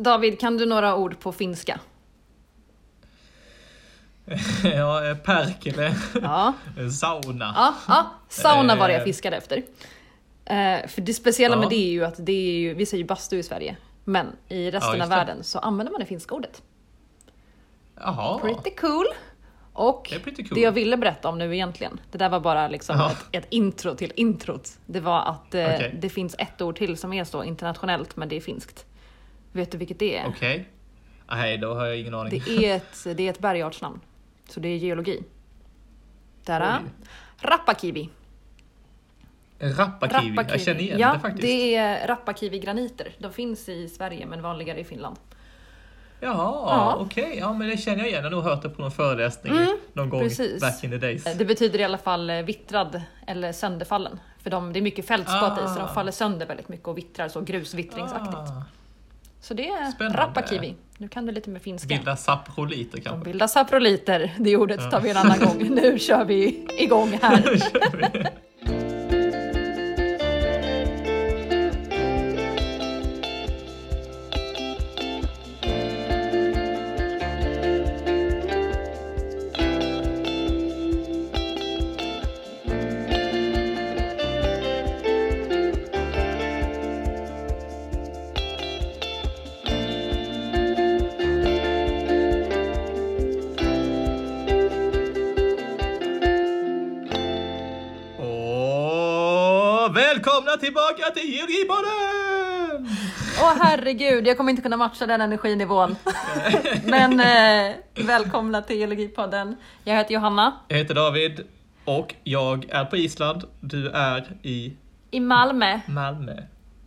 David, 0.00 0.40
kan 0.40 0.56
du 0.56 0.66
några 0.66 0.96
ord 0.96 1.20
på 1.20 1.32
finska? 1.32 1.80
ja, 4.64 5.08
eh, 5.10 5.16
Perkele, 5.16 5.94
Ja, 6.22 6.52
sauna. 7.00 7.52
ja, 7.56 7.74
ja. 7.88 8.10
sauna 8.28 8.76
var 8.76 8.88
det 8.88 8.94
jag 8.94 9.00
Eh. 9.00 9.04
fiskade 9.04 9.36
efter. 9.36 9.56
Eh, 10.44 10.86
för 10.88 11.00
det 11.00 11.14
speciella 11.14 11.56
Ja. 11.56 11.60
med 11.60 11.68
det 11.68 11.74
är 11.88 11.90
ju 11.90 12.04
att 12.04 12.14
det 12.18 12.32
är 12.32 12.52
ju, 12.60 12.74
vi 12.74 12.86
säger 12.86 13.02
ju 13.02 13.06
bastu 13.08 13.38
i 13.38 13.42
Sverige, 13.42 13.76
men 14.04 14.26
i 14.48 14.70
resten 14.70 14.92
just 14.92 15.02
av 15.02 15.08
världen 15.08 15.44
så 15.44 15.58
använder 15.58 15.90
man 15.92 16.00
det 16.00 16.06
finska 16.06 16.34
ordet. 16.34 16.62
Jaha. 17.96 18.38
Pretty 18.38 18.70
cool. 18.76 19.06
Och 19.72 20.06
Det 20.10 20.16
är 20.16 20.20
pretty 20.20 20.42
cool. 20.44 20.54
det 20.54 20.60
jag 20.60 20.72
ville 20.72 20.96
berätta 20.96 21.28
om 21.28 21.38
nu 21.38 21.54
egentligen, 21.54 22.00
det 22.10 22.18
där 22.18 22.28
var 22.28 22.40
bara 22.40 22.68
liksom 22.68 22.96
Ja. 22.98 23.10
ett, 23.10 23.26
ett 23.32 23.46
intro 23.50 23.94
till 23.94 24.12
introt. 24.16 24.70
Det 24.86 25.00
var 25.00 25.20
att 25.20 25.54
eh, 25.54 25.64
Okej. 25.64 25.96
det 26.00 26.08
finns 26.08 26.34
ett 26.38 26.60
ord 26.62 26.76
till 26.78 26.96
som 26.96 27.12
är 27.12 27.24
så 27.24 27.44
internationellt, 27.44 28.16
men 28.16 28.28
det 28.28 28.36
är 28.36 28.40
finskt. 28.40 28.86
Vet 29.52 29.70
du 29.72 29.78
vilket 29.78 29.98
det 29.98 30.16
är? 30.16 30.26
Okej. 30.28 30.68
Nej, 31.30 31.58
då 31.58 31.74
har 31.74 31.86
jag 31.86 31.98
ingen 31.98 32.14
aning. 32.14 32.42
Det 32.46 32.66
är 32.66 32.76
ett, 32.76 33.16
det 33.16 33.26
är 33.26 33.30
ett 33.30 33.38
bergartsnamn. 33.38 34.00
Så 34.48 34.60
det 34.60 34.68
är 34.68 34.76
geologi. 34.76 35.22
Där. 36.44 36.78
Oj. 36.82 36.90
Rappakivi. 37.38 38.08
Rappakiwi. 39.58 40.36
Jag 40.48 40.60
känner 40.60 40.80
igen 40.80 40.98
ja, 40.98 41.12
det 41.12 41.20
faktiskt. 41.20 41.42
det 41.42 41.74
är 41.76 42.06
rappakivi-graniter. 42.08 43.08
De 43.18 43.32
finns 43.32 43.68
i 43.68 43.88
Sverige 43.88 44.26
men 44.26 44.42
vanligare 44.42 44.80
i 44.80 44.84
Finland. 44.84 45.16
Jaha, 46.20 46.34
Ja. 46.34 46.96
okej. 47.00 47.36
Ja, 47.38 47.52
men 47.52 47.68
det 47.68 47.76
känner 47.76 47.98
jag 47.98 48.06
igen. 48.08 48.16
Jag 48.24 48.30
har 48.30 48.36
nog 48.36 48.42
hört 48.44 48.62
det 48.62 48.68
på 48.68 48.82
någon 48.82 48.90
föreläsning 48.90 49.52
Mm, 49.52 49.76
någon 49.92 50.08
gång 50.08 50.20
precis. 50.20 50.60
back 50.60 50.84
in 50.84 50.90
the 50.90 50.96
days. 50.98 51.24
Det 51.38 51.44
betyder 51.44 51.78
i 51.78 51.84
alla 51.84 51.98
fall 51.98 52.30
eh, 52.30 52.42
vittrad 52.42 53.02
eller 53.26 53.52
sönderfallen. 53.52 54.20
För 54.42 54.50
de, 54.50 54.72
det 54.72 54.78
är 54.78 54.82
mycket 54.82 55.06
fältspat 55.06 55.58
i 55.58 55.68
så 55.68 55.74
de 55.74 55.80
Ah. 55.80 55.88
faller 55.94 56.12
sönder 56.12 56.46
väldigt 56.46 56.68
mycket 56.68 56.88
och 56.88 56.98
vittrar 56.98 57.28
så 57.28 57.40
grusvittringsaktigt. 57.40 58.34
Ah, 58.36 58.62
Så 59.40 59.54
det 59.54 59.68
är 59.68 59.90
Spännande. 59.90 60.18
rappakivi. 60.18 60.74
Nu 60.98 61.08
kan 61.08 61.26
du 61.26 61.32
lite 61.32 61.50
med 61.50 61.62
finska. 61.62 61.88
bilda 61.88 62.16
saproliter 62.16 62.96
De 62.96 63.02
kanske. 63.02 63.24
bildar 63.24 63.46
saproliter. 63.46 64.34
Det 64.38 64.56
ordet 64.56 64.80
Ja. 64.82 64.90
tar 64.90 65.00
vi 65.00 65.10
en 65.10 65.16
annan 65.16 65.38
gång. 65.38 65.68
Nu 65.70 65.98
kör 65.98 66.24
vi 66.24 66.66
igång 66.78 67.18
här. 67.22 67.42
välkomna 100.50 100.60
tillbaka 100.60 101.10
till 101.20 101.34
Geologipodden! 101.34 102.96
Åh 103.42 103.54
herregud, 103.62 104.26
jag 104.26 104.36
kommer 104.36 104.50
inte 104.50 104.62
kunna 104.62 104.76
matcha 104.76 105.06
den 105.06 105.20
energinivån. 105.20 105.96
Men 106.84 107.20
eh, 107.20 107.76
välkomna 108.06 108.62
till 108.62 108.76
Geologipodden. 108.76 109.56
Jag 109.84 109.96
heter 109.96 110.14
Johanna 110.14 110.52
Jag 110.68 110.76
heter 110.76 110.94
David 110.94 111.40
och 111.84 112.14
jag 112.24 112.66
är 112.70 112.84
på 112.84 112.96
Island. 112.96 113.44
Du 113.60 113.88
är 113.88 114.28
i 114.42 114.76
i 115.10 115.20
Malmö. 115.20 115.80
Malmö. 115.86 116.36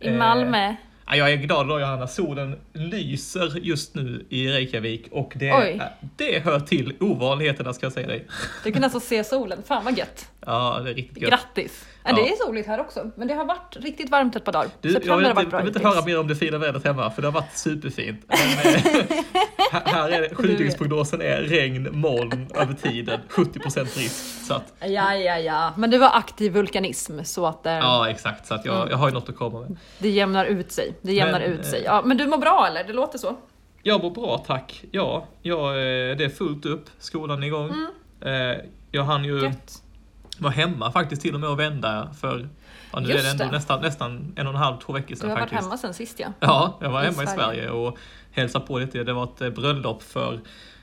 I 0.00 0.08
Eh, 0.08 0.14
Malmö. 0.14 0.74
Ja, 1.06 1.16
jag 1.16 1.32
är 1.32 1.36
glad 1.36 1.68
då 1.68 1.80
Johanna, 1.80 2.06
solen 2.06 2.56
lyser 2.72 3.58
just 3.62 3.94
nu 3.94 4.26
i 4.28 4.48
Reykjavik 4.48 5.08
och 5.10 5.32
det, 5.36 5.52
Oj. 5.52 5.82
det 6.16 6.38
hör 6.44 6.60
till 6.60 6.96
ovanligheterna 7.00 7.72
ska 7.72 7.86
jag 7.86 7.92
säga 7.92 8.06
dig. 8.06 8.26
Du 8.64 8.72
kan 8.72 8.84
alltså 8.84 9.00
se 9.00 9.24
solen. 9.24 9.62
Fan 9.66 9.84
vad 9.84 9.98
gött. 9.98 10.28
Ja, 10.46 10.80
det 10.84 10.90
är 10.90 10.94
riktigt 10.94 11.22
gött. 11.22 11.30
Grattis! 11.30 11.84
Ja. 12.04 12.12
Det 12.14 12.28
är 12.28 12.36
soligt 12.46 12.68
här 12.68 12.80
också, 12.80 13.10
men 13.16 13.28
det 13.28 13.34
har 13.34 13.44
varit 13.44 13.76
riktigt 13.76 14.10
varmt 14.10 14.36
ett 14.36 14.44
par 14.44 14.52
dagar. 14.52 14.68
Du, 14.80 14.88
jag 14.92 15.00
vill 15.00 15.10
har 15.26 15.42
inte, 15.42 15.56
jag 15.56 15.62
vill 15.64 15.68
inte 15.76 15.88
höra 15.88 16.04
mer 16.04 16.20
om 16.20 16.28
det 16.28 16.36
fina 16.36 16.58
vädret 16.58 16.84
hemma, 16.84 17.10
för 17.10 17.22
det 17.22 17.28
har 17.28 17.32
varit 17.32 17.56
superfint. 17.58 18.24
Men, 18.28 18.74
eh, 18.74 19.02
här- 19.84 20.08
är 20.10 20.20
det, 20.20 20.34
skjutningsprognosen 20.34 21.20
är 21.20 21.40
regn, 21.42 21.88
moln 21.92 22.46
över 22.54 22.74
tiden, 22.74 23.20
70% 23.30 23.78
risk. 23.98 24.46
Så 24.46 24.54
att, 24.54 24.72
Ja, 24.80 25.14
ja, 25.14 25.38
ja. 25.38 25.72
Men 25.76 25.90
det 25.90 25.98
var 25.98 26.10
aktiv 26.14 26.52
vulkanism 26.52 27.18
så 27.24 27.46
att 27.46 27.66
eh, 27.66 27.72
ja, 27.72 28.08
exakt. 28.10 28.46
Så 28.46 28.54
att 28.54 28.64
jag, 28.64 28.90
jag 28.90 28.96
har 28.96 29.08
ju 29.08 29.14
något 29.14 29.28
att 29.28 29.36
komma 29.36 29.60
med. 29.60 29.76
det 29.98 30.08
jämnar 30.10 30.44
ut 30.44 30.72
sig. 30.72 30.93
Det 31.02 31.12
jämnar 31.12 31.40
Men, 31.40 31.52
ut 31.52 31.66
sig. 31.66 31.78
eh, 31.78 31.84
Ja, 31.84 32.02
men 32.04 32.16
du 32.16 32.26
mår 32.26 32.38
bra 32.38 32.66
eller? 32.70 32.84
Det 32.84 32.92
låter 32.92 33.18
så. 33.18 33.36
Jag 33.82 34.02
mår 34.02 34.10
bra, 34.10 34.38
tack. 34.46 34.84
Ja, 34.90 35.26
ja, 35.42 35.68
eh, 35.70 36.16
det 36.16 36.24
är 36.24 36.28
fullt 36.28 36.66
upp. 36.66 36.84
Skolan 36.98 37.42
är 37.42 37.46
igång. 37.46 37.70
Eh, 38.20 38.56
Jag 38.90 39.04
hann 39.04 39.24
ju 39.24 39.40
Gött. 39.42 39.82
vara 40.38 40.52
hemma 40.52 40.92
faktiskt 40.92 41.22
till 41.22 41.34
och 41.34 41.40
med 41.40 41.50
och 41.50 41.58
vända 41.60 42.08
för 42.20 42.48
ja, 42.92 43.00
nu 43.00 43.08
är 43.08 43.12
Just 43.12 43.24
det 43.38 43.44
ändå 43.44 43.56
nästan, 43.56 43.80
nästan 43.82 44.32
en 44.36 44.46
och 44.46 44.52
en 44.52 44.58
halv, 44.58 44.76
två 44.78 44.92
veckor 44.92 45.08
Du 45.08 45.16
sedan 45.16 45.30
har 45.30 45.36
varit 45.36 45.42
faktiskt. 45.50 45.62
hemma 45.62 45.78
sen 45.78 45.94
sist 45.94 46.20
ja. 46.20 46.32
Ja, 46.40 46.78
jag 46.80 46.90
var 46.90 47.02
I 47.02 47.04
hemma 47.06 47.22
i 47.22 47.26
Sverige. 47.26 47.36
Sverige 47.36 47.70
och 47.70 47.98
hälsade 48.32 48.66
på 48.66 48.78
lite. 48.78 49.04
Det 49.04 49.12
var 49.12 49.24
ett 49.24 49.54
bröllop 49.54 50.02
för 50.02 50.40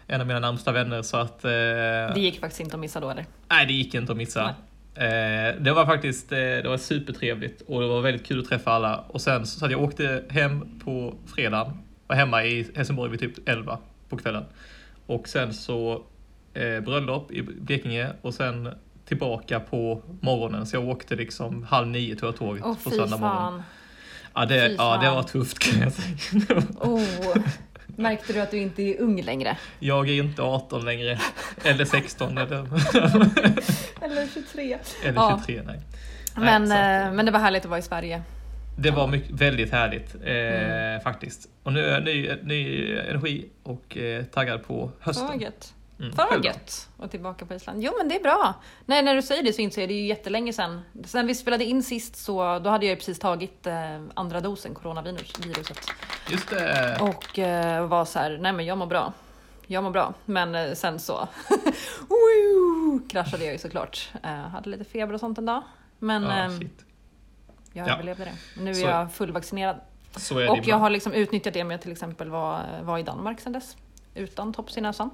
en 0.08 0.22
av 0.22 0.28
mina 0.28 0.40
närmsta 0.40 0.72
vänner 0.72 1.02
så 1.02 1.18
att... 1.18 1.46
Eh, 1.46 1.50
Det 1.52 2.14
gick 2.16 2.40
faktiskt 2.40 2.62
inte 2.62 2.76
att 2.76 2.80
missa 2.80 3.00
då 3.00 3.10
eller? 3.10 3.26
Nej, 3.50 3.66
det 3.66 3.74
gick 3.74 3.94
inte 3.94 4.12
att 4.12 4.18
missa. 4.18 4.56
Eh, 4.96 5.62
det 5.62 5.74
var 5.74 5.86
faktiskt 5.86 6.32
eh, 6.32 6.38
det 6.38 6.70
var 6.70 6.78
supertrevligt 6.78 7.62
och 7.62 7.82
det 7.82 7.88
var 7.88 8.02
väldigt 8.02 8.26
kul 8.26 8.40
att 8.40 8.48
träffa 8.50 8.72
alla. 8.72 8.98
Och 8.98 9.22
sen 9.22 9.46
så 9.46 9.66
att 9.66 9.72
jag 9.72 9.82
åkte 9.84 10.24
hem 10.30 10.80
på 10.80 11.16
fredagen, 11.36 11.74
var 12.08 12.16
hemma 12.16 12.44
i 12.44 12.72
Helsingborg 12.76 13.12
vid 13.12 13.20
typ 13.20 13.50
11 13.50 13.78
på 14.10 14.18
kvällen. 14.18 14.44
Och 15.06 15.28
sen 15.28 15.54
så 15.54 16.04
eh, 16.54 16.80
bröllop 16.80 17.32
i 17.32 17.42
Blekinge 17.42 18.10
och 18.22 18.34
sen 18.34 18.70
tillbaka 19.06 19.60
på 19.60 20.02
morgonen. 20.22 20.66
Så 20.66 20.76
jag 20.76 20.88
åkte 20.88 21.16
liksom 21.16 21.64
halv 21.64 21.88
nio 21.88 22.16
tog 22.16 22.28
jag 22.30 22.36
tåget 22.38 22.64
Åh 22.66 22.76
på 22.84 22.90
söndag 22.90 23.18
morgon. 23.18 23.20
fan. 23.20 23.64
Ja 24.34 24.46
det, 24.46 24.68
ja, 24.68 24.98
det 25.02 25.10
var 25.10 25.24
tufft 25.24 25.60
kan 25.60 25.82
jag 25.82 25.94
säga. 25.94 26.62
Oh. 26.80 27.04
Märkte 27.96 28.34
du 28.34 28.42
att 28.42 28.52
du 28.52 28.58
inte 28.58 28.82
är 28.84 29.00
ung 29.02 29.22
längre? 29.22 29.58
Jag 29.80 30.10
är 30.10 30.14
inte 30.14 30.42
18 30.42 30.86
längre. 30.86 31.20
Eller 31.64 31.86
16 31.86 32.38
eller, 32.38 32.58
Eller 34.02 34.28
23. 34.34 34.78
eller 35.04 35.14
Ja. 35.16 35.42
23. 35.48 35.62
Nej. 35.66 35.80
Men, 36.36 36.64
att- 36.64 36.70
eh, 37.08 37.14
men 37.14 37.26
det 37.26 37.32
var 37.32 37.40
härligt 37.40 37.64
att 37.64 37.70
vara 37.70 37.80
i 37.80 37.82
Sverige. 37.82 38.22
Det 38.78 38.92
var 38.92 39.08
mycket, 39.08 39.32
väldigt 39.32 39.72
härligt 39.72 40.16
eh, 40.16 40.32
Mm. 40.32 41.02
faktiskt. 41.02 41.48
Och 41.64 41.74
nu 41.74 41.86
är 41.86 41.94
jag 41.94 42.04
ny, 42.04 42.30
ny 42.44 42.92
energi 42.98 43.46
och 43.64 43.98
eh, 43.98 44.24
taggad 44.24 44.64
på 44.68 44.92
hösten. 45.00 45.40
gött. 45.40 45.74
Mm, 46.02 46.14
Fan 46.14 46.28
vad 46.30 46.46
gött. 46.46 46.90
Och 46.98 47.12
tillbaka 47.12 47.46
på 47.46 47.54
Island. 47.54 47.84
Jo 47.84 47.92
men 47.98 48.08
det 48.10 48.16
är 48.16 48.24
bra. 48.24 48.54
Nej 48.86 49.04
när 49.04 49.16
du 49.16 49.22
säger 49.22 49.44
det 49.44 49.54
så 49.54 49.62
inser 49.62 49.82
jag 49.82 49.90
det 49.90 49.94
är 49.94 50.02
ju 50.02 50.08
jättelänge 50.08 50.54
sedan. 50.54 50.82
Sen 51.06 51.28
vi 51.28 51.36
spelade 51.36 51.66
in 51.66 51.84
sist 51.84 52.16
så 52.16 52.60
då 52.60 52.70
hade 52.70 52.86
jag 52.86 52.98
precis 52.98 53.20
tagit 53.20 53.68
eh, 53.68 54.02
andra 54.14 54.40
dosen 54.42 54.74
coronaviruset. 54.76 55.80
Just 56.30 56.50
det. 56.50 56.98
Och 57.02 57.40
eh, 57.40 57.88
var 57.88 58.06
så 58.06 58.20
här, 58.20 58.38
nej 58.42 58.54
men 58.54 58.66
jag 58.66 58.78
mår 58.78 58.86
bra. 58.86 59.14
Jag 59.68 59.84
mår 59.84 59.92
bra. 59.92 60.14
Men 60.26 60.56
eh, 60.56 60.74
sen 60.74 61.00
så 61.00 61.28
kraschade 63.10 63.44
jag 63.46 63.54
ju 63.54 63.60
såklart. 63.60 64.10
Eh, 64.24 64.30
hade 64.30 64.70
lite 64.70 64.84
feber 64.84 65.14
och 65.14 65.20
sånt 65.20 65.38
en 65.38 65.46
dag. 65.46 65.64
Men 66.00 66.24
ja, 66.24 66.32
ehm, 66.32 66.60
shit. 66.60 66.86
jag 67.74 67.88
Ja. 67.88 67.94
överlevde 67.94 68.26
det. 68.26 68.62
Nu 68.62 68.70
är 68.70 68.74
Så- 68.74 68.82
jag 68.88 69.12
fullvaccinerad. 69.14 69.76
Och 70.50 70.60
jag 70.68 70.76
har 70.78 70.90
liksom 70.90 71.14
utnyttjat 71.14 71.54
det 71.54 71.64
med 71.64 71.76
att 71.76 71.82
till 71.82 71.92
exempel 71.92 72.30
vara, 72.30 72.64
vara 72.84 73.00
i 73.00 73.04
Danmark 73.04 73.40
sedan 73.42 73.54
dess. 73.54 73.78
Utan 74.16 74.54
tops 74.54 74.78
i 74.78 74.82
näsan. 74.82 75.10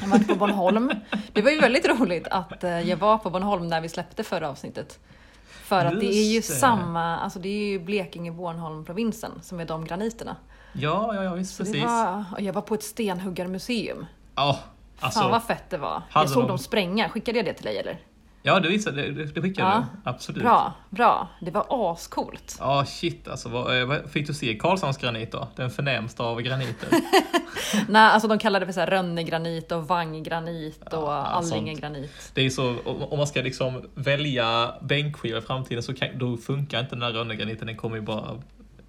Jag 0.00 0.08
var 0.08 0.18
på 0.18 0.34
Bornholm. 0.34 0.90
Det 1.32 1.42
var 1.42 1.50
ju 1.50 1.60
väldigt 1.60 1.88
roligt 1.88 2.28
att 2.28 2.64
eh, 2.64 2.80
jag 2.88 2.96
var 2.96 3.18
på 3.18 3.30
Bornholm 3.30 3.68
när 3.68 3.80
vi 3.80 3.88
släppte 3.88 4.24
förra 4.24 4.48
avsnittet. 4.48 4.98
För 5.46 5.84
att 5.84 6.00
det 6.00 6.06
är 6.06 6.24
ju 6.24 6.34
Just 6.34 6.48
det. 6.48 6.54
samma, 6.54 7.18
alltså 7.18 7.38
det 7.38 7.48
är 7.48 7.66
ju 7.66 7.78
Blekinge-Bornholm-provinsen 7.78 9.30
som 9.42 9.60
är 9.60 9.64
de 9.64 9.84
graniterna. 9.84 10.36
Ja, 10.72 11.14
ja, 11.14 11.24
ja 11.24 11.34
visst, 11.34 11.58
precis. 11.58 11.84
var, 11.84 12.24
och 12.32 12.40
jag 12.40 12.52
var 12.52 12.62
på 12.62 12.74
ett 12.74 12.82
stenhuggarmuseum. 12.82 14.06
Ja, 14.34 14.58
alltså, 15.00 15.20
Fan 15.20 15.30
vad 15.30 15.42
fett 15.42 15.70
det 15.70 15.78
var. 15.78 16.02
Jag 16.14 16.30
såg 16.30 16.42
de- 16.42 16.48
dem 16.48 16.58
spränga, 16.58 17.08
skickade 17.08 17.38
jag 17.38 17.46
det 17.46 17.52
till 17.52 17.64
dig 17.64 17.78
eller? 17.78 17.98
Ja, 18.42 18.60
det 18.60 18.68
visade, 18.68 19.02
det, 19.10 19.24
det 19.24 19.42
skickade 19.42 19.68
Ja, 19.68 19.86
du. 20.04 20.10
Absolut. 20.10 20.42
Bra, 20.42 20.72
bra. 20.90 21.28
Det 21.40 21.50
var 21.50 21.92
ascoolt. 21.92 22.56
Ja, 22.60 22.84
shit 22.84 23.28
alltså. 23.28 23.48
Vad, 23.48 23.80
eh, 23.80 23.86
vad, 23.86 24.10
fick 24.10 24.26
du 24.26 24.34
se 24.34 24.54
Karlshamns 24.54 24.98
granit 24.98 25.32
då? 25.32 25.48
Den 25.56 25.70
förnämsta 25.70 26.24
av 26.24 26.40
graniter. 26.40 26.88
Nej, 27.88 28.02
alltså 28.02 28.28
de 28.28 28.38
kallade 28.38 28.62
det 28.62 28.66
för 28.66 28.72
så 28.72 28.80
här 28.80 28.86
Rönnegranit 28.86 29.72
och 29.72 29.88
Vanggranit 29.88 30.82
och 30.92 30.92
Ja, 30.92 31.12
Allingegranit. 31.12 32.32
Det 32.34 32.46
är 32.46 32.50
så, 32.50 32.76
om 32.84 33.18
man 33.18 33.26
ska 33.26 33.42
liksom 33.42 33.82
välja 33.94 34.74
bänkskivor 34.82 35.38
i 35.38 35.42
framtiden 35.42 35.82
så 35.82 35.94
kan, 35.94 36.08
då 36.18 36.36
funkar 36.36 36.80
inte 36.80 36.90
den 36.90 37.00
där 37.00 37.12
rönnegraniten, 37.12 37.66
den 37.66 37.76
kommer 37.76 37.96
ju 37.96 38.02
bara... 38.02 38.42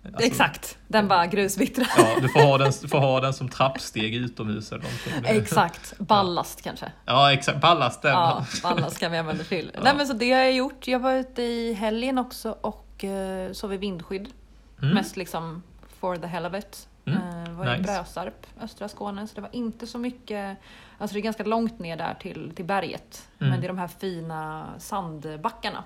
alltså, 0.06 0.28
Exakt, 0.28 0.78
den 0.88 1.08
bara 1.08 1.26
grusvittra. 1.28 1.86
Ja, 1.98 2.08
du 2.22 2.30
får 2.30 2.40
ha 2.40 2.58
den, 2.58 2.74
får 2.74 3.00
ha 3.00 3.20
den 3.20 3.34
som 3.34 3.50
trappsteg 3.50 4.16
utomhus 4.16 4.72
eller 4.72 4.84
någonting. 4.84 5.36
Exakt, 5.38 6.00
ballast 6.00 6.62
kanske. 6.62 6.92
Ja, 7.06 7.34
exakt. 7.34 7.62
Ballast 7.62 8.02
den. 8.02 8.12
Ja, 8.12 8.46
ballast 8.64 9.00
kan 9.00 9.12
vi 9.12 9.18
använda 9.18 9.44
till. 9.44 9.72
Ja. 9.74 9.80
Nej 9.84 9.94
men 9.98 10.08
så 10.08 10.14
det 10.14 10.32
har 10.32 10.40
jag 10.40 10.54
gjort. 10.54 10.88
Jag 10.88 11.00
var 11.00 11.14
ute 11.14 11.42
i 11.42 11.74
helgen 11.74 12.18
också 12.18 12.58
och 12.62 13.04
uh, 13.04 13.54
sov 13.54 13.74
i 13.74 13.78
vindskydd. 13.78 14.28
Mm. 14.82 14.94
Mest 14.96 15.18
liksom 15.18 15.64
for 16.00 16.18
the 16.18 16.28
hell 16.28 16.46
of 16.46 16.56
it. 16.56 16.88
Mm, 17.06 17.20
Eh, 17.22 17.52
var 17.54 17.76
i 17.76 17.78
nice. 17.78 17.94
Brösarp, 17.94 18.46
östra 18.62 18.90
Skåne. 18.90 19.28
Så 19.28 19.36
det 19.36 19.42
var 19.42 19.50
inte 19.56 19.88
så 19.88 19.98
mycket, 19.98 20.58
alltså 20.98 21.14
det 21.14 21.20
är 21.20 21.22
ganska 21.22 21.44
långt 21.44 21.80
ner 21.80 21.98
där 21.98 22.14
till, 22.14 22.52
till 22.56 22.66
berget. 22.66 23.28
Mm. 23.40 23.52
Men 23.52 23.62
det 23.62 23.66
är 23.66 23.68
de 23.68 23.78
här 23.78 23.88
fina 23.88 24.66
sandbackarna. 24.78 25.84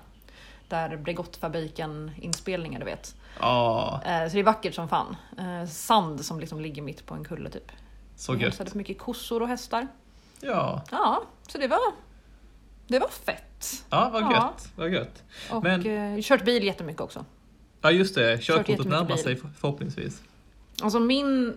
Där 0.68 0.96
Bregottfabriken 0.96 2.10
inspelningar 2.16 2.78
du 2.78 2.84
vet. 2.84 3.14
Ja, 3.40 4.00
Eh, 4.04 4.28
så 4.28 4.34
det 4.34 4.38
är 4.40 4.44
vackert 4.44 4.74
som 4.74 4.88
fan. 4.88 5.16
Eh, 5.38 5.68
sand 5.68 6.24
som 6.24 6.40
liksom 6.40 6.60
ligger 6.60 6.82
mitt 6.82 7.06
på 7.06 7.14
en 7.14 7.24
kulle 7.24 7.50
typ. 7.50 7.72
så 8.16 8.32
gött. 8.32 8.42
hälsade 8.42 8.70
mycket 8.74 8.98
kossor 8.98 9.42
och 9.42 9.48
hästar. 9.48 9.88
Ja, 10.40 10.82
Ja, 10.90 11.22
så 11.48 11.58
det 11.58 11.68
var, 11.68 11.78
det 12.86 12.98
var 12.98 13.08
fett. 13.08 13.84
ja 13.90 14.10
vad 14.12 14.22
Ja. 14.22 14.32
gött. 14.32 14.68
Vad 14.76 14.90
gött. 14.92 15.22
Och 15.50 15.62
Men- 15.62 16.14
eh, 16.16 16.22
kört 16.22 16.44
bil 16.44 16.64
jättemycket 16.64 17.00
också. 17.02 17.24
Ja, 17.80 17.90
just 17.90 18.14
det. 18.14 18.42
Körkortet 18.42 18.86
närmar 18.86 19.16
sig 19.16 19.36
förhoppningsvis. 19.36 20.22
Alltså 20.82 21.00
min 21.00 21.56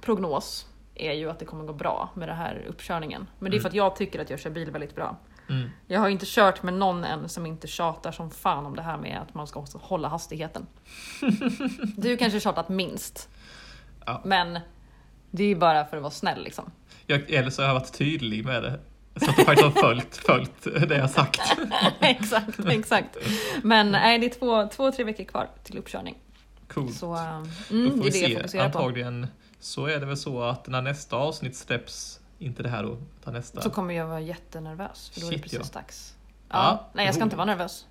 prognos 0.00 0.66
är 0.94 1.12
ju 1.12 1.30
att 1.30 1.38
det 1.38 1.44
kommer 1.44 1.64
gå 1.64 1.72
bra 1.72 2.08
med 2.14 2.28
den 2.28 2.36
här 2.36 2.64
uppkörningen. 2.68 3.26
Men 3.38 3.50
det 3.50 3.56
är 3.56 3.58
Mm. 3.58 3.62
för 3.62 3.68
att 3.68 3.74
jag 3.74 3.96
tycker 3.96 4.20
att 4.20 4.30
jag 4.30 4.40
kör 4.40 4.50
bil 4.50 4.70
väldigt 4.70 4.94
bra. 4.94 5.16
Mm. 5.50 5.70
Jag 5.86 6.00
har 6.00 6.08
inte 6.08 6.26
kört 6.28 6.62
med 6.62 6.74
någon 6.74 7.04
än 7.04 7.28
som 7.28 7.46
inte 7.46 7.66
tjatar 7.66 8.12
som 8.12 8.30
fan 8.30 8.66
om 8.66 8.76
det 8.76 8.82
här 8.82 8.98
med 8.98 9.18
att 9.22 9.34
man 9.34 9.46
ska 9.46 9.60
också 9.60 9.78
hålla 9.82 10.08
hastigheten. 10.08 10.66
Du 11.96 12.16
kanske 12.16 12.40
tjatat 12.40 12.68
minst. 12.68 13.28
Ja. 14.06 14.22
Men 14.24 14.58
det 15.30 15.42
är 15.42 15.48
ju 15.48 15.56
bara 15.56 15.84
för 15.84 15.96
att 15.96 16.02
vara 16.02 16.10
snäll 16.10 16.44
liksom. 16.44 16.70
Jag, 17.06 17.30
eller 17.30 17.50
så 17.50 17.62
har 17.62 17.66
jag 17.66 17.74
varit 17.74 17.92
tydlig 17.92 18.44
med 18.44 18.62
det. 18.62 18.80
Så 19.16 19.30
att 19.30 19.36
du 19.36 19.44
faktiskt 19.44 19.74
har 19.74 19.82
följt, 19.82 20.16
följt 20.26 20.88
det 20.88 20.96
jag 20.96 21.10
sagt. 21.10 21.40
exakt, 22.00 22.60
exakt. 22.66 23.16
Men 23.62 23.90
nej, 23.92 24.18
det 24.18 24.26
är 24.26 24.38
två, 24.38 24.68
två, 24.68 24.92
tre 24.92 25.04
veckor 25.04 25.24
kvar 25.24 25.48
till 25.64 25.78
uppkörning. 25.78 26.14
Coolt. 26.68 26.94
Så 26.94 27.06
um, 27.16 27.50
Då 27.68 27.76
mm, 27.76 27.90
får 27.90 28.04
vi 28.04 28.10
det 28.10 28.12
se. 28.12 28.36
fokuserar 28.36 28.70
på. 28.70 28.78
Antagligen 28.78 29.26
så 29.60 29.86
är 29.86 30.00
det 30.00 30.06
väl 30.06 30.16
så 30.16 30.42
att 30.42 30.68
när 30.68 30.82
nästa 30.82 31.16
avsnitt 31.16 31.56
släpps, 31.56 32.20
inte 32.40 32.62
det 32.62 32.68
här 32.68 32.82
då, 32.82 32.96
utan 33.20 33.34
nästa. 33.34 33.60
Så 33.60 33.70
kommer 33.70 33.94
jag 33.94 34.06
vara 34.06 34.20
jättenervös 34.20 35.10
för 35.14 35.20
då 35.20 35.26
är 35.26 35.30
det 35.30 35.36
Shit, 35.36 35.42
precis 35.42 35.70
ja. 35.74 35.80
dags. 35.80 36.14
Ja, 36.48 36.56
Ja, 36.56 36.88
nej 36.92 37.06
jag 37.06 37.14
ska 37.14 37.24
inte 37.24 37.36
vara 37.36 37.44
nervös. 37.46 37.86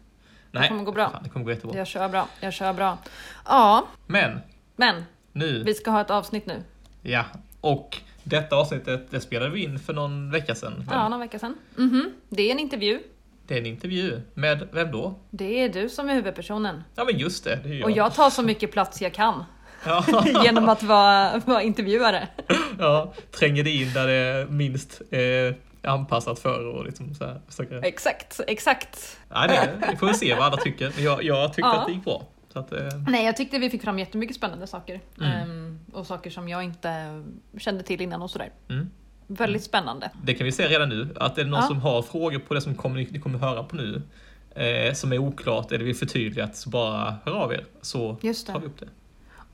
Nej, 0.51 0.67
kommer 0.69 0.83
gå 0.83 0.91
bra. 0.91 1.09
Fan, 1.09 1.23
det 1.23 1.29
kommer 1.29 1.45
gå 1.45 1.51
jättebra. 1.51 1.77
Jag 1.77 1.87
kör 1.87 2.09
bra, 2.09 2.27
jag 2.39 2.53
kör 2.53 2.73
bra. 2.73 2.97
Ja, 3.45 3.87
Men 4.07 4.39
men 4.75 5.03
nu, 5.31 5.63
vi 5.63 5.73
ska 5.73 5.91
ha 5.91 6.01
ett 6.01 6.09
avsnitt 6.11 6.45
nu. 6.45 6.63
ja. 7.01 7.25
Och 7.61 7.97
detta 8.23 8.55
avsnittet, 8.55 9.11
det 9.11 9.19
spelade 9.21 9.51
vi 9.51 9.63
in 9.63 9.79
för 9.79 9.93
någon 9.93 10.31
vecka 10.31 10.55
sedan. 10.55 10.73
väl? 10.77 10.85
Ja, 10.91 11.09
några 11.09 11.23
veckor 11.23 11.37
sedan. 11.39 11.55
Mhm, 11.75 12.11
Det 12.29 12.41
är 12.47 12.51
en 12.51 12.59
intervju. 12.59 12.99
Det 13.47 13.53
är 13.55 13.59
en 13.59 13.65
intervju. 13.65 14.21
Med 14.33 14.67
vem 14.71 14.91
då? 14.91 15.15
Det 15.29 15.63
är 15.63 15.69
du 15.69 15.89
som 15.89 16.09
är 16.09 16.13
huvudpersonen. 16.13 16.83
Ja 16.95 17.03
men 17.05 17.17
just 17.17 17.43
det, 17.43 17.59
det 17.63 17.69
jag. 17.75 17.85
Och 17.85 17.91
jag 17.97 18.13
tar 18.13 18.29
så 18.29 18.43
mycket 18.43 18.71
plats 18.71 19.01
jag 19.01 19.13
kan 19.13 19.43
Ja, 19.85 20.05
genom 20.43 20.69
att 20.69 20.83
vara, 20.83 21.41
vara 21.45 21.61
intervjuare. 21.61 22.27
ja, 22.79 23.13
tränger 23.39 23.63
det 23.63 23.69
in 23.71 23.93
där 23.93 24.07
det 24.07 24.13
är 24.13 24.45
minst 24.45 25.01
eh, 25.11 25.89
anpassat 25.91 26.39
för 26.39 26.65
och 26.65 26.85
liksom 26.85 27.13
så 27.15 27.25
här. 27.25 27.41
försöker- 27.47 27.83
Exakt, 27.85 28.39
exakt. 28.47 29.17
Nej, 29.29 29.47
det, 29.47 29.87
vi 29.91 29.97
får 29.97 30.13
se 30.13 30.35
vad 30.35 30.43
alla 30.45 30.57
tycker. 30.57 30.93
Jag, 30.99 31.23
jag 31.23 31.49
tyckte 31.53 31.61
Ja. 31.69 31.79
att 31.79 31.87
det 31.87 31.93
gick 31.93 32.03
bra. 32.03 32.23
Att, 32.53 32.71
eh, 32.71 32.79
Nej, 33.07 33.25
jag 33.25 33.37
tyckte 33.37 33.59
vi 33.59 33.69
fick 33.69 33.81
fram 33.83 33.99
jättemycket 33.99 34.35
spännande 34.35 34.67
saker. 34.67 34.99
Mm. 35.19 35.31
Ehm, 35.31 35.79
och 35.93 36.07
saker 36.07 36.29
som 36.29 36.49
jag 36.49 36.63
inte 36.63 37.23
kände 37.57 37.83
till 37.83 38.01
innan 38.01 38.21
och 38.21 38.29
sådär. 38.29 38.49
mm. 38.69 38.89
Väldigt 39.31 39.63
spännande. 39.63 40.11
Det 40.23 40.33
kan 40.33 40.45
vi 40.45 40.51
säga 40.51 40.69
redan 40.69 40.89
nu, 40.89 41.07
att 41.19 41.37
är 41.37 41.43
det 41.43 41.49
någon 41.49 41.59
Ja. 41.61 41.67
som 41.67 41.81
har 41.81 42.01
frågor 42.01 42.39
på 42.39 42.53
det 42.53 42.61
som 42.61 42.75
kommer, 42.75 43.07
ni 43.11 43.19
kommer 43.19 43.39
höra 43.39 43.63
på 43.63 43.75
nu, 43.75 44.01
eh, 44.55 44.93
som 44.93 45.13
är 45.13 45.17
oklart 45.17 45.71
eller 45.71 45.85
vill 45.85 45.95
förtydligat, 45.95 46.55
så 46.55 46.69
bara 46.69 47.15
hör 47.25 47.33
av 47.33 47.53
er 47.53 47.65
så 47.81 48.15
tar 48.47 48.59
vi 48.59 48.65
upp 48.65 48.79
det. 48.79 48.87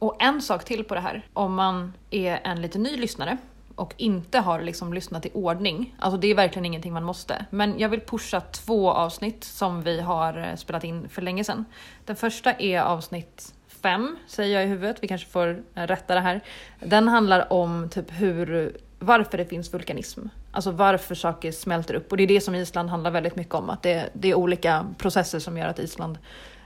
Och 0.05 0.15
en 0.19 0.41
sak 0.41 0.65
till 0.65 0.83
på 0.83 0.95
det 0.95 1.01
här. 1.01 1.27
Om 1.33 1.53
man 1.53 1.93
är 2.09 2.39
en 2.43 2.61
lite 2.61 2.79
ny 2.79 2.97
lyssnare 2.97 3.37
och 3.75 3.93
inte 3.97 4.39
har 4.39 4.61
liksom 4.61 4.93
lyssnat 4.93 5.25
i 5.25 5.31
ordning. 5.33 5.95
Alltså 5.99 6.17
det 6.17 6.27
är 6.27 6.35
verkligen 6.35 6.65
ingenting 6.65 6.93
man 6.93 7.03
måste. 7.03 7.45
Men 7.49 7.79
jag 7.79 7.89
vill 7.89 8.01
pusha 8.01 8.41
två 8.41 8.91
avsnitt 8.91 9.43
som 9.43 9.81
vi 9.81 10.01
har 10.01 10.37
eh, 10.37 10.55
spelat 10.55 10.83
in 10.83 11.09
för 11.09 11.21
länge 11.21 11.43
sedan. 11.43 11.65
Den 12.05 12.15
första 12.15 12.53
är 12.53 12.81
avsnitt 12.81 13.53
fem, 13.67 14.17
säger 14.27 14.55
jag 14.55 14.65
i 14.65 14.67
huvudet. 14.67 14.97
Vi 15.01 15.07
kanske 15.07 15.27
får 15.27 15.63
eh, 15.75 15.87
rätta 15.87 16.15
det 16.15 16.21
här. 16.21 16.41
Den 16.79 17.07
handlar 17.07 17.53
om 17.53 17.89
typ 17.89 18.11
hur, 18.11 18.77
varför 18.99 19.37
det 19.37 19.45
finns 19.45 19.73
vulkanism. 19.73 20.21
Alltså 20.51 20.71
varför 20.71 21.15
saker 21.15 21.51
smälter 21.51 21.93
upp. 21.93 22.11
Och 22.11 22.17
det 22.17 22.23
är 22.23 22.27
det 22.27 22.41
som 22.41 22.55
Island 22.55 22.89
handlar 22.89 23.11
väldigt 23.11 23.35
mycket 23.35 23.53
om. 23.53 23.69
Att 23.69 23.83
det, 23.83 24.09
det 24.13 24.31
är 24.31 24.35
olika 24.35 24.85
processer 24.97 25.39
som 25.39 25.57
gör 25.57 25.67
att 25.67 25.79
Island, 25.79 26.17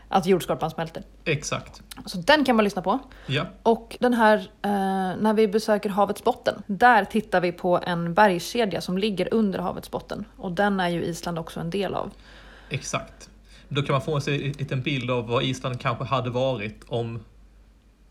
att 0.09 0.25
jordskorpan 0.25 0.69
smälter. 0.71 1.03
Exakt. 1.25 1.81
Så 2.05 2.17
den 2.17 2.45
kan 2.45 2.55
man 2.55 2.63
lyssna 2.63 2.81
på. 2.81 2.99
Ja, 3.25 3.45
Och 3.63 3.97
den 3.99 4.13
här, 4.13 4.37
eh, 4.61 4.71
när 5.19 5.33
vi 5.33 5.47
besöker 5.47 5.89
havets 5.89 6.23
botten, 6.23 6.63
där 6.67 7.05
tittar 7.05 7.41
vi 7.41 7.51
på 7.51 7.79
en 7.85 8.13
bergskedja 8.13 8.81
som 8.81 8.97
ligger 8.97 9.33
under 9.33 9.59
havets 9.59 9.91
botten. 9.91 10.25
Och 10.37 10.51
den 10.51 10.79
är 10.79 10.89
ju 10.89 11.03
Island 11.03 11.39
också 11.39 11.59
en 11.59 11.69
del 11.69 11.93
av. 11.93 12.11
exakt. 12.69 13.29
Då 13.71 13.81
kan 13.81 13.93
man 13.93 14.01
få 14.01 14.19
sig 14.21 14.45
en 14.47 14.51
liten 14.51 14.81
bild 14.81 15.11
av 15.11 15.27
vad 15.27 15.43
Island 15.43 15.79
kanske 15.81 16.03
hade 16.03 16.29
varit 16.29 16.83
om 16.87 17.19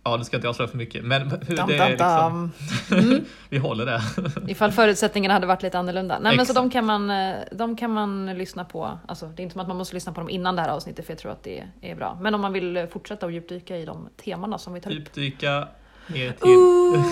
Ja, 0.08 0.16
det 0.16 0.24
ska 0.24 0.36
inte 0.36 0.48
avslöja 0.48 0.68
för 0.68 0.76
mycket, 0.76 1.04
men 1.04 1.30
hur 1.46 1.56
Dam, 1.56 1.68
det 1.68 1.76
är 1.76 1.96
dam, 1.96 2.52
liksom. 2.68 2.98
Mm. 2.98 3.24
vi 3.48 3.58
håller 3.58 3.86
där. 3.86 4.02
Ifall 4.50 4.72
förutsättningarna 4.72 5.34
hade 5.34 5.46
varit 5.46 5.62
lite 5.62 5.78
annorlunda. 5.78 6.18
Nej 6.18 6.36
men 6.36 6.46
så 6.46 6.52
de 6.52 6.70
kan, 6.70 6.86
man, 6.86 7.10
eh, 7.10 7.36
de 7.52 7.76
kan 7.76 7.90
man 7.90 8.26
lyssna 8.26 8.64
på. 8.64 8.98
Alltså, 9.06 9.26
det 9.26 9.40
är 9.40 9.42
inte 9.42 9.52
som 9.52 9.60
att 9.60 9.68
man 9.68 9.76
måste 9.76 9.94
lyssna 9.94 10.12
på 10.12 10.20
dem 10.20 10.30
innan 10.30 10.56
det 10.56 10.62
här 10.62 10.68
avsnittet 10.68 11.06
för 11.06 11.12
jag 11.12 11.18
tror 11.18 11.32
att 11.32 11.42
det 11.42 11.64
är 11.80 11.94
bra. 11.94 12.18
Men 12.20 12.34
om 12.34 12.40
man 12.40 12.52
vill 12.52 12.76
eh, 12.76 12.86
fortsätta 12.86 13.26
och 13.26 13.32
djupdyka 13.32 13.76
i 13.76 13.84
de 13.84 14.08
temana 14.24 14.58
som 14.58 14.74
vi 14.74 14.80
tar 14.80 14.90
upp. 14.90 14.96
Djupdyka 14.96 15.68
ner 16.06 16.32
till... 16.32 16.48
Ooh, 16.48 17.04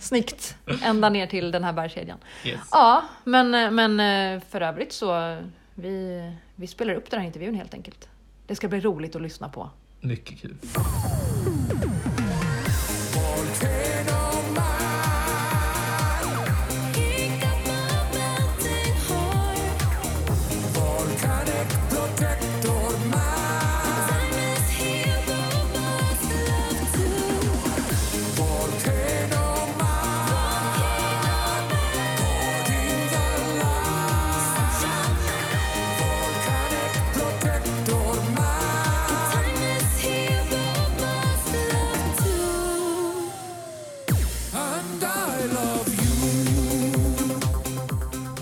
snyggt! 0.00 0.56
Ända 0.82 1.08
ner 1.08 1.26
till 1.26 1.50
den 1.50 1.64
här 1.64 1.72
bergskedjan. 1.72 2.18
Yes. 2.44 2.60
Ja, 2.70 3.02
men, 3.24 3.54
eh, 3.54 3.70
men 3.70 4.40
för 4.40 4.60
övrigt 4.60 4.92
så 4.92 5.38
vi, 5.74 6.22
vi 6.54 6.66
spelar 6.66 6.94
upp 6.94 7.10
den 7.10 7.20
här 7.20 7.26
intervjun 7.26 7.54
helt 7.54 7.74
enkelt. 7.74 8.08
Det 8.46 8.56
ska 8.56 8.68
bli 8.68 8.80
roligt 8.80 9.16
att 9.16 9.22
lyssna 9.22 9.48
på. 9.48 9.70
Mycket 10.00 10.40
kul. 10.40 10.56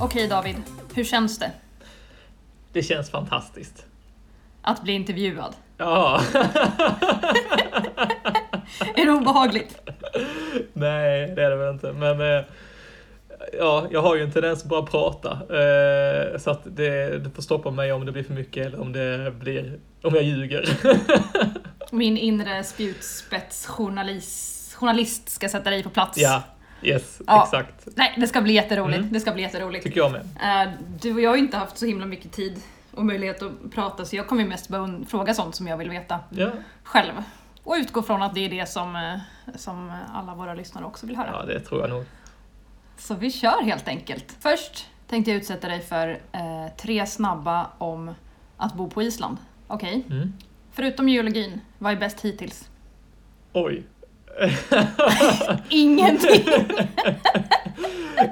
Okej 0.00 0.28
David, 0.28 0.56
hur 0.94 1.04
känns 1.04 1.38
det 1.38 1.50
Det 2.72 2.82
känns 2.82 3.10
fantastiskt. 3.10 3.86
att 4.62 4.82
bli 4.82 4.92
intervjuad? 4.92 5.54
Ja, 5.76 6.20
Är 8.94 9.04
det 9.06 9.10
obehagligt? 9.12 9.78
nej 10.72 11.32
det 11.36 11.44
är 11.44 11.50
det 11.50 11.56
väl 11.56 11.74
inte. 11.74 11.92
Men 11.92 12.20
eh, 12.20 12.44
ja, 13.58 13.86
jag 13.90 14.02
har 14.02 14.16
ju 14.16 14.22
en 14.22 14.32
tendens 14.32 14.62
att 14.62 14.68
bara 14.68 14.82
prata. 14.82 15.30
Eh, 15.32 16.38
så 16.38 16.50
att 16.50 16.60
det, 16.64 17.18
det 17.18 17.30
får 17.30 17.42
stoppa 17.42 17.70
mig 17.70 17.92
om 17.92 18.06
det 18.06 18.12
blir 18.12 18.22
för 18.24 18.34
mycket 18.34 18.66
eller 18.66 18.80
om 18.80 18.92
det 18.92 19.32
blir, 19.40 19.78
om 20.02 20.14
jag 20.14 20.22
ljuger. 20.24 20.68
Min 21.92 22.16
inre 22.16 22.64
spjutspetsjournalist 22.64 24.74
journalist 24.74 25.28
ska 25.28 25.48
sätta 25.48 25.70
dig 25.70 25.82
på 25.82 25.90
plats. 25.90 26.18
ja, 26.18 26.42
yes, 26.82 27.22
Ja. 27.26 27.42
exakt. 27.44 27.88
Nej, 27.96 28.14
det 28.16 28.26
ska 28.26 28.42
bli 28.42 28.52
jätteroligt. 28.52 28.98
Mm. 28.98 29.12
Det 29.12 29.20
ska 29.20 29.32
bli 29.32 29.42
jätteroligt. 29.42 29.84
Tycker 29.84 30.00
jag 30.00 30.12
med. 30.12 30.20
Eh, 30.66 30.72
Du 31.00 31.14
och 31.14 31.20
jag 31.20 31.30
har 31.30 31.36
inte 31.36 31.56
haft 31.56 31.78
så 31.78 31.86
himla 31.86 32.06
mycket 32.06 32.32
tid 32.32 32.60
och 32.94 33.06
möjlighet 33.06 33.42
att 33.42 33.70
prata 33.74 34.04
så 34.04 34.16
jag 34.16 34.26
kommer 34.28 34.44
mest 34.44 34.68
bara 34.68 35.00
fråga 35.08 35.34
sånt 35.34 35.54
som 35.54 35.66
jag 35.68 35.76
vill 35.76 35.90
veta 35.90 36.20
Ja, 36.30 36.50
själv. 36.82 37.12
Och 37.62 37.74
utgå 37.78 38.02
från 38.02 38.22
att 38.22 38.34
det 38.34 38.40
är 38.44 38.48
det 38.50 38.66
som, 38.68 38.96
eh, 38.96 39.18
som 39.56 39.92
alla 40.14 40.34
våra 40.34 40.54
lyssnare 40.54 40.84
också 40.84 41.06
vill 41.06 41.16
höra. 41.16 41.30
ja, 41.32 41.42
det 41.46 41.60
tror 41.60 41.80
jag 41.80 41.90
nog. 41.90 42.04
Så 42.96 43.14
vi 43.14 43.30
kör 43.30 43.62
helt 43.62 43.88
enkelt. 43.88 44.36
Först 44.40 44.86
tänkte 45.08 45.30
jag 45.30 45.38
utsätta 45.38 45.68
dig 45.68 45.80
för 45.80 46.08
eh, 46.32 46.72
tre 46.76 47.06
snabba 47.06 47.66
om 47.78 48.14
att 48.56 48.74
bo 48.74 48.90
på 48.90 49.02
Island. 49.02 49.36
Okej? 49.66 50.04
Mm. 50.10 50.32
Förutom 50.72 51.08
geologin, 51.08 51.60
vad 51.78 51.92
är 51.92 51.96
bäst 51.96 52.20
hittills? 52.20 52.68
Oj. 53.52 53.82
Ingenting! 55.68 56.44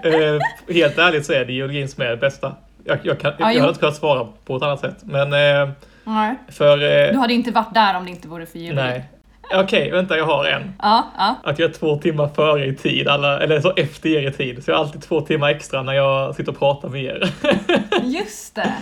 Eh, 0.04 0.74
helt 0.74 0.98
ärligt 0.98 1.26
så 1.26 1.32
är 1.32 1.44
det 1.44 1.52
geologin 1.52 1.88
som 1.88 2.02
är 2.02 2.08
det 2.08 2.16
bästa. 2.16 2.54
Jag, 2.84 2.98
jag, 3.02 3.20
kan, 3.20 3.32
Ja, 3.38 3.52
jag 3.52 3.60
hade 3.60 3.68
inte 3.68 3.80
kunnat 3.80 3.96
svara 3.96 4.26
på 4.44 4.56
ett 4.56 4.62
annat 4.62 4.80
sätt. 4.80 4.96
Men 5.02 5.32
eh, 5.32 5.68
Nej. 6.04 6.34
för... 6.48 6.72
Eh, 7.06 7.12
Du 7.12 7.18
hade 7.18 7.34
inte 7.34 7.50
varit 7.50 7.74
där 7.74 7.96
om 7.96 8.04
det 8.04 8.10
inte 8.10 8.28
vore 8.28 8.46
för 8.46 8.58
geologi. 8.58 8.82
nej. 8.88 9.04
Okej, 9.54 9.90
vänta, 9.90 10.16
jag 10.16 10.24
har 10.24 10.44
en. 10.44 10.72
Ja, 10.82 11.06
ja. 11.18 11.34
Att 11.44 11.58
jag 11.58 11.70
är 11.70 11.74
två 11.74 11.96
timmar 11.98 12.28
före 12.28 12.66
i 12.66 12.74
tid, 12.74 13.08
alla, 13.08 13.40
eller 13.40 13.60
så 13.60 13.72
efter 13.76 14.08
er 14.08 14.28
i 14.28 14.32
tid. 14.32 14.64
Så 14.64 14.70
jag 14.70 14.76
har 14.76 14.84
alltid 14.84 15.02
två 15.02 15.20
timmar 15.20 15.50
extra 15.50 15.82
när 15.82 15.92
jag 15.92 16.34
sitter 16.34 16.52
och 16.52 16.58
pratar 16.58 16.88
med 16.88 17.04
er. 17.04 17.30
Just 18.02 18.54
det. 18.54 18.72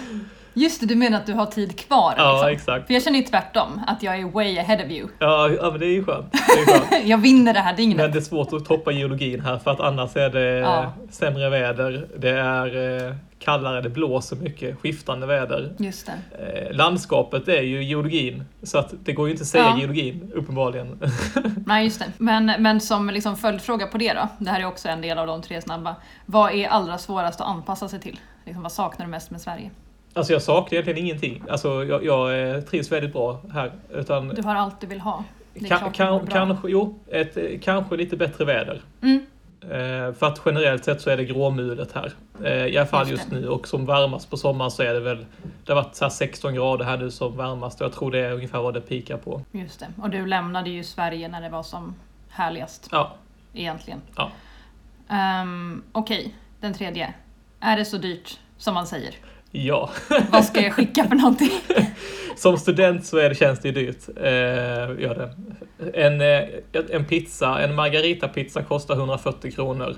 Just 0.54 0.80
det, 0.80 0.86
du 0.86 0.94
menar 0.94 1.18
att 1.18 1.26
du 1.26 1.32
har 1.32 1.46
tid 1.46 1.78
kvar? 1.78 2.14
Ja, 2.16 2.32
liksom. 2.34 2.48
exakt. 2.48 2.86
För 2.86 2.94
jag 2.94 3.02
känner 3.02 3.18
ju 3.18 3.24
tvärtom, 3.24 3.80
att 3.86 4.02
jag 4.02 4.18
är 4.20 4.24
way 4.24 4.58
ahead 4.58 4.84
of 4.84 4.90
you. 4.90 5.08
Ja, 5.18 5.48
ja, 5.48 5.70
men 5.70 5.80
det 5.80 5.86
är 5.86 5.90
ju 5.92 6.04
skönt. 6.04 6.32
Det 6.32 6.38
är 6.72 6.78
skönt. 6.78 7.04
Jag 7.08 7.18
vinner 7.18 7.54
det 7.54 7.60
här 7.60 7.76
dygnet. 7.76 7.96
Men 7.96 8.12
det 8.12 8.18
är 8.18 8.22
svårt 8.22 8.52
att 8.52 8.64
toppa 8.64 8.92
geologin 8.92 9.40
här 9.40 9.58
för 9.58 9.70
att 9.70 9.80
annars 9.80 10.16
är 10.16 10.30
det 10.30 10.40
Ja. 10.58 10.92
sämre 11.10 11.50
väder. 11.50 12.06
Det 12.18 12.30
är 12.30 13.06
eh, 13.08 13.14
kallare, 13.38 13.80
det 13.80 13.88
blåser 13.90 14.36
mycket, 14.36 14.80
skiftande 14.80 15.26
väder. 15.26 15.74
Just 15.78 16.06
det. 16.06 16.68
Eh, 16.70 16.76
landskapet 16.76 17.48
är 17.48 17.62
ju 17.62 17.84
geologin, 17.84 18.44
så 18.62 18.78
att 18.78 18.94
det 19.04 19.12
går 19.12 19.26
ju 19.26 19.32
inte 19.32 19.42
att 19.42 19.48
säga 19.48 19.64
Ja. 19.64 19.78
geologin, 19.78 20.32
uppenbarligen. 20.34 21.00
Nej, 21.66 21.84
just 21.84 21.98
det. 21.98 22.06
Men, 22.18 22.46
men 22.58 22.80
som 22.80 23.10
liksom 23.10 23.36
följdfråga 23.36 23.86
på 23.86 23.98
det 23.98 24.12
då, 24.12 24.28
det 24.38 24.50
här 24.50 24.60
är 24.60 24.64
också 24.66 24.88
en 24.88 25.00
del 25.00 25.18
av 25.18 25.26
de 25.26 25.42
tre 25.42 25.60
snabba. 25.62 25.96
Vad 26.26 26.52
är 26.52 26.68
allra 26.68 26.98
svårast 26.98 27.40
att 27.40 27.46
anpassa 27.46 27.88
sig 27.88 28.00
till? 28.00 28.20
Liksom, 28.44 28.62
vad 28.62 28.72
saknar 28.72 29.06
du 29.06 29.10
mest 29.10 29.30
med 29.30 29.40
Sverige? 29.40 29.70
Alltså 30.14 30.32
jag 30.32 30.42
saknar 30.42 30.72
egentligen 30.72 30.98
ingenting. 30.98 31.42
Alltså 31.48 31.84
jag, 31.84 32.04
jag 32.04 32.50
eh, 32.50 32.60
trivs 32.60 32.92
väldigt 32.92 33.12
bra 33.12 33.40
här. 33.52 33.72
Utan 33.92 34.28
Du 34.28 34.42
har 34.42 34.54
allt 34.54 34.80
du 34.80 34.86
vill 34.86 35.00
ha. 35.00 35.24
Är 35.54 35.92
kan, 35.92 36.26
kanske, 36.26 36.68
jo, 36.68 36.98
ett, 37.10 37.36
eh, 37.36 37.44
kanske 37.62 37.96
lite 37.96 38.16
bättre 38.16 38.44
väder. 38.44 38.82
Mm. 39.02 39.26
Eh, 39.60 40.14
för 40.14 40.26
att 40.26 40.42
generellt 40.46 40.84
sett 40.84 41.00
så 41.00 41.10
är 41.10 41.16
det 41.16 41.24
gråmulet 41.24 41.92
här. 41.92 42.12
Eh, 42.44 42.66
I 42.66 42.78
alla 42.78 42.86
fall 42.86 43.10
Just 43.10 43.22
just 43.22 43.32
nu 43.32 43.48
och 43.48 43.68
som 43.68 43.86
varmast 43.86 44.30
på 44.30 44.36
sommaren 44.36 44.70
så 44.70 44.82
är 44.82 44.94
det 44.94 45.00
väl, 45.00 45.26
det 45.64 45.72
har 45.72 45.82
varit 45.82 45.94
så 45.94 46.04
här 46.04 46.10
16 46.10 46.54
grader 46.54 46.84
här 46.84 46.96
nu 46.96 47.10
som 47.10 47.36
varmast 47.36 47.80
och 47.80 47.84
jag 47.84 47.92
tror 47.92 48.10
det 48.10 48.18
är 48.18 48.32
ungefär 48.32 48.58
vad 48.58 48.74
det 48.74 48.80
pikar 48.80 49.16
på. 49.16 49.42
Just 49.52 49.80
det. 49.80 49.86
Och 50.02 50.10
du 50.10 50.26
lämnade 50.26 50.70
ju 50.70 50.84
Sverige 50.84 51.28
när 51.28 51.40
det 51.40 51.48
var 51.48 51.62
som 51.62 51.94
härligast, 52.28 52.88
Ja, 52.92 53.12
egentligen. 53.54 54.00
Ja. 54.16 54.30
Um, 55.42 55.82
Okej, 55.92 56.34
den 56.60 56.74
tredje. 56.74 57.14
Är 57.60 57.76
det 57.76 57.84
så 57.84 57.98
dyrt 57.98 58.38
som 58.58 58.74
man 58.74 58.86
säger? 58.86 59.14
Ja. 59.54 59.90
Vad 60.30 60.44
ska 60.44 60.60
jag 60.60 60.72
skicka 60.72 61.04
för 61.04 61.14
någonting? 61.16 61.50
Som 62.36 62.58
student 62.58 63.06
så 63.06 63.18
är 63.18 63.28
det, 63.28 63.34
känns 63.34 63.60
det 63.60 63.68
ju 63.68 63.74
dyrt. 63.74 64.08
Eh, 64.16 64.24
gör 65.02 65.14
det. 65.14 65.30
En, 66.00 66.20
eh, 66.20 66.84
en 66.90 67.04
pizza, 67.04 67.60
en 67.62 67.74
margarita-pizza 67.74 68.62
kostar 68.62 68.94
140 68.94 69.50
kronor. 69.50 69.96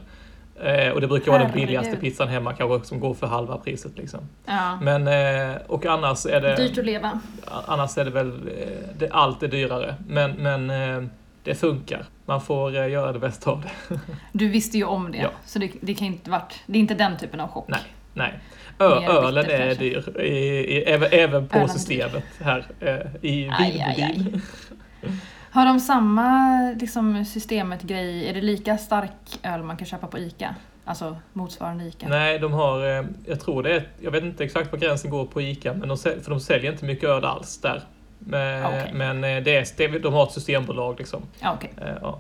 Eh, 0.62 0.92
och 0.92 1.00
det 1.00 1.06
brukar 1.06 1.32
vara 1.32 1.42
den 1.42 1.52
billigaste 1.52 1.96
pizzan 1.96 2.28
hemma 2.28 2.52
kanske 2.52 2.88
som 2.88 3.00
går 3.00 3.14
för 3.14 3.26
halva 3.26 3.56
priset. 3.58 3.98
Liksom. 3.98 4.20
Ja. 4.46 4.78
Men, 4.82 5.08
eh, 5.08 5.56
och 5.66 5.86
annars 5.86 6.26
är 6.26 6.40
det... 6.40 6.56
Dyrt 6.56 6.78
att 6.78 6.84
leva. 6.84 7.20
Annars 7.66 7.98
är 7.98 8.04
det 8.04 8.10
väl, 8.10 8.28
eh, 8.28 8.68
det, 8.98 9.10
allt 9.10 9.42
är 9.42 9.48
dyrare. 9.48 9.94
Men, 10.08 10.30
men 10.32 10.70
eh, 10.70 11.08
det 11.42 11.54
funkar. 11.54 12.04
Man 12.26 12.40
får 12.40 12.76
eh, 12.76 12.88
göra 12.88 13.12
det 13.12 13.18
bästa 13.18 13.50
av 13.50 13.62
det. 13.62 13.98
Du 14.32 14.48
visste 14.48 14.78
ju 14.78 14.84
om 14.84 15.12
det, 15.12 15.18
Ja. 15.18 15.28
så 15.46 15.58
det, 15.58 15.70
det 15.80 15.94
kan 15.94 16.06
inte 16.06 16.30
varit... 16.30 16.54
Det 16.66 16.78
är 16.78 16.80
inte 16.80 16.94
den 16.94 17.18
typen 17.18 17.40
av 17.40 17.48
chock. 17.48 17.68
Nej, 17.68 17.80
nej. 18.14 18.40
Ölen 18.78 19.45
är 19.45 19.66
kanske. 19.66 19.85
dyr, 19.85 20.21
i, 20.21 20.28
i, 20.76 20.83
även, 20.83 21.09
även 21.12 21.49
på 21.49 21.56
Ölen 21.56 21.68
systemet 21.68 22.25
här 22.40 22.66
eh, 22.80 22.95
i. 23.23 23.50
Vinmobil. 23.61 24.40
Har 25.50 25.66
de 25.66 25.80
samma 25.80 26.61
liksom, 26.80 27.25
systemet-grej? 27.25 28.28
Är 28.28 28.35
det 28.35 28.40
lika 28.40 28.78
stark 28.78 29.11
öl 29.42 29.62
man 29.62 29.76
kan 29.76 29.87
köpa 29.87 30.06
på 30.06 30.18
ICA? 30.18 30.54
Alltså 30.85 31.16
motsvarande 31.33 31.85
ICA? 31.85 32.09
Nej, 32.09 32.38
de 32.38 32.52
har, 32.52 32.99
eh, 32.99 33.04
jag 33.26 33.40
tror 33.40 33.62
det 33.62 33.73
är, 33.76 33.88
jag 34.00 34.11
vet 34.11 34.25
inte 34.25 34.45
exakt 34.45 34.73
var 34.73 34.78
gränsen 34.78 35.11
går 35.11 35.26
på 35.26 35.42
ICA, 35.42 35.75
men 35.75 35.88
de, 35.88 35.97
för 35.99 36.30
de 36.30 36.40
säljer 36.40 36.73
inte 36.73 36.85
mycket 36.85 37.09
öl 37.09 37.25
alls 37.25 37.59
där. 37.61 37.83
Men, 38.18 38.64
Ah, 38.64 38.71
men 38.92 39.25
eh, 39.25 39.42
det 39.42 39.80
är, 39.80 39.99
de 39.99 40.12
har 40.14 40.23
ett 40.26 40.33
systembolag 40.33 40.99
liksom. 40.99 41.23
Ja, 41.40 41.52
okej. 41.54 41.73
Eh, 41.80 41.87
Ja. 42.02 42.18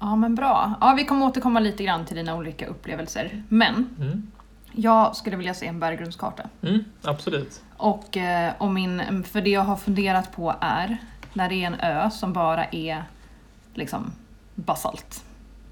Ja, 0.00 0.16
men 0.16 0.34
bra. 0.34 0.74
Ja, 0.80 0.94
vi 0.96 1.04
kommer 1.04 1.26
återkomma 1.26 1.60
lite 1.60 1.84
grann 1.84 2.04
till 2.04 2.16
dina 2.16 2.36
olika 2.36 2.66
upplevelser. 2.66 3.42
Men 3.48 3.74
Mm. 4.00 4.30
Jag 4.72 5.16
skulle 5.16 5.36
vilja 5.36 5.54
se 5.54 5.66
en 5.66 5.80
berggrundskarta. 5.80 6.42
Mm, 6.62 6.84
absolut. 7.02 7.62
Och, 7.76 8.16
eh, 8.16 8.52
och 8.58 8.70
min, 8.70 9.24
för 9.24 9.40
det 9.40 9.50
jag 9.50 9.60
har 9.60 9.76
funderat 9.76 10.32
på 10.32 10.54
är, 10.60 10.96
när 11.32 11.48
det 11.48 11.54
är 11.54 11.66
en 11.66 11.80
ö 11.80 12.10
som 12.10 12.32
bara 12.32 12.64
är 12.64 13.04
liksom 13.74 14.12
basalt, 14.54 15.24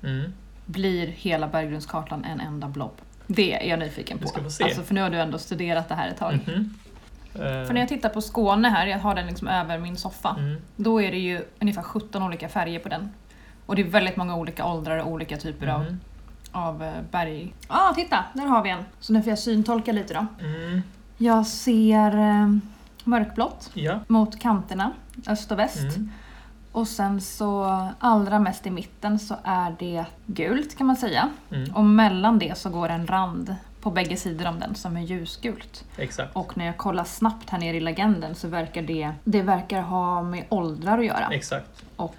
Mm. 0.02 0.32
blir 0.66 1.06
hela 1.06 1.48
berggrundskartan 1.48 2.24
en 2.24 2.40
enda 2.40 2.68
blob? 2.68 2.92
Det 3.26 3.54
är 3.64 3.70
jag 3.70 3.78
nyfiken 3.78 4.18
på. 4.18 4.28
Alltså, 4.64 4.82
för 4.82 4.94
nu 4.94 5.02
har 5.02 5.10
du 5.10 5.16
ändå 5.20 5.38
studerat 5.38 5.88
det 5.88 5.94
här 5.94 6.08
ett 6.08 6.16
tag. 6.18 6.38
Mhm. 6.46 6.74
Eh, 7.34 7.40
För 7.66 7.72
när 7.72 7.80
jag 7.80 7.88
tittar 7.88 8.08
på 8.08 8.20
Skåne 8.22 8.68
här, 8.68 8.86
jag 8.86 8.98
har 8.98 9.14
den 9.14 9.26
liksom 9.26 9.48
över 9.48 9.78
min 9.78 9.96
soffa, 9.96 10.36
mm. 10.38 10.56
då 10.76 11.02
är 11.02 11.10
det 11.10 11.18
ju 11.18 11.42
ungefär 11.60 11.82
17 11.82 12.22
olika 12.22 12.48
färger 12.48 12.78
på 12.78 12.88
den. 12.88 13.10
Och 13.66 13.76
det 13.76 13.82
är 13.82 13.86
väldigt 13.86 14.16
många 14.16 14.36
olika 14.36 14.66
åldrar 14.66 14.98
och 14.98 15.10
olika 15.10 15.36
typer 15.36 15.66
av, 15.66 15.82
Mhm. 15.82 16.00
Av 16.56 16.82
eh, 16.82 16.92
berg. 17.10 17.54
Ja, 17.68 17.90
ah, 17.90 17.94
titta! 17.94 18.24
Där 18.34 18.46
har 18.46 18.62
vi 18.62 18.70
en. 18.70 18.84
Så 19.00 19.12
nu 19.12 19.22
får 19.22 19.30
jag 19.30 19.38
syntolka 19.38 19.92
lite 19.92 20.14
då. 20.14 20.26
Mm. 20.44 20.82
Jag 21.18 21.46
ser 21.46 22.18
eh, 22.18 22.56
mörkblått 23.04 23.70
Ja. 23.74 24.00
mot 24.08 24.40
kanterna, 24.40 24.92
öst 25.28 25.52
och 25.52 25.58
väst. 25.58 25.96
Mm. 25.96 26.10
Och 26.72 26.88
sen 26.88 27.20
så 27.20 27.64
allra 27.98 28.38
mest 28.38 28.66
i 28.66 28.70
mitten 28.70 29.18
så 29.18 29.36
är 29.44 29.76
det 29.78 30.04
gult 30.26 30.78
kan 30.78 30.86
man 30.86 30.96
säga. 30.96 31.28
Mm. 31.50 31.74
Och 31.74 31.84
mellan 31.84 32.38
det 32.38 32.58
så 32.58 32.70
går 32.70 32.88
en 32.88 33.06
rand 33.06 33.56
på 33.80 33.90
bägge 33.90 34.16
sidor 34.16 34.46
om 34.46 34.60
den 34.60 34.74
som 34.74 34.96
är 34.96 35.00
ljusgult. 35.00 35.84
Exakt. 35.96 36.36
Och 36.36 36.56
när 36.56 36.66
jag 36.66 36.76
kollar 36.76 37.04
snabbt 37.04 37.50
här 37.50 37.58
nere 37.58 37.76
i 37.76 37.80
legenden 37.80 38.34
så 38.34 38.48
verkar 38.48 38.82
det, 38.82 39.10
det 39.24 39.42
verkar 39.42 39.80
ha 39.82 40.22
med 40.22 40.44
åldrar 40.48 40.98
att 40.98 41.06
göra. 41.06 41.28
Exakt. 41.30 41.84
Och 41.96 42.16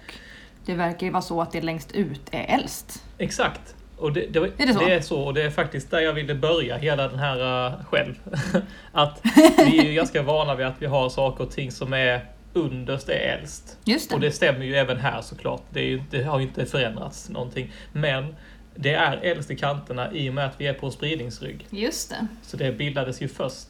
det 0.64 0.74
verkar 0.74 1.06
ju 1.06 1.12
vara 1.12 1.22
så 1.22 1.42
att 1.42 1.52
det 1.52 1.60
längst 1.60 1.92
ut 1.92 2.28
är 2.30 2.54
äldst. 2.54 3.04
Exakt. 3.18 3.74
Och 3.98 4.12
det, 4.12 4.26
det, 4.26 4.38
Är 4.38 4.66
det 4.66 4.74
så? 4.74 4.80
det 4.80 4.94
är 4.94 5.00
så, 5.00 5.20
och 5.20 5.34
det 5.34 5.42
är 5.42 5.50
faktiskt 5.50 5.90
där 5.90 6.00
jag 6.00 6.12
ville 6.12 6.34
börja 6.34 6.76
hela 6.76 7.08
den 7.08 7.18
här 7.18 7.66
uh, 7.66 7.84
själv. 7.84 8.14
att 8.92 9.20
vi 9.56 9.78
är 9.78 9.84
ju 9.84 9.94
ganska 9.94 10.22
vana 10.22 10.54
vid 10.54 10.66
att 10.66 10.82
vi 10.82 10.86
har 10.86 11.08
saker 11.08 11.44
och 11.44 11.50
ting 11.50 11.72
som 11.72 11.92
är 11.92 12.24
underst 12.52 13.08
är 13.08 13.38
äldst. 13.38 13.78
Just 13.84 14.08
det. 14.08 14.14
Och 14.14 14.20
det 14.20 14.32
stämmer 14.32 14.64
ju 14.64 14.76
även 14.76 14.96
här 14.96 15.22
såklart. 15.22 15.62
Det, 15.70 15.82
ju, 15.82 16.02
det 16.10 16.22
har 16.22 16.38
ju 16.38 16.46
inte 16.46 16.66
förändrats 16.66 17.28
någonting. 17.28 17.72
Men 17.92 18.34
det 18.74 18.94
är 18.94 19.16
äldst 19.16 19.50
i 19.50 19.56
kanterna 19.56 20.12
i 20.12 20.30
och 20.30 20.34
med 20.34 20.46
att 20.46 20.60
vi 20.60 20.66
är 20.66 20.74
på 20.74 20.90
spridningsrygg. 20.90 21.66
Just 21.70 22.10
det. 22.10 22.26
Så 22.42 22.56
det 22.56 22.72
bildades 22.72 23.22
ju 23.22 23.28
först. 23.28 23.68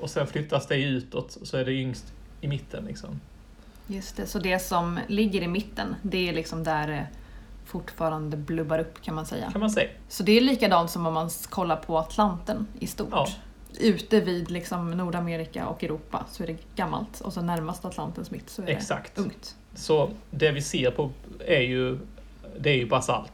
Och 0.00 0.10
sen 0.10 0.26
flyttas 0.26 0.66
det 0.66 0.82
utåt, 0.82 1.38
så 1.42 1.56
är 1.56 1.64
det 1.64 1.72
yngst 1.72 2.12
i 2.40 2.48
mitten 2.48 2.84
liksom. 2.84 3.20
Just 3.86 4.16
det. 4.16 4.26
Så 4.26 4.38
det 4.38 4.58
som 4.58 5.00
ligger 5.08 5.42
i 5.42 5.48
mitten, 5.48 5.94
det 6.02 6.28
är 6.28 6.32
liksom 6.32 6.64
där 6.64 6.86
det 6.86 7.06
fortfarande 7.66 8.36
blubbar 8.36 8.78
upp 8.78 9.02
kan 9.02 9.14
man 9.14 9.26
säga. 9.26 9.50
Kan 9.50 9.60
man 9.60 9.70
säga. 9.70 9.88
Så 10.08 10.22
det 10.22 10.32
är 10.32 10.40
likadant 10.40 10.90
som 10.90 11.06
om 11.06 11.14
man 11.14 11.30
kollar 11.48 11.76
på 11.76 11.98
Atlanten 11.98 12.66
i 12.80 12.86
stort. 12.86 13.08
Ja. 13.12 13.28
Ute 13.80 14.20
vid 14.20 14.50
liksom 14.50 14.90
Nordamerika 14.90 15.66
och 15.66 15.84
Europa 15.84 16.24
så 16.30 16.42
är 16.42 16.46
det 16.46 16.56
gammalt 16.76 17.20
och 17.20 17.32
så 17.32 17.42
närmast 17.42 17.84
Atlantens 17.84 18.30
mitt 18.30 18.50
så 18.50 18.62
är 18.62 18.68
Exakt. 18.68 19.14
det 19.14 19.22
ungt. 19.22 19.56
Så 19.74 20.10
det 20.30 20.50
vi 20.50 20.62
ser 20.62 20.90
på 20.90 21.10
är 21.46 21.60
ju, 21.60 21.98
det 22.58 22.70
är 22.70 22.76
ju 22.76 22.86
basalt. 22.86 23.32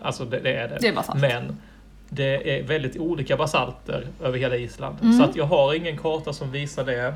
Alltså 0.00 0.24
det, 0.24 0.40
det 0.40 0.54
är 0.54 0.68
det. 0.68 0.78
Det 0.80 0.88
är 0.88 0.94
basalt. 0.94 1.20
Men 1.20 1.60
det 2.08 2.58
är 2.58 2.62
väldigt 2.62 2.96
olika 2.96 3.36
basalter 3.36 4.06
över 4.22 4.38
hela 4.38 4.56
Island. 4.56 4.96
Mm. 5.02 5.18
Så 5.18 5.24
att 5.24 5.36
jag 5.36 5.44
har 5.44 5.74
ingen 5.74 5.98
karta 5.98 6.32
som 6.32 6.52
visar 6.52 6.84
det 6.84 7.14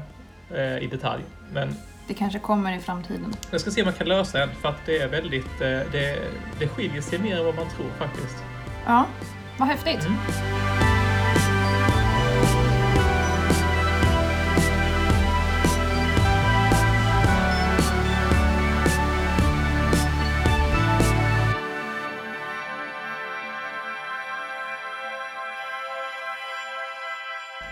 eh, 0.51 0.85
i 0.85 0.87
detalj. 0.87 1.23
Men 1.53 1.75
Det 2.07 2.15
kanske 2.15 2.39
kommer 2.39 2.77
i 2.77 2.79
framtiden. 2.81 3.35
jag 3.51 3.61
ska 3.61 3.71
se 3.71 3.83
om 3.83 3.87
jag 3.89 3.97
kan 3.99 4.09
lösa 4.09 4.43
en 4.43 4.49
för 4.55 4.69
att 4.69 4.87
det 4.87 4.99
är 4.99 5.09
väldigt, 5.09 5.61
eh, 5.61 5.69
det, 5.93 6.19
det 6.59 6.69
skiljer 6.69 7.01
sig 7.03 7.19
mer 7.19 7.39
än 7.39 7.45
vad 7.45 7.55
man 7.55 7.69
tror 7.69 7.91
faktiskt. 7.99 8.37
Ja, 8.87 9.07
vad 9.59 9.69
häftigt. 9.69 10.05
Mm. 10.07 10.17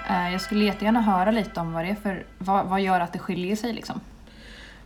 Eh, 0.09 0.33
Jag 0.33 0.41
skulle 0.41 0.65
jättegärna 0.65 1.01
höra 1.01 1.31
lite 1.31 1.61
om 1.61 1.73
vad 1.73 1.85
det 1.85 1.91
är 1.91 1.95
för, 1.95 2.23
vad, 2.39 2.67
vad 2.67 2.81
gör 2.81 3.01
att 3.01 3.13
det 3.13 3.19
skiljer 3.19 3.57
sig 3.57 3.73
liksom? 3.73 4.01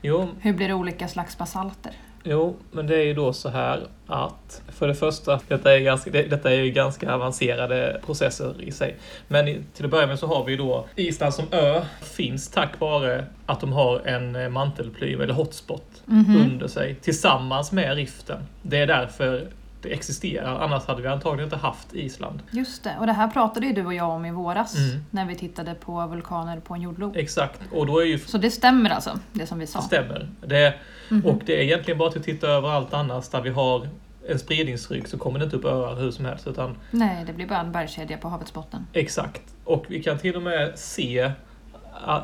Jo, 0.06 0.28
Hur 0.40 0.52
blir 0.52 0.68
det 0.68 0.74
olika 0.74 1.08
slags 1.08 1.38
basalter? 1.38 1.92
Jo, 2.24 2.56
men 2.70 2.86
det 2.86 2.96
är 2.96 3.02
ju 3.04 3.14
då 3.14 3.32
så 3.32 3.48
här 3.48 3.80
att 4.06 4.62
för 4.68 4.88
det 4.88 4.94
första, 4.94 5.40
detta 5.48 5.74
är, 5.74 5.80
ganska, 5.80 6.10
det, 6.10 6.22
detta 6.22 6.50
är 6.52 6.56
ju 6.56 6.70
ganska 6.70 7.12
avancerade 7.14 8.00
processer 8.06 8.54
i 8.62 8.70
sig. 8.72 8.96
Men 9.28 9.64
till 9.74 9.84
att 9.84 9.90
börja 9.90 10.06
med 10.06 10.18
så 10.18 10.26
har 10.26 10.44
vi 10.44 10.56
då 10.56 10.86
Island 10.96 11.34
som 11.34 11.44
ö 11.50 11.82
finns 12.02 12.48
tack 12.48 12.80
vare 12.80 13.24
att 13.46 13.60
de 13.60 13.72
har 13.72 14.00
en 14.06 14.36
eh, 14.36 14.48
mantelplym 14.48 15.20
eller 15.20 15.34
hotspot 15.34 16.02
Mhm. 16.06 16.36
under 16.40 16.68
sig 16.68 16.94
tillsammans 16.94 17.72
med 17.72 17.94
riften. 17.94 18.38
Det 18.62 18.78
är 18.78 18.86
därför 18.86 19.48
det 19.84 19.94
existerar. 19.94 20.60
Annars 20.64 20.84
hade 20.86 21.02
vi 21.02 21.08
antagligen 21.08 21.44
inte 21.46 21.56
haft 21.56 21.94
Island. 21.94 22.42
Just 22.50 22.84
det, 22.84 22.96
och 23.00 23.06
det 23.06 23.12
här 23.12 23.28
pratade 23.28 23.66
ju 23.66 23.72
du 23.72 23.86
och 23.86 23.94
jag 23.94 24.08
om 24.10 24.24
i 24.26 24.30
våras 24.30 24.74
Mm. 24.76 25.04
när 25.10 25.24
vi 25.26 25.34
tittade 25.34 25.74
på 25.74 26.06
vulkaner 26.06 26.60
på 26.60 26.74
en 26.74 26.82
jordglob. 26.82 27.16
Exakt, 27.16 27.60
och 27.72 27.86
då 27.86 27.98
är 27.98 28.04
ju 28.04 28.18
Så 28.18 28.38
det 28.38 28.50
stämmer 28.50 28.90
alltså, 28.90 29.18
det 29.32 29.46
som 29.46 29.58
vi 29.58 29.66
sa? 29.66 29.78
Det 29.78 29.84
stämmer. 29.84 30.28
Det, 30.46 30.74
Mhm. 31.08 31.26
Och 31.26 31.42
det 31.46 31.58
är 31.58 31.62
egentligen 31.62 31.98
bara 31.98 32.08
att 32.08 32.24
titta 32.24 32.46
över 32.46 32.68
allt 32.68 32.94
annars 32.94 33.28
där 33.28 33.40
vi 33.40 33.50
har 33.50 33.88
en 34.28 34.38
spridningstryck 34.38 35.06
så 35.08 35.18
kommer 35.18 35.38
det 35.38 35.44
inte 35.44 35.56
upp 35.56 35.64
öar 35.64 35.94
hur 35.96 36.10
som 36.10 36.24
helst. 36.24 36.46
Utan 36.46 36.76
Nej, 36.90 37.24
det 37.26 37.32
blir 37.32 37.46
bara 37.46 37.58
en 37.60 37.72
bergskedja 37.72 38.16
på 38.16 38.28
havets 38.28 38.52
botten. 38.52 38.86
exakt. 38.92 39.42
Och 39.64 39.84
vi 39.88 40.02
kan 40.02 40.18
till 40.18 40.36
och 40.36 40.42
med 40.42 40.78
se 40.78 41.30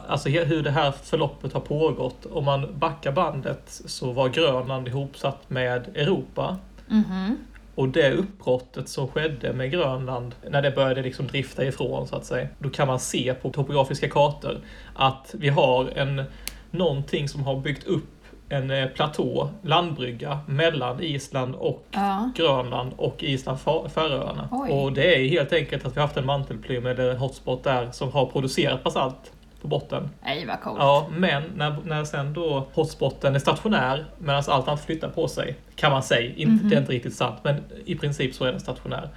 alltså 0.08 0.28
hur 0.28 0.62
det 0.62 0.70
här 0.70 0.92
förloppet 0.92 1.52
har 1.52 1.60
pågått. 1.60 2.26
Om 2.26 2.44
man 2.44 2.78
backar 2.78 3.12
bandet 3.12 3.62
så 3.86 4.12
var 4.12 4.28
Grönland 4.28 4.88
ihopsatt 4.88 5.50
med 5.50 5.88
Europa. 5.96 6.56
Mhm. 6.86 7.36
Och 7.74 7.88
det 7.88 8.12
uppbrottet 8.12 8.88
som 8.88 9.08
skedde 9.08 9.52
med 9.52 9.70
Grönland, 9.70 10.34
när 10.50 10.62
det 10.62 10.70
började 10.70 11.02
liksom 11.02 11.26
drifta 11.26 11.64
ifrån 11.64 12.06
så 12.06 12.16
att 12.16 12.24
säga, 12.24 12.48
då 12.58 12.70
kan 12.70 12.86
man 12.88 13.00
se 13.00 13.34
på 13.34 13.50
topografiska 13.50 14.08
kartor 14.08 14.60
att 14.94 15.34
vi 15.38 15.48
har 15.48 15.90
en, 15.98 16.22
någonting 16.70 17.28
som 17.28 17.42
har 17.44 17.60
byggt 17.60 17.86
upp 17.86 18.04
en 18.48 18.70
eh, 18.70 18.86
platå, 18.86 19.50
landbrygga, 19.62 20.38
mellan 20.46 21.02
Island 21.02 21.54
och 21.54 21.86
Ja. 21.90 22.30
Grönland 22.36 22.92
och 22.96 23.22
Island 23.22 23.60
Färöarna. 23.94 24.48
Och 24.70 24.92
det 24.92 25.14
är 25.14 25.28
helt 25.28 25.52
enkelt 25.52 25.86
att 25.86 25.96
vi 25.96 26.00
har 26.00 26.06
haft 26.06 26.16
en 26.16 26.26
mantelplym 26.26 26.86
eller 26.86 27.10
en 27.10 27.16
hotspot 27.16 27.64
där 27.64 27.90
som 27.90 28.12
har 28.12 28.26
producerat 28.26 28.84
basalt 28.84 29.32
på 29.62 29.68
botten. 29.68 30.10
Nej, 30.22 30.46
vad 30.46 30.60
coolt. 30.60 30.78
Ja, 30.78 31.08
men 31.16 31.42
när, 31.54 31.76
när 31.84 32.04
sen 32.04 32.32
då 32.32 32.68
hotspoten 32.72 33.34
är 33.34 33.38
stationär 33.38 34.04
medan 34.18 34.42
allt 34.46 34.68
annat 34.68 34.84
flyttar 34.84 35.08
på 35.08 35.28
sig, 35.28 35.56
kan 35.76 35.92
man 35.92 36.02
säga, 36.02 36.34
inte, 36.36 36.64
det 36.64 36.74
är 36.74 36.80
inte 36.80 36.92
riktigt 36.92 37.14
sant, 37.16 37.38
men 37.42 37.64
i 37.84 37.94
princip 37.94 38.34
så 38.34 38.44
är 38.44 38.50
den 38.50 38.60
stationär. 38.60 39.08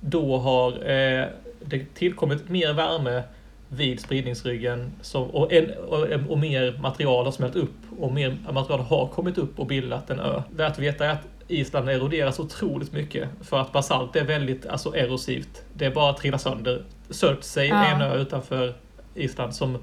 Då 0.00 0.38
har 0.38 0.72
eh, 0.72 1.24
det 1.64 1.94
tillkommit 1.94 2.48
mer 2.48 2.72
värme 2.72 3.22
vid 3.68 4.00
spridningsryggen 4.00 4.92
som, 5.00 5.22
och, 5.30 5.52
en, 5.52 5.70
och, 5.70 6.30
och 6.30 6.38
mer 6.38 6.78
material 6.82 7.24
har 7.24 7.32
smält 7.32 7.56
upp 7.56 7.76
och 7.98 8.12
mer 8.12 8.36
material 8.52 8.80
har 8.80 9.06
kommit 9.06 9.38
upp 9.38 9.58
och 9.58 9.66
bildat 9.66 10.10
en 10.10 10.20
ö. 10.20 10.42
Värt 10.50 10.72
att 10.72 10.78
veta 10.78 11.06
är 11.06 11.10
att 11.10 11.26
Island 11.48 11.88
eroderas 11.88 12.40
otroligt 12.40 12.92
mycket 12.92 13.28
för 13.42 13.60
att 13.60 13.72
basalt 13.72 14.16
är 14.16 14.24
väldigt 14.24 14.66
alltså, 14.66 14.96
erosivt. 14.96 15.64
Det 15.74 15.86
är 15.86 15.90
bara 15.90 16.10
att 16.10 16.16
trilla 16.16 16.38
sönder. 16.38 16.82
Surtsey 17.10 17.68
Ja. 17.68 17.84
är 17.84 17.94
en 17.94 18.02
ö 18.02 18.16
utanför 18.16 18.74
Island 19.14 19.54
som 19.54 19.78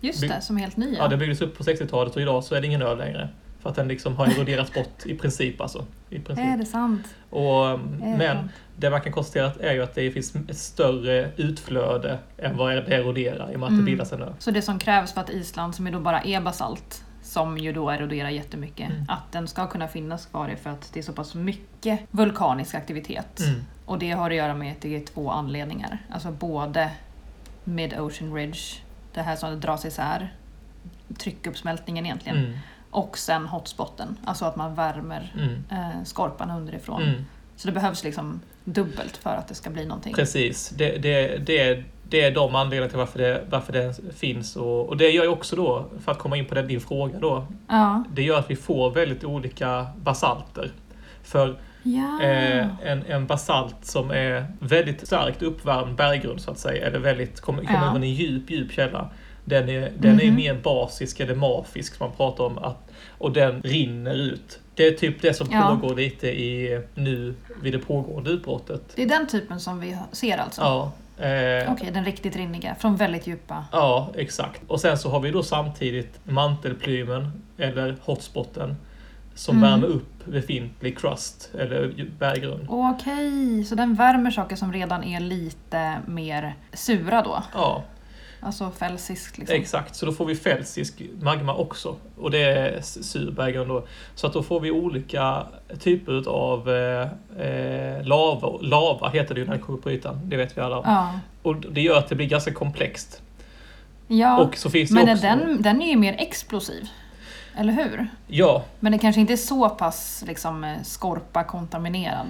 Just 0.00 0.20
det, 0.20 0.40
som 0.40 0.56
är 0.56 0.60
helt 0.60 0.76
ny. 0.76 0.94
Ja, 0.98 1.08
det 1.08 1.16
byggdes 1.16 1.40
upp 1.40 1.58
på 1.58 1.64
60-talet 1.64 2.16
och 2.16 2.22
idag 2.22 2.44
så 2.44 2.54
är 2.54 2.60
det 2.60 2.66
ingen 2.66 2.82
ö 2.82 2.94
längre. 2.94 3.28
För 3.60 3.70
att 3.70 3.76
den 3.76 3.88
liksom 3.88 4.16
har 4.16 4.26
eroderats 4.26 4.74
bort 4.74 5.06
i 5.06 5.14
princip 5.18 5.60
alltså. 5.60 5.86
I 6.10 6.18
princip. 6.18 6.44
Är 6.46 6.56
det 6.56 6.64
sant? 6.66 7.06
Och, 7.30 7.66
Är 7.66 7.76
det 8.00 8.16
men 8.18 8.36
sant? 8.36 8.52
det 8.76 8.90
man 8.90 9.00
kan 9.00 9.12
konstatera 9.12 9.52
är 9.60 9.72
ju 9.74 9.82
att 9.82 9.94
det 9.94 10.10
finns 10.10 10.34
ett 10.48 10.56
större 10.58 11.30
utflöde 11.36 12.18
än 12.38 12.56
vad 12.56 12.72
det 12.72 12.94
eroderar 12.94 13.52
i 13.52 13.56
och 13.56 13.60
med 13.60 13.66
att 13.66 13.70
Mm. 13.72 13.84
det 13.84 13.90
bildas 13.90 14.12
en 14.12 14.22
ö. 14.22 14.32
Så 14.38 14.50
det 14.50 14.62
som 14.62 14.78
krävs 14.78 15.12
för 15.12 15.20
att 15.20 15.30
Island, 15.30 15.74
som 15.74 15.86
ju 15.86 15.92
då 15.92 16.00
bara 16.00 16.20
är 16.22 16.40
basalt, 16.40 17.04
som 17.22 17.58
ju 17.58 17.72
då 17.72 17.90
eroderar 17.90 18.28
jättemycket, 18.28 18.90
Mm. 18.90 19.04
att 19.08 19.32
den 19.32 19.48
ska 19.48 19.66
kunna 19.66 19.88
finnas 19.88 20.26
kvar 20.26 20.48
är 20.48 20.56
för 20.56 20.70
att 20.70 20.90
det 20.92 20.98
är 21.00 21.04
så 21.04 21.12
pass 21.12 21.34
mycket 21.34 22.00
vulkanisk 22.10 22.74
aktivitet. 22.74 23.40
Mm. 23.40 23.60
Och 23.86 23.98
det 23.98 24.10
har 24.10 24.30
att 24.30 24.36
göra 24.36 24.54
med 24.54 24.72
att 24.72 24.80
det 24.80 24.96
är 24.96 25.00
två 25.00 25.30
anledningar. 25.30 25.98
Alltså 26.10 26.30
både 26.30 26.90
Mid-Ocean 27.64 28.34
Ridge, 28.34 28.60
det 29.14 29.20
här 29.22 29.36
som 29.36 29.60
dras 29.60 29.84
isär, 29.84 30.34
tryckuppsmältningen 31.18 32.06
egentligen, 32.06 32.38
Mm. 32.38 32.58
och 32.90 33.18
sen 33.18 33.46
hotspoten, 33.46 34.16
alltså 34.24 34.44
att 34.44 34.56
man 34.56 34.74
värmer 34.74 35.32
Mm. 35.38 35.64
eh, 35.70 36.04
skorpan 36.04 36.50
underifrån. 36.50 37.02
Mm. 37.02 37.24
Så 37.56 37.68
det 37.68 37.72
behövs 37.72 38.04
liksom 38.04 38.40
dubbelt 38.64 39.16
för 39.16 39.30
att 39.30 39.48
det 39.48 39.54
ska 39.54 39.70
bli 39.70 39.84
någonting. 39.86 40.14
Precis. 40.14 40.68
Det, 40.68 40.98
det, 40.98 41.38
det, 41.46 41.84
det 42.08 42.20
är 42.20 42.30
de 42.34 42.54
anledningarna 42.54 42.88
till 42.88 42.98
varför 42.98 43.18
det, 43.18 43.44
varför 43.50 43.72
det 43.72 43.94
finns. 44.16 44.56
Och, 44.56 44.88
och 44.88 44.96
det 44.96 45.10
gör 45.10 45.22
ju 45.24 45.28
också 45.30 45.56
då, 45.56 45.86
för 46.04 46.12
att 46.12 46.18
komma 46.18 46.36
in 46.36 46.44
på 46.46 46.54
den, 46.54 46.66
din 46.66 46.80
fråga 46.80 47.18
då, 47.18 47.46
Ja. 47.68 48.04
det 48.12 48.22
gör 48.22 48.38
att 48.38 48.50
vi 48.50 48.56
får 48.56 48.90
väldigt 48.90 49.24
olika 49.24 49.86
basalter. 49.96 50.70
För 51.22 51.56
ja. 51.82 52.22
Eh, 52.22 52.66
en, 52.86 53.04
en 53.08 53.26
basalt 53.26 53.76
som 53.82 54.10
är 54.10 54.46
väldigt 54.58 55.06
starkt 55.06 55.42
uppvärmd 55.42 55.96
berggrund 55.96 56.40
så 56.40 56.50
att 56.50 56.58
säga, 56.58 56.86
eller 56.86 56.98
väldigt, 56.98 57.40
kommer 57.40 57.64
kommer 57.64 57.84
Ja. 57.86 57.92
från 57.92 58.02
en 58.02 58.10
djup, 58.10 58.50
djup 58.50 58.72
källa. 58.72 59.08
Den 59.44 59.68
är, 59.68 59.92
den 59.98 60.20
är 60.20 60.26
Mhm. 60.26 60.34
mer 60.34 60.54
basisk 60.54 61.20
eller 61.20 61.34
mafisk 61.34 61.94
som 61.94 62.06
man 62.06 62.16
pratar 62.16 62.44
om 62.44 62.58
att, 62.58 62.90
och 63.18 63.32
den 63.32 63.62
rinner 63.62 64.14
ut. 64.14 64.58
Det 64.74 64.86
är 64.86 64.90
typ 64.90 65.22
det 65.22 65.34
som 65.34 65.48
Ja. 65.52 65.76
pågår 65.80 65.96
lite 65.96 66.28
i, 66.28 66.80
nu 66.94 67.34
vid 67.62 67.72
det 67.72 67.78
pågående 67.78 68.30
utbrottet. 68.30 68.82
Det 68.96 69.02
är 69.02 69.08
den 69.08 69.26
typen 69.26 69.60
som 69.60 69.80
vi 69.80 69.96
ser 70.12 70.38
alltså? 70.38 70.60
Ja, 70.60 70.92
eh, 71.26 71.72
Okej, 71.72 71.90
den 71.94 72.04
riktigt 72.04 72.36
rinniga, 72.36 72.74
från 72.74 72.96
väldigt 72.96 73.26
djupa. 73.26 73.64
ja, 73.72 74.10
exakt. 74.16 74.60
Och 74.66 74.80
sen 74.80 74.98
så 74.98 75.08
har 75.10 75.20
vi 75.20 75.30
då 75.30 75.42
samtidigt 75.42 76.18
mantelplymen, 76.24 77.42
eller 77.58 77.96
hotspoten, 78.02 78.76
som 79.34 79.56
Mm. 79.58 79.70
värmer 79.70 79.86
upp 79.94 80.24
befintlig 80.24 80.98
crust, 80.98 81.50
eller 81.58 82.06
berggrund. 82.18 82.66
Okej, 82.68 83.64
så 83.64 83.74
den 83.74 83.94
värmer 83.94 84.30
saker 84.30 84.56
som 84.56 84.72
redan 84.72 85.04
är 85.04 85.20
lite 85.20 85.98
mer 86.06 86.54
sura 86.72 87.22
då? 87.22 87.42
Ja, 87.54 87.84
Alltså 88.44 88.70
fälsiskt 88.70 89.38
liksom? 89.38 89.56
Exakt, 89.56 89.94
så 89.96 90.06
då 90.06 90.12
får 90.12 90.24
vi 90.26 90.34
fälsisk 90.34 91.02
magma 91.20 91.54
också. 91.54 91.96
Och 92.16 92.30
det 92.30 92.38
är 92.42 92.80
sur 92.80 93.30
berggrund 93.30 93.68
då. 93.68 93.86
Så 94.14 94.26
att 94.26 94.32
då 94.32 94.42
får 94.42 94.60
vi 94.60 94.70
olika 94.70 95.46
typer 95.80 96.28
av 96.28 96.70
eh, 96.70 97.08
eh, 97.46 98.04
lava. 98.06 98.58
Lava 98.60 99.08
heter 99.08 99.34
det 99.34 99.40
ju 99.40 99.46
när 99.46 99.52
det 99.54 99.58
kommer 99.62 99.78
på 99.78 99.90
ytan, 99.90 100.20
det 100.24 100.36
vet 100.36 100.58
vi 100.58 100.60
alla. 100.60 100.82
Ja. 100.84 101.12
Och 101.42 101.56
det 101.56 101.80
gör 101.80 101.98
att 101.98 102.08
det 102.08 102.14
blir 102.14 102.26
ganska 102.26 102.52
komplext. 102.52 103.22
ja. 104.08 104.36
Men 104.36 104.46
också... 104.46 104.68
den, 105.22 105.62
den 105.62 105.82
är 105.82 105.90
ju 105.90 105.96
mer 105.96 106.14
explosiv. 106.18 106.88
Eller 107.56 107.72
hur? 107.72 108.06
Ja, 108.26 108.62
Men 108.80 108.92
det 108.92 108.98
kanske 108.98 109.20
inte 109.20 109.32
är 109.32 109.36
så 109.36 109.68
pass 109.68 110.24
liksom, 110.26 110.64
eh, 110.64 110.82
skorpa-kontaminerad. 110.82 112.26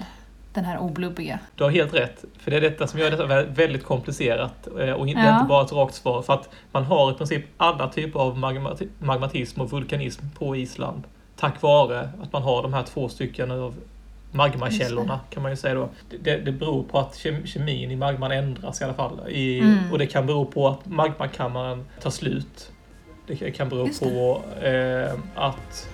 Den 0.53 0.65
här 0.65 0.79
oblubbiga. 0.79 1.39
du 1.55 1.63
har 1.63 1.71
helt 1.71 1.93
rätt. 1.93 2.25
För 2.39 2.51
det 2.51 2.57
är 2.57 2.61
detta 2.61 2.87
som 2.87 2.99
gör 2.99 3.11
detta 3.11 3.25
vä- 3.25 3.55
väldigt 3.55 3.83
komplicerat. 3.83 4.67
eh, 4.67 4.71
Och 4.93 5.05
det 5.05 5.11
är 5.11 5.25
Ja. 5.25 5.33
inte 5.35 5.45
bara 5.49 5.65
ett 5.65 5.71
rakt 5.71 5.95
svar. 5.95 6.21
För 6.21 6.33
att 6.33 6.49
man 6.71 6.83
har 6.83 7.11
i 7.11 7.13
princip 7.13 7.45
alla 7.57 7.87
typer 7.89 8.19
av 8.19 8.37
magmati- 8.37 8.89
magmatism 8.99 9.61
och 9.61 9.69
vulkanism 9.71 10.25
på 10.39 10.55
Island. 10.55 11.03
Tack 11.39 11.61
vare 11.61 12.09
att 12.21 12.33
man 12.33 12.43
har 12.43 12.61
de 12.63 12.73
här 12.73 12.83
två 12.83 13.09
stycken 13.09 13.51
av 13.51 13.75
magmakällorna 14.31 15.19
kan 15.29 15.43
man 15.43 15.51
ju 15.51 15.55
säga 15.55 15.73
då. 15.73 15.89
Det, 16.23 16.37
det 16.37 16.51
beror 16.51 16.83
på 16.83 16.99
att 16.99 17.15
kem, 17.15 17.45
kemin 17.47 17.91
i 17.91 17.95
magman 17.95 18.31
ändras 18.31 18.81
i 18.81 18.83
alla 18.83 18.93
fall. 18.93 19.19
I, 19.29 19.59
Mm. 19.59 19.91
Och 19.91 19.97
det 19.99 20.05
kan 20.07 20.25
bero 20.25 20.45
på 20.45 20.67
att 20.67 20.85
magmakammaren 20.85 21.85
tar 22.01 22.09
slut. 22.09 22.71
Det 23.39 23.51
kan- 23.51 23.69
bero 23.69 23.87
Just 23.87 23.99
på 23.99 24.41
eh, 24.61 25.13
att 25.35 25.89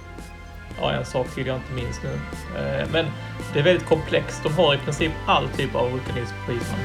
Ja, 0.81 0.91
en 0.91 1.05
sak 1.05 1.27
till 1.35 1.47
jag 1.47 1.55
inte 1.55 1.73
minns 1.73 1.99
nu. 2.03 2.09
Eh, 2.59 2.87
men 2.91 3.05
det 3.53 3.59
är 3.59 3.63
väldigt 3.63 3.85
komplext. 3.87 4.43
De 4.43 4.53
har 4.53 4.73
i 4.73 4.77
princip 4.77 5.11
all 5.25 5.49
typ 5.49 5.75
av 5.75 5.91
vulkanism 5.91 6.35
på 6.45 6.51
Island. 6.51 6.81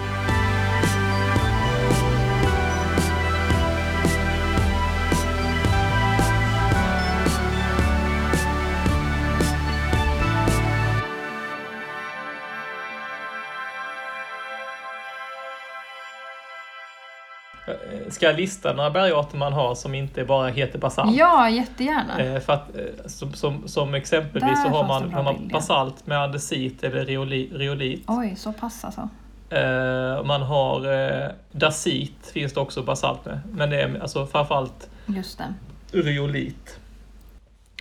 Ska 18.25 18.33
lista 18.33 18.73
några 18.73 18.91
bergarter 18.91 19.37
man 19.39 19.53
har 19.53 19.75
som 19.75 19.95
inte 19.95 20.25
bara 20.25 20.49
heter 20.49 20.79
basalt? 20.79 21.17
Ja, 21.17 21.51
jättegärna. 21.51 22.19
Eh, 22.19 22.41
för 22.41 22.53
att, 22.53 22.77
eh, 22.77 23.07
som, 23.07 23.33
som, 23.33 23.69
som 23.69 23.95
exempelvis 23.95 24.51
Där 24.51 24.63
så 24.63 24.69
har 24.69 24.89
man, 24.89 25.13
har 25.13 25.23
man 25.23 25.49
basalt 25.49 26.07
med 26.07 26.23
andesit 26.23 26.85
eller 26.85 27.05
reoli, 27.05 27.51
reolit. 27.53 28.05
Oj, 28.07 28.35
så 28.37 28.53
pass 28.53 28.85
alltså. 28.85 29.09
Eh, 29.51 30.25
man 30.25 30.43
har 30.43 31.33
dacit, 31.53 32.31
finns 32.33 32.53
det 32.53 32.61
också 32.61 32.83
basalt 32.83 33.25
med. 33.25 33.41
Men 33.53 33.71
det 33.71 33.83
är 33.83 34.01
alltså 34.03 34.27
framförallt 34.27 34.91
Just 35.07 35.39
det. 35.39 35.55
reolit 36.03 36.79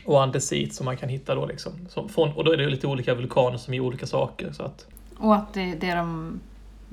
och 0.06 0.24
andesit 0.24 0.76
som 0.76 0.86
man 0.86 0.98
kan 0.98 1.10
hitta 1.10 1.36
då 1.36 1.46
liksom. 1.46 1.72
Som 1.90 2.10
från, 2.10 2.34
och 2.34 2.44
då 2.44 2.52
är 2.52 2.58
det 2.58 2.66
lite 2.70 2.88
olika 2.88 3.14
vulkaner 3.14 3.58
som 3.58 3.74
ger 3.74 3.82
olika 3.82 4.06
saker. 4.06 4.52
Så 4.52 4.64
att, 4.64 4.86
Och 5.18 5.36
att 5.36 5.54
det, 5.54 5.76
det 5.76 5.90
är 5.90 5.96
de, 5.96 6.40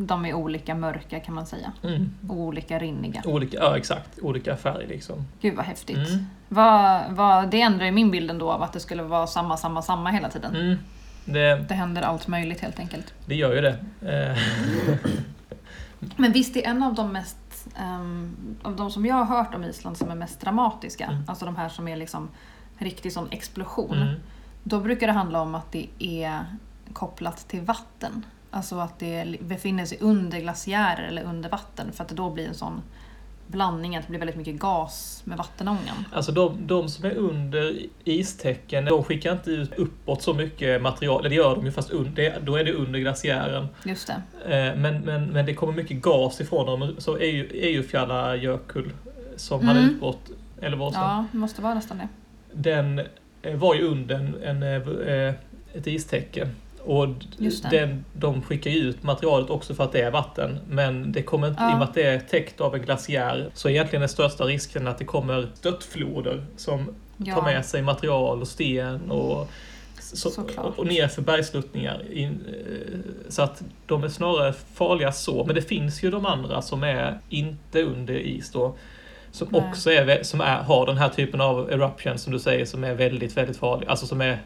de 0.07 0.25
är 0.27 0.35
olika 0.35 0.75
mörka 0.75 1.21
kan 1.21 1.35
man 1.35 1.47
säga. 1.47 1.73
mm, 1.83 2.11
Och 2.29 2.37
olika 2.37 2.79
rinniga. 2.79 3.23
olika, 3.25 3.57
ja 3.57 3.77
exakt, 3.77 4.19
olika 4.23 4.57
färg 4.57 4.87
liksom. 4.87 5.25
Gud 5.41 5.57
vad 5.57 5.65
häftigt. 5.65 5.97
Mm. 6.09 6.27
Vad, 6.49 7.03
vad, 7.11 7.51
det 7.51 7.61
ändrar 7.61 7.87
ju 7.87 7.93
min 7.93 8.11
bild 8.11 8.31
ändå 8.31 8.51
av 8.53 8.63
att 8.63 8.73
det 8.73 8.81
skulle 8.81 9.03
vara 9.03 9.27
samma, 9.27 9.57
samma, 9.57 9.83
samma 9.83 10.11
hela 10.11 10.29
tiden. 10.29 10.57
Mm, 10.57 10.79
det, 11.25 11.65
Det 11.69 11.75
händer 11.75 12.03
allt 12.03 12.29
möjligt 12.29 12.61
helt 12.61 12.79
enkelt. 12.79 13.15
det 13.27 13.35
gör 13.35 13.55
ju 13.55 13.61
det. 13.61 13.79
Eh, 14.03 14.39
Men 16.17 16.33
visst 16.33 16.57
är 16.57 16.67
en 16.67 16.83
av 16.83 16.95
de 16.95 17.13
mest, 17.13 17.69
ehm, 17.77 18.37
av 18.63 18.77
de 18.77 18.91
som 18.91 19.07
jag 19.07 19.15
har 19.15 19.37
hört 19.37 19.55
om 19.55 19.65
Island 19.65 19.97
som 19.97 20.11
är 20.11 20.15
mest 20.15 20.41
dramatiska, 20.41 21.05
Mm. 21.07 21.23
alltså 21.27 21.45
de 21.45 21.57
här 21.57 21.69
som 21.69 21.89
är 21.89 21.97
liksom 21.97 22.29
riktig 22.79 23.13
sån 23.13 23.29
explosion. 23.31 23.97
mm, 24.03 24.15
Då 24.63 24.81
brukar 24.81 25.07
det 25.07 25.13
handla 25.13 25.41
om 25.43 25.55
att 25.55 25.73
det 25.73 25.87
är 25.99 26.41
kopplat 26.93 27.49
till 27.49 27.61
vatten. 27.61 28.25
Alltså 28.51 28.79
att 28.79 28.99
det 28.99 29.37
befinner 29.41 29.85
sig 29.85 29.99
under 30.01 30.41
glaciärer 30.41 31.09
eller 31.09 31.23
under 31.23 31.49
vatten 31.51 31.93
för 31.93 32.03
att 32.03 32.09
det 32.09 32.15
då 32.15 32.31
blir 32.31 32.47
en 32.49 32.55
sån 32.55 32.83
blandning 33.47 33.97
att 33.97 34.03
det 34.03 34.09
blir 34.11 34.19
väldigt 34.19 34.37
mycket 34.37 34.59
gas 34.59 35.23
med 35.25 35.39
vattenångan. 35.39 36.05
Alltså 36.13 36.33
de, 36.33 36.67
de 36.67 36.89
som 36.89 37.05
är 37.05 37.15
under 37.15 37.77
istäcken, 38.05 38.85
de 38.85 39.05
skickar 39.05 39.33
inte 39.33 39.51
ut 39.51 39.75
uppåt 39.79 40.23
så 40.23 40.35
mycket 40.35 40.83
material. 40.83 41.21
Eller 41.21 41.29
det 41.31 41.35
gör 41.37 41.57
de 41.57 41.65
ju 41.65 41.73
fast 41.73 41.91
under, 41.91 42.41
då 42.41 42.57
är 42.57 42.65
det 42.65 42.73
under 42.73 42.99
glaciären. 42.99 43.69
Just 43.85 44.07
det. 44.07 44.23
Eh, 44.57 44.77
Men, 44.77 45.01
men, 45.01 45.25
men 45.27 45.47
det 45.47 45.55
kommer 45.55 45.73
mycket 45.73 46.03
gas 46.03 46.41
ifrån 46.41 46.67
dem. 46.67 46.95
Så 46.99 47.19
Eyjafjallajökull 47.19 48.93
som 49.37 49.67
hade 49.67 49.79
Mm. 49.81 49.91
utbrott, 49.95 50.31
eller 50.61 50.77
vad 50.77 50.93
som, 50.93 51.03
Ja, 51.03 51.25
det 51.33 51.39
måste 51.39 51.63
vara 51.63 51.75
nästan 51.75 51.99
det. 51.99 52.09
den 52.53 53.01
eh, 53.43 53.55
var 53.57 53.75
ju 53.75 53.83
under 53.89 54.15
en, 54.15 54.63
en, 54.63 54.63
eh, 55.09 55.35
ett 55.75 55.87
istäcke. 55.87 56.49
Och 56.85 57.09
det. 57.71 57.99
de 58.13 58.43
skickar 58.43 58.71
ju 58.71 58.79
ut 58.79 59.03
materialet 59.03 59.51
också 59.51 59.75
för 59.75 59.85
att 59.85 59.93
det 59.93 60.01
är 60.01 60.11
vatten. 60.11 60.59
Men 60.69 61.13
det 61.13 61.23
kommer 61.23 61.49
inte, 61.49 61.63
Ja. 61.63 61.71
i 61.71 61.75
och 61.75 61.79
med 61.79 61.89
att 61.89 61.95
det 61.95 62.03
är 62.03 62.21
täckt 62.21 62.61
av 62.61 62.75
en 62.75 62.83
glaciär, 62.83 63.51
så 63.55 63.69
är 63.69 63.73
egentligen 63.73 64.01
den 64.01 64.09
största 64.09 64.45
risken 64.45 64.87
att 64.89 64.99
det 64.99 65.05
kommer 65.05 65.49
störtfloder 65.55 66.45
som 66.57 66.95
Ja. 67.17 67.35
tar 67.35 67.43
med 67.43 67.65
sig 67.65 67.83
material 67.83 68.41
och 68.41 68.49
sten 68.49 69.11
och, 69.11 69.49
så, 70.01 70.31
Såklart. 70.31 70.79
och 70.79 70.87
ner 70.87 71.09
för 71.09 71.23
bergsluttningar. 71.23 72.03
In, 72.13 72.45
eh, 72.49 72.99
så 73.29 73.43
att 73.43 73.63
de 73.87 74.05
är 74.05 74.09
snarare 74.09 74.53
farliga 74.75 75.13
så. 75.13 75.45
Men 75.45 75.55
det 75.55 75.63
finns 75.63 76.03
ju 76.03 76.11
de 76.11 76.27
andra 76.27 76.63
som 76.63 76.83
är 76.83 77.19
inte 77.29 77.83
under 77.83 78.15
is 78.15 78.51
då. 78.53 78.75
Som 79.33 79.49
Nej. 79.51 79.63
också 79.69 79.91
är, 79.93 80.23
som 80.23 80.41
är, 80.41 80.57
har 80.63 80.87
den 80.87 80.97
här 80.97 81.09
typen 81.09 81.41
av 81.41 81.71
eruption 81.73 82.19
som 82.19 82.33
du 82.33 82.39
säger 82.39 82.65
som 82.67 82.85
är 82.85 82.95
väldigt, 82.95 83.37
väldigt 83.37 83.57
farlig. 83.57 83.89
Alltså 83.89 84.07
som 84.07 84.21
är 84.21 84.39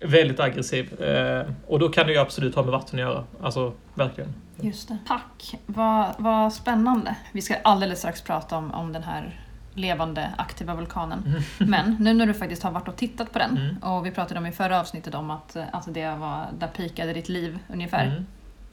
väldigt 0.00 0.40
aggressiv. 0.40 1.00
Eh, 1.02 1.46
och 1.66 1.78
då 1.78 1.88
kan 1.88 2.06
det 2.06 2.12
ju 2.12 2.18
absolut 2.18 2.54
ha 2.54 2.62
med 2.62 2.72
vatten 2.72 2.98
att 2.98 3.00
göra. 3.04 3.24
Alltså 3.42 3.72
verkligen. 3.94 4.34
Just 4.60 4.88
det. 4.88 4.98
Tack, 5.06 5.54
vad, 5.66 6.14
vad 6.18 6.52
spännande. 6.52 7.16
Vi 7.32 7.42
ska 7.42 7.54
alldeles 7.64 7.98
strax 7.98 8.22
prata 8.22 8.56
om, 8.56 8.70
om 8.70 8.92
den 8.92 9.02
här 9.02 9.40
levande 9.74 10.30
aktiva 10.38 10.74
vulkanen. 10.74 11.34
Men 11.58 11.96
nu 12.00 12.14
när 12.14 12.26
du 12.26 12.34
faktiskt 12.34 12.62
har 12.62 12.70
varit 12.70 12.88
och 12.88 12.96
tittat 12.96 13.32
på 13.32 13.38
den 13.38 13.56
Mm. 13.58 13.76
och 13.78 14.06
vi 14.06 14.10
pratade 14.10 14.40
om 14.40 14.46
i 14.46 14.52
förra 14.52 14.80
avsnittet 14.80 15.14
om 15.14 15.30
att, 15.30 15.56
eh, 15.56 15.64
att 15.72 15.94
det 15.94 16.10
var 16.16 16.46
där 16.58 16.68
pikade 16.68 17.12
ditt 17.12 17.28
liv 17.28 17.58
ungefär. 17.72 18.06
Mm. 18.06 18.26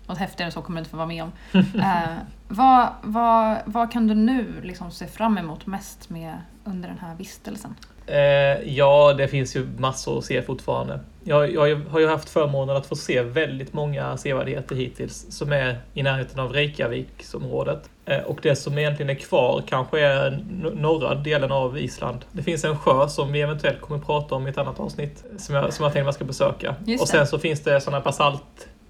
Och 0.08 0.18
häftigare 0.18 0.46
än 0.48 0.52
så 0.52 0.62
kommer 0.62 0.78
du 0.78 0.80
inte 0.80 0.90
få 0.92 0.98
vara 0.98 1.08
med 1.08 1.24
om. 1.24 1.32
eh, 1.54 2.14
vad, 2.48 2.90
vad, 3.02 3.58
vad 3.66 3.92
kan 3.92 4.08
du 4.08 4.14
nu 4.16 4.62
liksom 4.64 4.92
se 4.92 5.08
fram 5.08 5.38
emot 5.38 5.66
mest 5.66 6.10
med 6.10 6.34
under 6.64 6.90
den 6.90 7.00
här 7.00 7.16
vistelsen? 7.16 7.76
Eh, 8.08 8.76
ja, 8.76 9.14
det 9.14 9.28
finns 9.28 9.56
ju 9.56 9.68
massor 9.78 10.18
att 10.18 10.26
se 10.26 10.42
fortfarande. 10.42 11.00
Jag, 11.24 11.54
jag 11.54 11.76
har 11.90 12.00
ju 12.00 12.08
haft 12.08 12.30
förmånen 12.30 12.76
att 12.76 12.86
få 12.86 12.96
se 12.96 13.22
väldigt 13.22 13.74
många 13.74 14.18
sevärdheter 14.18 14.76
hittills 14.76 15.26
som 15.30 15.52
är 15.52 15.78
i 15.94 16.04
närheten 16.04 16.40
av 16.40 16.54
Reykjaviksområdet. 16.54 17.90
Eh, 18.06 18.20
och 18.20 18.40
det 18.42 18.56
som 18.56 18.78
egentligen 18.78 19.10
är 19.10 19.16
kvar 19.16 19.64
kanske 19.68 20.00
är 20.00 20.44
norra 20.76 21.16
delen 21.16 21.52
av 21.52 21.78
Island. 21.78 22.26
Det 22.32 22.44
finns 22.44 22.64
en 22.64 22.78
sjö 22.78 23.08
som 23.08 23.32
vi 23.32 23.42
eventuellt 23.42 23.82
kommer 23.82 24.00
prata 24.00 24.36
om 24.36 24.48
i 24.48 24.50
ett 24.50 24.58
annat 24.58 24.80
avsnitt 24.80 25.24
som 25.38 25.56
jag, 25.56 25.74
som 25.74 25.84
jag 25.84 25.94
tänkte 25.94 26.04
man 26.04 26.14
ska 26.14 26.26
besöka. 26.26 26.76
Och 27.02 27.08
sen 27.08 27.28
så 27.28 27.40
finns 27.40 27.62
det 27.62 27.82
sådana 27.82 28.02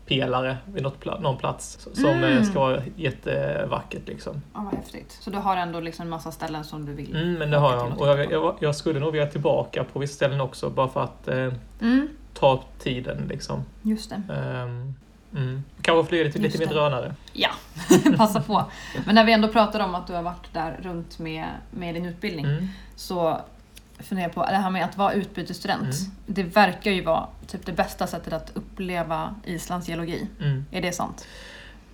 basaltpelare 0.08 0.58
vid 0.66 0.84
något 0.84 1.04
pla- 1.04 1.22
någon 1.22 1.38
plats 1.38 1.88
som 1.94 2.06
Mm. 2.06 2.38
eh, 2.38 2.44
ska 2.44 2.60
vara 2.60 2.82
jättevackert 2.96 4.08
liksom. 4.08 4.42
Ja, 4.54 4.62
vad 4.72 4.74
häftigt. 4.80 5.18
Så 5.22 5.30
du 5.30 5.38
har 5.38 5.58
ändå 5.58 5.80
liksom 5.80 6.04
en 6.04 6.10
massa 6.10 6.32
ställen 6.32 6.64
som 6.64 6.86
du 6.86 6.94
vill 6.94 7.16
Mm, 7.16 7.34
men 7.34 7.52
det 7.52 7.58
har 7.58 7.74
jag. 7.74 8.02
och 8.02 8.08
jag, 8.08 8.32
jag, 8.32 8.56
jag 8.60 8.76
skulle 8.76 9.00
nog 9.00 9.12
vilja 9.12 9.28
tillbaka 9.28 9.84
på 9.84 10.00
vissa 10.00 10.14
ställen 10.16 10.42
också 10.42 10.70
bara 10.70 10.88
för 10.88 11.04
att 11.04 11.28
eh, 11.28 11.54
Mm, 11.82 12.08
ta 12.34 12.64
tiden 12.80 13.26
liksom. 13.30 13.64
just 13.82 14.10
det. 14.10 14.16
Um, 14.34 14.96
mm. 15.36 15.64
Kanske 15.82 16.10
flyga 16.10 16.24
lite, 16.24 16.40
lite 16.40 16.58
mer 16.60 16.66
drönare. 16.68 17.16
Ja, 17.34 17.50
passa 18.18 18.42
på. 18.42 18.66
Men 19.06 19.16
när 19.16 19.26
vi 19.26 19.34
ändå 19.34 19.48
pratar 19.48 19.80
om 19.80 19.96
att 19.96 20.08
du 20.08 20.14
har 20.14 20.24
varit 20.24 20.54
där 20.54 20.80
runt 20.84 21.20
med, 21.20 21.46
med 21.72 21.96
din 21.96 22.06
utbildning 22.06 22.46
Mm. 22.46 22.68
så 22.96 23.42
funderar 24.00 24.30
på 24.30 24.46
det 24.46 24.56
här 24.56 24.70
med 24.70 24.86
att 24.86 24.98
vara 24.98 25.14
utbytesstudent. 25.14 25.82
Mm. 25.84 26.12
Det 26.26 26.44
verkar 26.44 26.92
ju 26.92 27.04
vara 27.04 27.28
typ 27.48 27.66
det 27.66 27.72
bästa 27.72 28.08
sättet 28.08 28.34
att 28.34 28.52
uppleva 28.54 29.36
Islands 29.46 29.88
geologi. 29.90 30.28
Mm. 30.42 30.66
Är 30.72 30.82
det 30.82 30.92
sant? 30.92 31.28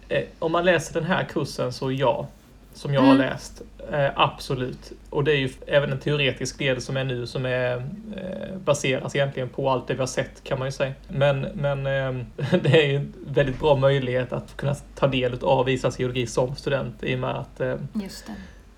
Eh, 0.09 0.23
om 0.39 0.51
man 0.51 0.65
läser 0.65 0.93
den 0.93 1.03
här 1.03 1.23
kursen 1.23 1.73
så 1.73 1.91
ja, 1.91 2.27
som 2.73 2.93
jag 2.93 3.03
Mm. 3.03 3.17
har 3.17 3.25
läst. 3.25 3.61
Eh, 3.91 4.09
absolut. 4.15 4.91
Och 5.09 5.23
det 5.23 5.31
är 5.31 5.35
ju 5.37 5.49
även 5.67 5.91
en 5.91 5.99
teoretisk 5.99 6.57
del 6.59 6.81
som 6.81 6.97
är 6.97 7.03
nu 7.03 7.27
som 7.27 7.45
är 7.45 7.75
eh, 7.77 8.57
baseras 8.65 9.15
egentligen 9.15 9.49
på 9.49 9.69
allt 9.69 9.87
det 9.87 9.93
vi 9.93 9.99
har 9.99 10.07
sett 10.07 10.43
kan 10.43 10.59
man 10.59 10.67
ju 10.67 10.71
säga. 10.71 10.93
Men, 11.07 11.41
men 11.41 11.87
eh, 11.87 12.25
det 12.61 12.83
är 12.83 12.87
ju 12.87 12.95
en 12.95 13.13
väldigt 13.27 13.59
bra 13.59 13.75
möjlighet 13.75 14.33
att 14.33 14.57
kunna 14.57 14.75
ta 14.95 15.07
del 15.07 15.39
av 15.43 15.69
Islands 15.69 15.99
geologi 15.99 16.27
som 16.27 16.55
student 16.55 17.03
i 17.03 17.15
och 17.15 17.19
med 17.19 17.29
att 17.35 17.61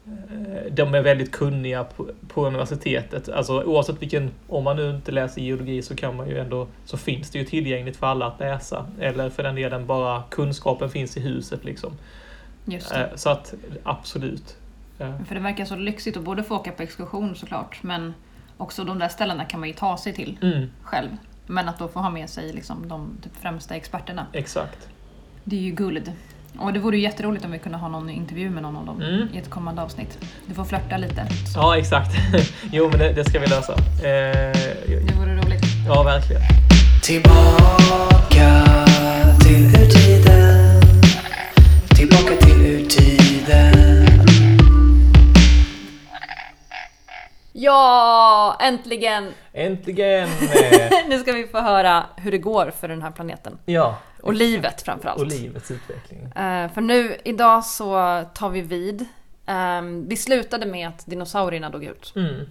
eh, 0.08 0.72
de 0.74 0.94
är 0.96 1.02
väldigt 1.02 1.32
kunniga 1.32 1.84
på, 1.84 2.10
på 2.28 2.48
universitetet. 2.48 3.30
Alltså 3.30 3.64
oavsett 3.64 4.02
vilken, 4.02 4.32
om 4.48 4.64
man 4.64 4.76
nu 4.76 4.90
inte 4.90 5.12
läser 5.12 5.42
geologi 5.42 5.82
så 5.82 5.96
kan 5.96 6.16
man 6.16 6.30
ju 6.30 6.38
ändå, 6.40 6.68
så 6.86 6.98
finns 6.98 7.30
det 7.30 7.40
ju 7.40 7.46
tillgängligt 7.46 7.98
för 7.98 8.08
alla 8.08 8.26
att 8.26 8.40
läsa. 8.40 8.86
Eller 9.00 9.30
för 9.30 9.44
den 9.44 9.56
delen 9.56 9.86
bara 9.86 10.24
kunskapen 10.30 10.90
finns 10.90 11.18
i 11.18 11.20
huset 11.20 11.64
liksom. 11.66 11.94
Eh, 12.72 13.06
Så 13.16 13.30
att 13.30 13.54
absolut. 13.84 14.58
Eh, 15.00 15.24
För 15.28 15.36
det 15.36 15.42
verkar 15.42 15.66
så 15.66 15.76
lyxigt 15.76 16.18
att 16.18 16.24
både 16.24 16.44
få 16.44 16.56
åka 16.56 16.72
på 16.72 16.84
exkursion 16.84 17.36
såklart 17.36 17.84
men 17.84 18.14
också 18.58 18.84
de 18.84 19.00
där 19.00 19.08
ställena 19.10 19.46
kan 19.46 19.60
man 19.60 19.70
ju 19.70 19.76
ta 19.76 19.98
sig 19.98 20.14
till 20.14 20.38
Mm, 20.42 20.68
själv. 20.84 21.10
Men 21.48 21.70
att 21.70 21.80
då 21.80 21.88
få 21.88 22.00
ha 22.00 22.10
med 22.10 22.30
sig 22.30 22.54
liksom 22.54 22.88
de 22.88 23.18
typ 23.24 23.36
främsta 23.42 23.76
experterna. 23.76 24.26
exakt. 24.34 24.90
Det 25.44 25.56
är 25.56 25.60
ju 25.62 25.72
guld. 25.72 26.12
Och 26.60 26.74
det 26.74 26.80
vore 26.80 26.98
ju 26.98 27.04
jätteroligt 27.04 27.46
om 27.46 27.52
vi 27.52 27.60
kunde 27.60 27.78
ha 27.78 27.88
någon 27.88 28.10
intervju 28.10 28.50
med 28.50 28.64
någon 28.64 28.78
av 28.78 28.86
dem 28.86 29.02
Mm. 29.02 29.28
i 29.34 29.38
ett 29.38 29.50
kommande 29.50 29.82
avsnitt. 29.82 30.18
Du 30.48 30.54
får 30.54 30.64
flörta 30.66 30.98
lite. 30.98 31.28
Ja, 31.56 31.78
exakt. 31.78 32.12
jo, 32.72 32.90
men 32.90 33.00
det, 33.00 33.14
det 33.14 33.24
ska 33.30 33.40
vi 33.40 33.48
lösa. 33.48 33.74
Eh, 33.74 34.54
Det 35.08 35.14
vore 35.20 35.36
roligt. 35.36 35.64
ja, 35.88 36.04
verkligen. 36.04 36.42
Tillbaka 37.04 38.66
till 39.44 39.66
urtiden 39.66 40.82
Tillbaka 41.96 42.36
till 42.46 42.66
urtiden 42.66 44.06
Ja, 47.54 48.58
äntligen! 48.62 49.32
Äntligen! 49.54 50.30
Eh, 50.92 50.98
nu 51.10 51.20
ska 51.20 51.32
vi 51.32 51.48
få 51.48 51.60
höra 51.62 52.04
hur 52.18 52.32
det 52.32 52.38
går 52.38 52.72
för 52.80 52.88
den 52.88 53.02
här 53.02 53.12
planeten. 53.12 53.58
ja, 53.66 53.98
Och 54.24 54.34
livet 54.34 54.82
framförallt. 54.82 55.20
och 55.22 55.28
livets 55.28 55.72
utveckling. 55.72 56.24
Eh, 56.32 56.72
för 56.72 56.82
nu, 56.82 57.18
idag 57.26 57.66
så 57.66 58.24
tar 58.34 58.50
vi 58.50 58.62
vid. 58.62 59.06
Um, 59.48 60.08
vi 60.08 60.18
slutade 60.18 60.66
med 60.66 60.88
att 60.88 61.06
dinosaurierna 61.06 61.70
dog 61.70 61.84
ut. 61.84 62.14
Mm. 62.16 62.46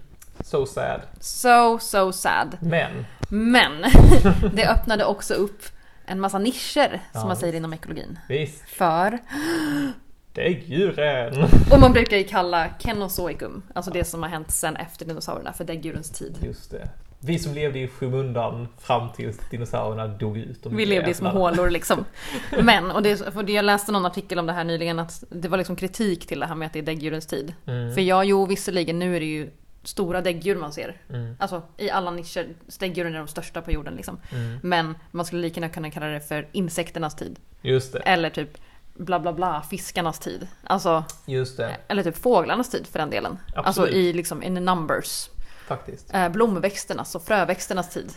So 0.44 0.66
sad. 0.66 1.00
So, 1.20 1.78
so 1.78 2.12
sad. 2.12 2.56
Men, 2.60 3.06
Men 3.28 3.84
det 4.54 4.68
öppnade 4.68 5.04
också 5.04 5.34
upp 5.34 5.62
en 6.06 6.20
massa 6.20 6.38
nischer, 6.38 6.88
som 7.12 7.20
Ja. 7.20 7.26
man 7.26 7.36
säger 7.36 7.54
inom 7.54 7.72
ekologin. 7.72 8.18
visst. 8.28 8.68
För, 8.68 9.18
Däggdjuren! 10.32 11.44
och 11.72 11.80
man 11.80 11.92
brukar 11.92 12.16
ju 12.16 12.24
kalla 12.24 12.68
Kenozoikum, 12.78 13.62
alltså 13.74 13.90
det 13.90 14.04
som 14.04 14.22
har 14.22 14.30
hänt 14.30 14.50
sen 14.50 14.76
efter 14.76 15.04
dinosaurierna, 15.06 15.52
för 15.52 15.64
däggdjurens 15.64 16.10
tid. 16.10 16.38
Just 16.42 16.70
det. 16.70 16.88
Vi 17.22 17.38
som 17.38 17.54
levde 17.54 17.78
i 17.78 17.88
skymundan 17.88 18.68
fram 18.78 19.12
tills 19.12 19.38
dinosaurierna 19.50 20.06
dog 20.06 20.38
ut. 20.38 20.66
Vi 20.66 20.86
levde 20.86 21.10
i 21.10 21.14
små 21.14 21.28
hålor 21.28 21.70
liksom. 21.70 22.04
Men, 22.62 22.90
och 22.90 23.02
det, 23.02 23.16
för 23.32 23.50
jag 23.50 23.64
läste 23.64 23.92
någon 23.92 24.06
artikel 24.06 24.38
om 24.38 24.46
det 24.46 24.52
här 24.52 24.64
nyligen, 24.64 24.98
att 24.98 25.24
det 25.28 25.48
var 25.48 25.58
liksom 25.58 25.76
kritik 25.76 26.26
till 26.26 26.40
det 26.40 26.46
här 26.46 26.54
med 26.54 26.66
att 26.66 26.72
det 26.72 26.78
är 26.78 26.82
däggdjurens 26.82 27.26
tid. 27.26 27.54
Mm. 27.66 27.94
För 27.94 28.00
ja, 28.00 28.24
jo 28.24 28.46
visserligen, 28.46 28.98
nu 28.98 29.16
är 29.16 29.20
det 29.20 29.26
ju 29.26 29.50
stora 29.82 30.20
däggdjur 30.20 30.56
man 30.56 30.72
ser. 30.72 30.96
Mm. 31.08 31.36
Alltså 31.38 31.62
i 31.76 31.90
alla 31.90 32.10
nischer, 32.10 32.48
däggdjuren 32.78 33.14
är 33.14 33.18
de 33.18 33.28
största 33.28 33.62
på 33.62 33.72
jorden 33.72 33.94
liksom. 33.94 34.20
Mm. 34.32 34.58
Men 34.62 34.94
man 35.10 35.26
skulle 35.26 35.42
lika 35.42 35.60
gärna 35.60 35.72
kunna 35.72 35.90
kalla 35.90 36.06
det 36.06 36.20
för 36.20 36.48
insekternas 36.52 37.16
tid. 37.16 37.38
Just 37.62 37.92
det. 37.92 37.98
Eller 37.98 38.30
typ 38.30 38.58
bla 38.94 39.20
bla 39.20 39.32
bla, 39.32 39.62
fiskarnas 39.70 40.18
tid. 40.18 40.48
Alltså, 40.64 41.04
Just 41.26 41.56
det. 41.56 41.76
eller 41.88 42.02
typ 42.02 42.16
fåglarnas 42.16 42.70
tid 42.70 42.86
för 42.86 42.98
den 42.98 43.10
delen. 43.10 43.38
Absolut. 43.46 43.66
Alltså 43.66 43.88
i 43.88 44.12
liksom 44.12 44.42
in 44.42 44.54
numbers. 44.54 45.30
Faktiskt. 45.70 46.14
Eh, 46.14 46.28
blomväxternas 46.28 47.14
och 47.14 47.22
fröväxternas 47.22 47.90
tid. 47.90 48.12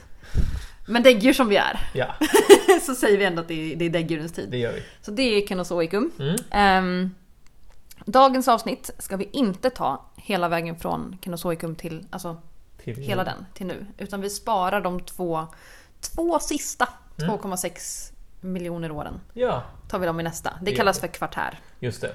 Men 0.87 1.03
däggdjur 1.03 1.33
som 1.33 1.47
vi 1.49 1.55
är, 1.57 1.79
Ja, 1.93 2.15
så 2.81 2.95
säger 2.95 3.17
vi 3.17 3.25
ändå 3.25 3.41
att 3.41 3.47
det 3.47 3.73
är, 3.73 3.75
det 3.75 3.85
är 3.85 3.89
däggdjurens 3.89 4.31
tid. 4.31 4.49
det 4.51 4.57
gör 4.57 4.73
vi. 4.73 4.83
Så 5.01 5.11
det 5.11 5.21
är 5.23 5.47
Kenozoikum. 5.47 6.11
Mm. 6.19 6.35
Ehm, 6.51 7.15
dagens 8.05 8.47
avsnitt 8.47 8.89
ska 8.99 9.17
vi 9.17 9.29
inte 9.33 9.69
ta 9.69 10.05
hela 10.15 10.47
vägen 10.47 10.75
från 10.75 11.17
Kenozoikum 11.21 11.75
till, 11.75 12.05
alltså 12.09 12.37
Till 12.83 12.95
hela 12.95 13.23
den 13.23 13.45
till 13.53 13.65
nu. 13.65 13.85
Utan 13.97 14.21
vi 14.21 14.29
sparar 14.29 14.81
de 14.81 14.99
två, 14.99 15.47
två 16.01 16.39
sista 16.39 16.87
Mm. 17.21 17.29
2,6 17.37 18.11
miljoner 18.41 18.91
åren. 18.91 19.19
Ja, 19.33 19.63
Tar 19.89 19.99
vi 19.99 20.05
dem 20.05 20.19
i 20.19 20.23
nästa. 20.23 20.49
Det 20.49 20.71
Det 20.71 20.77
kallas 20.77 20.99
för 20.99 21.07
kvartär. 21.07 21.59
just 21.79 22.01
det. 22.01 22.11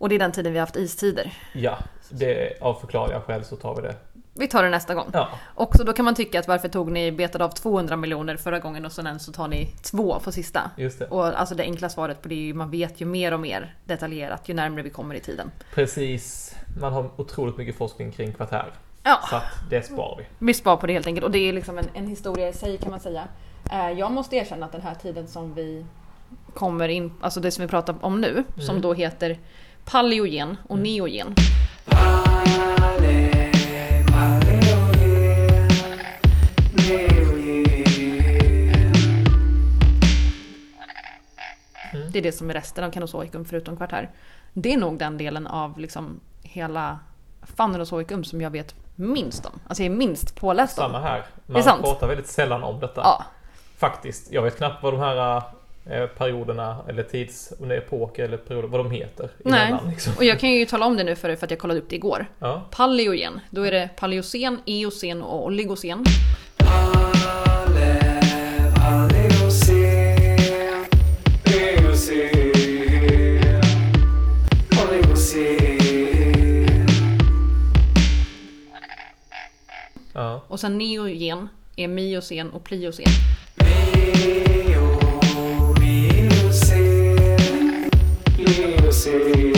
Och 0.00 0.08
det 0.08 0.14
är 0.14 0.18
den 0.18 0.32
tiden 0.32 0.52
vi 0.52 0.58
har 0.58 0.66
haft 0.66 0.76
istider. 0.76 1.32
Ja, 1.54 1.78
det, 2.10 2.58
av 2.60 2.74
förklarliga 2.74 3.20
skäl 3.20 3.44
så 3.44 3.56
tar 3.56 3.74
vi 3.76 3.82
det. 3.82 3.96
Vi 4.38 4.48
tar 4.48 4.62
det 4.62 4.70
nästa 4.70 4.94
gång. 4.94 5.10
Ja, 5.12 5.28
Och 5.54 5.76
så 5.76 5.84
då 5.84 5.92
kan 5.92 6.04
man 6.04 6.14
tycka 6.14 6.40
att 6.40 6.48
varför 6.48 6.68
tog 6.68 6.90
ni 6.90 7.12
betade 7.12 7.44
av 7.44 7.48
200 7.48 7.96
miljoner 7.96 8.36
förra 8.36 8.58
gången 8.58 8.84
och 8.84 8.92
sen 8.92 9.20
så 9.20 9.32
tar 9.32 9.48
ni 9.48 9.66
två 9.82 10.20
på 10.24 10.32
sista? 10.32 10.70
just 10.76 10.98
det. 10.98 11.06
Och 11.06 11.40
alltså 11.40 11.54
det 11.54 11.62
enkla 11.62 11.88
svaret 11.88 12.22
på 12.22 12.28
det 12.28 12.34
är 12.34 12.38
ju 12.46 12.54
man 12.54 12.70
vet 12.70 13.00
ju 13.00 13.04
mer 13.04 13.34
och 13.34 13.40
mer 13.40 13.74
detaljerat 13.84 14.48
ju 14.48 14.54
närmare 14.54 14.82
vi 14.82 14.90
kommer 14.90 15.14
i 15.14 15.20
tiden. 15.20 15.50
Precis. 15.74 16.54
Man 16.80 16.92
har 16.92 17.10
otroligt 17.16 17.56
mycket 17.56 17.76
forskning 17.76 18.12
kring 18.12 18.32
kvartär. 18.32 18.72
Ja, 19.02 19.18
Så 19.30 19.36
att 19.36 19.70
det 19.70 19.82
sparar 19.82 20.16
vi. 20.18 20.24
vi 20.38 20.54
spar 20.54 20.76
på 20.76 20.86
det 20.86 20.92
helt 20.92 21.06
enkelt 21.06 21.24
och 21.24 21.30
det 21.30 21.38
är 21.48 21.52
liksom 21.52 21.78
en, 21.78 21.88
en 21.94 22.06
historia 22.06 22.48
i 22.48 22.52
sig 22.52 22.78
kan 22.78 22.90
man 22.90 23.00
säga. 23.00 23.24
Eh, 23.72 23.90
Jag 23.90 24.12
måste 24.12 24.36
erkänna 24.36 24.66
att 24.66 24.72
den 24.72 24.82
här 24.82 24.94
tiden 24.94 25.28
som 25.28 25.54
vi 25.54 25.86
kommer 26.54 26.88
in, 26.88 27.12
alltså 27.20 27.40
det 27.40 27.50
som 27.50 27.62
vi 27.62 27.68
pratar 27.68 27.94
om 28.00 28.20
nu, 28.20 28.44
som 28.56 28.70
Mm. 28.70 28.82
då 28.82 28.94
heter 28.94 29.38
paleogen 29.84 30.56
och 30.68 30.78
neogen. 30.78 31.34
Det 42.12 42.18
är 42.18 42.22
det 42.22 42.32
som 42.32 42.50
är 42.50 42.54
resten 42.54 42.84
av 42.84 42.90
Canozoicum 42.90 43.44
förutom 43.44 43.76
kvartär. 43.76 44.10
Det 44.52 44.72
är 44.72 44.76
nog 44.76 44.98
den 44.98 45.18
delen 45.18 45.46
av 45.46 45.78
liksom 45.78 46.20
hela 46.42 46.98
Phanerozoicum 47.56 48.24
som 48.24 48.40
jag 48.40 48.50
vet 48.50 48.74
minst 48.94 49.46
om. 49.46 49.52
Alltså 49.68 49.82
jag 49.82 49.92
är 49.92 49.96
minst 49.96 50.36
påläst 50.36 50.78
om. 50.78 50.84
Samma 50.84 51.00
här. 51.00 51.18
är 51.18 51.52
Man 51.52 51.62
sant. 51.62 51.82
pratar 51.82 52.06
väldigt 52.08 52.26
sällan 52.26 52.62
om 52.62 52.80
detta. 52.80 53.00
Ja, 53.04 53.24
Faktiskt. 53.78 54.32
Jag 54.32 54.42
vet 54.42 54.56
knappt 54.56 54.82
vad 54.82 54.92
de 54.92 55.00
här 55.00 55.42
eh, 55.86 56.06
perioderna 56.06 56.76
eller 56.88 57.02
tids, 57.02 57.52
om 57.60 57.68
det 57.68 57.74
är 57.74 57.78
epoker 57.78 58.24
eller 58.24 58.36
perioder, 58.36 58.68
vad 58.68 58.80
de 58.80 58.90
heter. 58.90 59.30
nej. 59.38 59.68
emellan, 59.68 59.90
Liksom. 59.90 60.12
Och 60.16 60.24
jag 60.24 60.40
kan 60.40 60.50
ju 60.50 60.66
tala 60.66 60.86
om 60.86 60.96
det 60.96 61.04
nu 61.04 61.16
för, 61.16 61.36
för 61.36 61.44
att 61.46 61.50
jag 61.50 61.60
kollade 61.60 61.80
upp 61.80 61.90
det 61.90 61.96
igår. 61.96 62.26
Ja. 62.38 62.62
Paleogen, 62.70 63.40
då 63.50 63.62
är 63.62 63.70
det 63.70 63.88
paleocen, 63.96 64.60
eocen 64.66 65.22
och 65.22 65.46
oligocen. 65.46 66.04
Ja. 80.18 80.42
Och 80.48 80.60
sen 80.60 80.78
neogen 80.78 81.48
är 81.76 81.88
miocen 81.88 82.50
och 82.50 82.64
pliocen. 82.64 83.06
Meo, 83.56 84.98
miocen, 85.80 87.18
eocen. 88.38 89.57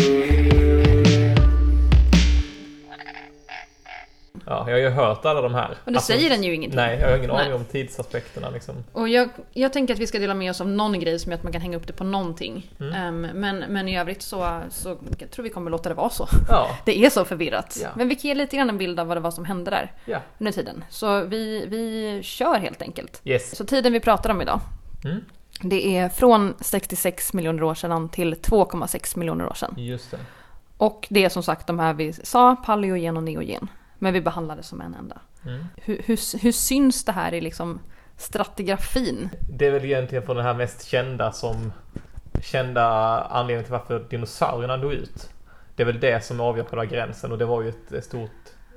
Ja, 4.51 4.71
jag 4.71 4.75
har 4.75 4.79
ju 4.79 4.89
hört 4.89 5.25
alla 5.25 5.41
de 5.41 5.55
här. 5.55 5.77
Men 5.85 5.95
det 5.95 6.01
säger 6.01 6.31
den 6.31 6.43
ju 6.43 6.55
ingenting. 6.55 6.77
Nej, 6.77 6.99
jag 7.01 7.09
har 7.09 7.17
ingen 7.17 7.31
aning 7.31 7.55
om 7.55 7.65
tidsaspekterna 7.65 8.51
liksom. 8.51 8.75
Och 8.93 9.09
jag, 9.09 9.29
jag 9.53 9.73
tänker 9.73 9.95
att 9.95 10.01
vi 10.01 10.07
ska 10.07 10.19
dela 10.19 10.35
med 10.35 10.51
oss 10.51 10.61
av 10.61 10.69
någon 10.69 11.01
grej 11.01 11.19
som 11.19 11.33
gör 11.33 11.39
att 11.39 11.43
man 11.45 11.53
kan 11.53 11.63
hänga 11.63 11.77
upp 11.77 11.87
det 11.87 11.93
på 11.93 12.05
någonting. 12.05 12.71
Mm. 12.81 12.95
Ehm, 12.95 13.41
men, 13.41 13.59
men 13.59 13.89
i 13.89 13.99
övrigt 13.99 14.23
så, 14.23 14.61
så 14.71 14.97
jag 15.19 15.31
tror 15.31 15.43
vi 15.43 15.51
kommer 15.51 15.71
låta 15.71 15.89
det 15.89 15.95
vara 15.95 16.11
så. 16.11 16.29
Ja, 16.49 16.71
Det 16.85 17.05
är 17.05 17.11
så 17.11 17.25
förvirrat. 17.25 17.79
Ja. 17.83 17.89
Men 17.97 18.09
vi 18.09 18.15
kan 18.15 18.29
ge 18.29 18.35
lite 18.35 18.57
grann 18.57 18.69
en 18.69 18.79
bild 18.79 19.01
av 19.01 19.07
vad 19.07 19.17
det 19.17 19.21
var 19.21 19.31
som 19.31 19.45
hände 19.45 19.71
där 19.71 19.93
ja. 20.05 20.19
under 20.39 20.53
tiden. 20.53 20.85
Så 20.91 21.21
vi, 21.25 21.67
vi 21.67 22.21
kör 22.23 22.59
helt 22.59 22.83
enkelt. 22.83 23.21
Yes. 23.25 23.57
Så 23.57 23.65
tiden 23.65 23.93
vi 23.93 24.01
pratar 24.01 24.31
om 24.31 24.43
idag, 24.43 24.61
Mm. 25.05 25.25
det 25.63 25.97
är 25.97 26.09
från 26.09 26.55
66 26.61 27.33
miljoner 27.33 27.63
år 27.63 27.75
sedan 27.75 28.09
till 28.09 28.35
2,6 28.35 29.19
miljoner 29.19 29.47
år 29.47 29.55
sedan. 29.55 29.75
Just 29.77 30.11
det. 30.11 30.19
Och 30.77 31.07
det 31.11 31.25
är 31.25 31.29
som 31.29 31.43
sagt 31.43 31.67
de 31.67 31.79
här 31.79 31.95
vi 31.95 32.13
sa, 32.13 32.57
paleogen 32.57 33.17
och 33.17 33.23
neogen. 33.23 33.69
Men 34.03 34.13
vi 34.13 34.21
behandlar 34.21 34.57
det 34.57 34.63
som 34.63 34.81
en 34.81 34.95
enda. 34.95 35.21
Mm. 35.47 35.65
Hur, 35.77 36.03
hur, 36.05 36.43
hur 36.43 36.53
syns 36.53 37.05
det 37.05 37.13
här 37.13 37.35
i 37.35 37.41
liksom 37.41 37.81
stratigrafin? 38.17 39.29
Det 39.51 39.67
är 39.67 39.71
väl 39.71 39.85
egentligen 39.85 40.25
från 40.25 40.37
den 40.37 40.45
här 40.45 40.55
mest 40.55 40.89
kända 40.89 41.33
som 41.33 41.73
kända 42.43 42.85
anledningen 43.21 43.65
till 43.65 43.73
varför 43.73 44.07
dinosaurierna 44.11 44.77
dog 44.77 44.93
ut. 44.93 45.31
Det 45.77 45.83
är 45.83 45.87
väl 45.87 46.01
det 46.01 46.25
som 46.25 46.41
avgör 46.41 46.65
själva 46.65 46.85
gränsen 46.85 47.33
och 47.33 47.39
det 47.39 47.45
var 47.45 47.63
ju 47.63 47.69
ett 47.69 48.05
stort 48.05 48.31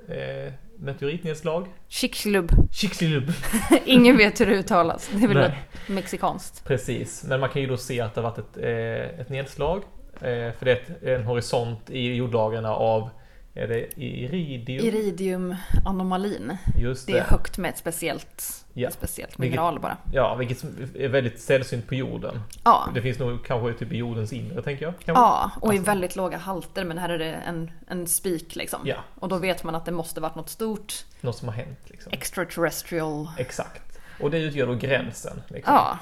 eh, 0.07 0.53
meteoritnedslag. 0.79 1.67
Chicxulub. 1.87 2.51
Chicxulub. 2.71 3.31
Ingen 3.85 4.17
vet 4.17 4.41
hur 4.41 4.45
det 4.45 4.53
uttalas. 4.53 5.09
Det 5.13 5.23
är 5.23 5.27
väl 5.27 5.37
Nej. 5.37 5.63
mexikanskt. 5.87 6.65
Precis, 6.65 7.23
men 7.23 7.39
man 7.39 7.49
kan 7.49 7.61
ju 7.61 7.67
då 7.67 7.77
se 7.77 8.01
att 8.01 8.15
det 8.15 8.21
har 8.21 8.29
varit 8.29 8.37
ett, 8.37 8.57
eh, 8.57 9.19
ett 9.19 9.29
nedslag. 9.29 9.83
Eh, 10.15 10.53
för 10.53 10.65
det 10.65 10.71
är 10.71 10.75
ett, 10.75 11.03
en 11.03 11.23
horisont 11.23 11.89
i 11.89 12.13
jordlagarna 12.13 12.75
av 12.75 13.09
är 13.55 13.67
det 13.67 13.99
iridium? 14.01 14.85
Iridium-anomalin. 14.85 16.57
Just 16.77 17.07
Det 17.07 17.13
det. 17.13 17.19
är 17.19 17.23
högt 17.23 17.57
med 17.57 17.69
ett 17.69 17.77
speciellt, 17.77 18.65
Ja. 18.73 18.87
ett 18.87 18.93
speciellt 18.93 19.29
Vilket- 19.39 19.51
mineral 19.51 19.79
bara. 19.79 19.97
Ja, 20.13 20.35
vilket 20.35 20.63
är 20.95 21.07
väldigt 21.07 21.39
sällsynt 21.41 21.87
på 21.87 21.95
jorden. 21.95 22.41
Ja. 22.63 22.89
Det 22.93 23.01
finns 23.01 23.19
nog 23.19 23.45
kanske 23.45 23.73
typ 23.73 23.91
i 23.91 23.97
jordens 23.97 24.33
inre, 24.33 24.61
tänker 24.61 24.85
jag. 24.85 24.93
Ja, 25.05 25.51
och 25.61 25.73
i 25.73 25.77
Alltså- 25.77 25.91
väldigt 25.91 26.15
låga 26.15 26.37
halter 26.37 26.83
men 26.85 26.97
här 26.97 27.09
är 27.09 27.19
det 27.19 27.31
en, 27.33 27.71
en 27.87 28.07
spik 28.07 28.55
liksom. 28.55 28.79
Ja. 28.83 28.95
Och 29.19 29.27
då 29.29 29.37
vet 29.37 29.63
man 29.63 29.75
att 29.75 29.85
det 29.85 29.91
måste 29.91 30.21
varit 30.21 30.35
något 30.35 30.49
stort 30.49 30.93
Något 31.21 31.35
som 31.37 31.47
har 31.47 31.55
hänt 31.55 31.79
liksom. 31.85 32.11
extraterrestrial. 32.13 33.27
Exakt. 33.37 33.99
Och 34.19 34.31
det 34.31 34.39
utgör 34.39 34.67
då 34.67 34.73
gränsen. 34.75 35.41
Liksom. 35.47 35.73
Ja. 35.73 35.97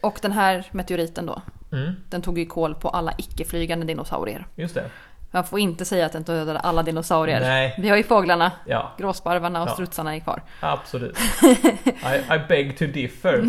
Och 0.00 0.18
den 0.22 0.32
här 0.32 0.66
meteoriten 0.72 1.26
då, 1.26 1.42
Mm, 1.72 1.92
den 2.10 2.22
tog 2.22 2.38
ju 2.38 2.46
koll 2.46 2.74
på 2.74 2.88
alla 2.88 3.12
icke-flygande 3.18 3.86
dinosaurier. 3.86 4.46
just 4.56 4.74
det. 4.74 4.90
Man 5.34 5.44
får 5.44 5.58
inte 5.58 5.84
säga 5.84 6.06
att 6.06 6.12
den 6.12 6.22
dödade 6.22 6.58
alla 6.58 6.82
dinosaurier. 6.82 7.40
Nej. 7.40 7.74
Vi 7.78 7.88
har 7.88 7.96
ju 7.96 8.02
fåglarna, 8.02 8.52
Ja, 8.66 8.92
gråsparvarna 8.98 9.62
och 9.62 9.68
Ja. 9.68 9.72
strutsarna 9.72 10.16
är 10.16 10.20
kvar. 10.20 10.42
absolut. 10.60 11.18
I, 11.42 12.34
I 12.34 12.38
beg 12.48 12.78
to 12.78 12.84
differ. 12.86 13.44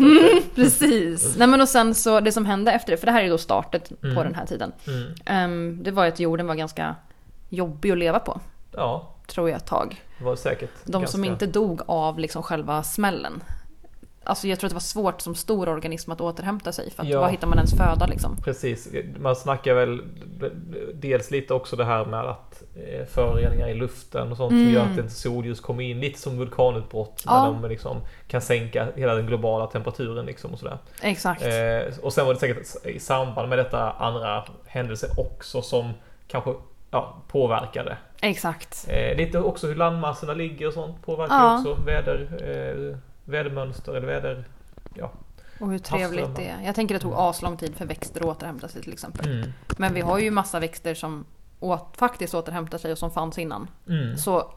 Precis. 0.54 1.36
Nej 1.38 1.48
men 1.48 1.60
och 1.60 1.68
sen 1.68 1.94
så, 1.94 2.20
det 2.20 2.32
som 2.32 2.46
hände 2.46 2.72
efter 2.72 2.90
det, 2.92 2.96
för 2.96 3.06
det 3.06 3.12
här 3.12 3.24
är 3.24 3.28
då 3.28 3.38
startet 3.38 3.88
på 4.00 4.06
Mm. 4.06 4.24
den 4.24 4.34
här 4.34 4.46
tiden. 4.46 4.72
Mm. 4.86 5.14
Ehm, 5.26 5.82
det 5.82 5.90
var 5.90 6.04
ju 6.04 6.08
att 6.12 6.20
jorden 6.20 6.46
var 6.46 6.54
ganska 6.54 6.94
jobbig 7.48 7.90
att 7.92 7.98
leva 7.98 8.18
på, 8.18 8.40
Ja, 8.72 9.14
tror 9.26 9.50
jag 9.50 9.56
ett 9.56 9.66
tag. 9.66 10.02
det 10.18 10.24
var 10.24 10.36
säkert. 10.36 10.70
De 10.84 11.06
som 11.06 11.24
inte 11.24 11.46
dog 11.46 11.80
av 11.86 12.18
liksom 12.18 12.42
själva 12.42 12.82
smällen. 12.82 13.42
Alltså 14.26 14.48
jag 14.48 14.58
tror 14.60 14.68
att 14.68 14.70
det 14.70 14.74
var 14.74 14.80
svårt 14.80 15.20
som 15.20 15.34
stor 15.34 15.68
organism 15.68 16.12
att 16.12 16.20
återhämta 16.20 16.72
sig. 16.72 16.90
För 16.90 17.02
att 17.02 17.08
Ja. 17.08 17.20
var 17.20 17.28
hittar 17.28 17.46
man 17.46 17.58
ens 17.58 17.76
föda 17.76 18.06
liksom? 18.06 18.36
Precis, 18.44 18.88
man 19.18 19.36
snackar 19.36 19.74
väl 19.74 20.02
dels 20.94 21.30
lite 21.30 21.54
också 21.54 21.76
det 21.76 21.84
här 21.84 22.04
med 22.04 22.20
att 22.20 22.62
eh, 22.76 23.06
föroreningar 23.06 23.68
i 23.68 23.74
luften 23.74 24.30
och 24.30 24.36
sånt 24.36 24.50
som 24.50 24.58
Mm. 24.60 24.72
gör 24.74 24.82
att 24.84 24.98
inte 24.98 25.08
solljus 25.14 25.60
kommer 25.60 25.82
in. 25.84 26.00
Lite 26.00 26.18
som 26.18 26.38
vulkanutbrott 26.38 27.22
Ja. 27.26 27.50
när 27.52 27.60
de 27.62 27.68
liksom 27.68 28.00
kan 28.28 28.40
sänka 28.40 28.86
hela 28.96 29.14
den 29.14 29.26
globala 29.26 29.66
temperaturen 29.66 30.26
liksom 30.26 30.52
och 30.52 30.58
sådär. 30.58 30.78
Exakt. 31.02 31.42
Eh, 31.42 31.98
och 32.02 32.12
sen 32.12 32.26
var 32.26 32.34
det 32.34 32.40
säkert 32.40 32.86
i 32.86 33.00
samband 33.00 33.48
med 33.48 33.58
detta 33.58 33.90
andra 33.90 34.44
händelser 34.66 35.10
också 35.16 35.62
som 35.62 35.90
kanske 36.28 36.54
ja, 36.90 37.16
påverkade. 37.28 37.96
Exakt. 38.22 38.86
Eh, 38.88 39.16
lite 39.16 39.38
också 39.38 39.66
hur 39.66 39.74
landmassorna 39.74 40.34
ligger 40.34 40.66
och 40.68 40.72
sånt 40.74 41.02
påverkar 41.06 41.34
Ja. 41.34 41.58
också 41.58 41.74
väder, 41.86 42.28
eh, 42.42 42.98
vädermönster 43.26 43.92
eller 43.94 44.06
väder... 44.06 44.44
Ja. 44.94 45.12
Och 45.60 45.70
hur 45.70 45.78
trevligt 45.78 46.36
det 46.36 46.48
är. 46.48 46.66
Jag 46.66 46.74
tänker 46.74 46.94
det 46.94 47.00
tog 47.00 47.14
aslång 47.16 47.56
tid 47.56 47.74
för 47.76 47.86
växter 47.86 48.20
att 48.20 48.26
återhämta 48.26 48.68
sig 48.68 48.82
till 48.82 48.92
exempel. 48.92 49.26
Mm. 49.32 49.52
Men 49.78 49.94
vi 49.94 50.00
har 50.00 50.18
ju 50.18 50.30
massa 50.30 50.60
växter 50.60 50.94
som 50.94 51.24
åt, 51.60 51.96
faktiskt 51.96 52.34
återhämtar 52.34 52.78
sig 52.78 52.92
och 52.92 52.98
som 52.98 53.10
fanns 53.10 53.38
innan. 53.38 53.68
Mm. 53.88 54.16
Så 54.16 54.52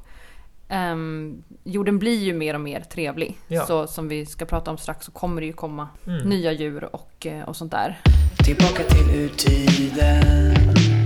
ehm, 0.67 1.43
jorden 1.63 1.99
blir 1.99 2.19
ju 2.19 2.33
mer 2.33 2.53
och 2.53 2.61
mer 2.61 2.81
trevlig. 2.81 3.37
Ja. 3.47 3.65
Så 3.65 3.87
som 3.87 4.07
vi 4.07 4.25
ska 4.25 4.45
prata 4.45 4.71
om 4.71 4.77
strax 4.77 5.05
så 5.05 5.11
kommer 5.11 5.41
det 5.41 5.47
ju 5.47 5.53
komma 5.53 5.87
Mm. 6.07 6.29
nya 6.29 6.51
djur 6.51 6.95
och, 6.95 7.25
eh, 7.25 7.43
och 7.43 7.55
sånt 7.55 7.71
där. 7.71 7.99
Tillbaka 8.45 8.83
till 8.83 9.15
urtiden. 9.19 10.98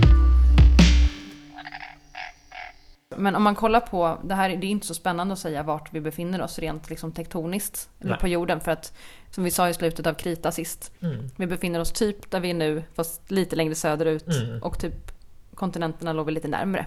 Men 3.16 3.36
om 3.36 3.42
man 3.42 3.54
kollar 3.54 3.80
på, 3.80 4.18
det 4.24 4.34
här 4.34 4.48
det 4.48 4.66
är 4.66 4.70
inte 4.70 4.86
så 4.86 4.94
spännande 4.94 5.32
att 5.32 5.38
säga 5.38 5.62
vart 5.62 5.92
vi 5.92 6.00
befinner 6.00 6.42
oss 6.42 6.58
rent 6.58 6.90
liksom 6.90 7.12
tektoniskt 7.12 7.90
eller 8.00 8.16
på 8.16 8.28
jorden. 8.28 8.60
För 8.60 8.72
att 8.72 8.92
som 9.30 9.44
vi 9.44 9.50
sa 9.50 9.68
i 9.68 9.74
slutet 9.74 10.06
av 10.06 10.14
Krita 10.14 10.52
sist, 10.52 10.92
Mm. 11.02 11.30
vi 11.36 11.46
befinner 11.46 11.80
oss 11.80 11.92
typ 11.92 12.30
där 12.30 12.40
vi 12.40 12.50
är 12.50 12.54
nu 12.54 12.82
fast 12.94 13.30
lite 13.30 13.56
längre 13.56 13.74
söderut. 13.74 14.26
Mm. 14.28 14.62
Och 14.62 14.78
typ 14.78 15.12
kontinenterna 15.54 16.12
låg 16.12 16.24
väl 16.26 16.34
lite 16.34 16.48
närmre 16.48 16.86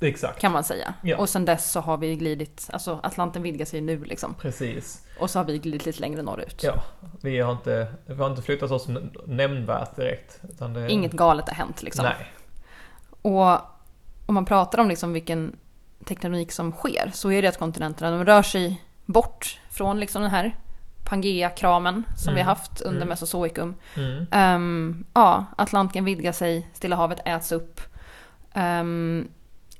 Exakt. 0.00 0.40
kan 0.40 0.52
man 0.52 0.64
säga. 0.64 0.94
Ja. 1.02 1.16
Och 1.16 1.28
sen 1.28 1.44
dess 1.44 1.72
så 1.72 1.80
har 1.80 1.96
vi 1.96 2.16
glidit, 2.16 2.68
alltså 2.72 3.00
Atlanten 3.02 3.42
vidgar 3.42 3.66
sig 3.66 3.80
nu 3.80 4.04
liksom. 4.04 4.34
Precis. 4.34 5.02
Och 5.18 5.30
så 5.30 5.38
har 5.38 5.44
vi 5.44 5.58
glidit 5.58 5.86
lite 5.86 6.00
längre 6.00 6.22
norrut. 6.22 6.62
Ja, 6.62 6.82
vi 7.22 7.40
har 7.40 7.52
inte, 7.52 7.86
vi 8.06 8.14
har 8.14 8.30
inte 8.30 8.42
flyttat 8.42 8.70
oss 8.70 8.86
nämnvärt 9.26 9.96
direkt. 9.96 10.40
Det, 10.42 10.88
Inget 10.90 11.12
galet 11.12 11.48
har 11.48 11.54
hänt 11.54 11.82
liksom. 11.82 12.04
Nej. 12.04 12.32
Och 13.22 13.60
om 14.26 14.34
man 14.34 14.44
pratar 14.44 14.78
om 14.78 14.88
liksom 14.88 15.12
vilken 15.12 15.56
teknik 16.06 16.52
som 16.52 16.72
sker 16.72 17.10
så 17.14 17.30
är 17.32 17.42
det 17.42 17.48
att 17.48 17.58
kontinenterna 17.58 18.10
de 18.18 18.24
rör 18.24 18.42
sig 18.42 18.82
bort 19.06 19.60
från 19.70 20.00
liksom 20.00 20.22
den 20.22 20.30
här 20.30 20.56
Pangea-kramen 21.04 22.04
som 22.16 22.28
Mm. 22.30 22.34
vi 22.34 22.40
har 22.42 22.48
haft 22.48 22.80
under 22.80 22.96
Mm. 23.02 23.08
Mesozoikum. 23.08 23.74
Mm. 23.96 24.26
Ehm, 24.30 25.04
ja, 25.14 25.44
Atlanten 25.56 26.04
vidgar 26.04 26.32
sig, 26.32 26.68
Stilla 26.72 26.96
havet 26.96 27.18
äts 27.24 27.52
upp. 27.52 27.80
Ehm, 28.54 29.28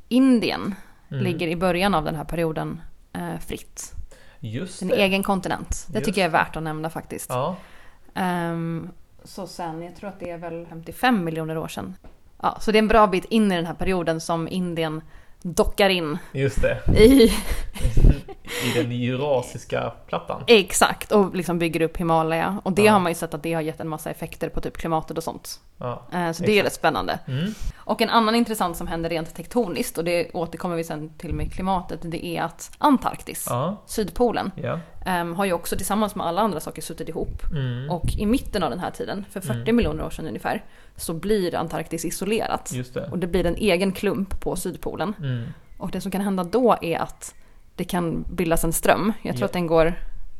Indien 0.09 0.75
Mm. 1.11 1.25
ligger 1.25 1.49
i 1.49 1.57
början 1.57 1.95
av 1.95 2.05
den 2.05 2.15
här 2.15 2.25
perioden 2.25 2.81
eh, 3.13 3.39
fritt. 3.47 3.93
Just 4.41 4.83
En 4.83 4.89
det. 4.89 4.95
egen 5.03 5.23
kontinent. 5.23 5.87
Det 5.89 5.99
Just 5.99 6.05
tycker 6.07 6.21
jag 6.21 6.27
är 6.29 6.33
värt 6.33 6.57
att 6.57 6.63
nämna 6.63 6.91
faktiskt. 6.91 7.31
Ja, 7.31 7.57
Ehm, 8.15 8.91
så 9.25 9.47
sen, 9.47 9.83
jag 9.83 9.97
tror 9.97 10.09
att 10.11 10.21
det 10.21 10.31
är 10.31 10.39
väl 10.39 10.67
55 10.67 11.25
miljoner 11.25 11.59
år 11.59 11.69
sedan. 11.69 11.95
Ja, 12.43 12.57
så 12.61 12.73
det 12.73 12.79
är 12.79 12.83
en 12.83 12.89
bra 12.89 13.07
bit 13.07 13.25
in 13.25 13.53
i 13.53 13.57
den 13.57 13.67
här 13.67 13.75
perioden 13.75 14.21
som 14.21 14.49
Indien 14.49 15.01
dockar 15.55 15.89
in 15.89 16.19
just 16.33 16.63
det. 16.63 16.79
i, 17.01 17.23
I 18.65 18.83
den 18.83 18.93
jurasiska 18.93 19.93
plattan. 20.07 20.43
exakt, 20.47 21.13
och 21.13 21.35
liksom 21.35 21.59
bygger 21.59 21.81
upp 21.81 21.97
Himalaya. 21.97 22.61
Och 22.65 22.73
det 22.73 22.83
Ja. 22.83 22.93
har 22.93 23.01
man 23.01 23.11
ju 23.13 23.17
sett 23.17 23.35
att 23.35 23.43
det 23.43 23.53
har 23.53 23.61
gett 23.63 23.81
en 23.81 23.89
massa 23.89 24.11
effekter 24.11 24.49
på 24.49 24.61
typ 24.61 24.77
klimatet 24.77 25.17
och 25.19 25.25
sånt. 25.25 25.61
Ja. 25.79 26.03
Eh, 26.13 26.33
så 26.33 26.43
det 26.43 26.59
är 26.59 26.63
rätt 26.63 26.73
spännande. 26.75 27.19
Mm. 27.29 27.55
Och 27.77 28.01
en 28.03 28.11
annan 28.11 28.35
intressant 28.35 28.77
som 28.77 28.87
händer 28.87 29.11
rent 29.11 29.35
tektoniskt, 29.35 29.99
och 29.99 30.05
det 30.05 30.31
återkommer 30.35 30.77
vi 30.77 30.85
sen 30.85 31.09
till 31.19 31.35
med 31.35 31.53
klimatet, 31.53 31.99
det 32.03 32.27
är 32.27 32.43
att 32.43 32.71
Antarktis, 32.79 33.47
Ja. 33.51 33.83
Sydpolen, 33.87 34.51
ehm, 35.07 35.35
har 35.35 35.45
ju 35.45 35.53
också 35.53 35.77
tillsammans 35.77 36.15
med 36.15 36.27
alla 36.27 36.41
andra 36.41 36.61
saker 36.61 36.83
suttit 36.83 37.09
ihop. 37.09 37.43
Mm. 37.53 37.91
Och 37.91 38.05
i 38.19 38.27
mitten 38.27 38.63
av 38.63 38.71
den 38.71 38.79
här 38.81 38.91
tiden, 38.91 39.25
för 39.31 39.41
40 39.41 39.61
Mm. 39.61 39.77
miljoner 39.77 40.05
år 40.05 40.11
sedan 40.11 40.27
ungefär, 40.27 40.65
så 40.97 41.13
blir 41.15 41.55
Antarktis 41.55 42.05
isolerat. 42.05 42.73
Det. 42.95 43.09
Och 43.11 43.19
det 43.19 43.27
blir 43.27 43.47
en 43.47 43.57
egen 43.57 43.93
klump 43.93 44.41
på 44.41 44.57
Sydpolen. 44.57 45.15
Mm. 45.19 45.45
Och 45.79 45.91
det 45.91 46.01
som 46.01 46.11
kan 46.11 46.21
hända 46.21 46.45
då 46.45 46.77
är 46.83 46.99
att 46.99 47.35
det 47.75 47.85
kan 47.85 48.25
bildas 48.33 48.65
en 48.65 48.73
ström. 48.73 49.13
Jag 49.23 49.35
tror 49.35 49.41
Ja. 49.43 49.47
att 49.47 49.53
den 49.53 49.67
går 49.67 49.95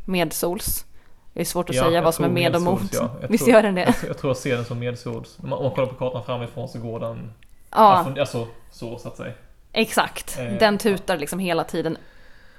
medsols. 0.05 0.85
Det 1.33 1.41
är 1.41 1.45
svårt 1.45 1.71
att 1.71 1.77
Ja, 1.77 1.85
säga 1.85 2.03
vad 2.03 2.15
som 2.15 2.25
är 2.25 2.29
med 2.29 2.57
och 2.57 2.63
mot. 2.63 2.95
ja. 2.95 3.11
Jag 3.21 3.29
Visst 3.29 3.45
tror- 3.45 3.55
gör 3.55 3.63
den 3.63 3.75
det? 3.75 3.81
Jag, 3.83 3.95
jag 4.09 4.19
tror 4.19 4.31
jag 4.31 4.37
ser 4.37 4.57
den 4.57 4.65
som 4.65 4.79
medsols. 4.79 5.37
Om 5.43 5.49
man, 5.49 5.59
om 5.59 5.65
man 5.65 5.75
kollar 5.75 5.89
på 5.89 5.95
kartan 5.95 6.25
framifrån 6.25 6.69
så 6.69 6.79
går 6.79 7.01
den... 7.01 7.33
Ja, 7.71 8.07
Alltså, 8.19 8.47
så 8.71 8.99
så 8.99 9.09
att 9.09 9.17
säga. 9.17 9.33
exakt. 9.73 10.39
Eh, 10.39 10.45
Den 10.59 10.79
tutar 10.79 11.19
liksom 11.19 11.39
hela 11.39 11.65
tiden 11.65 11.97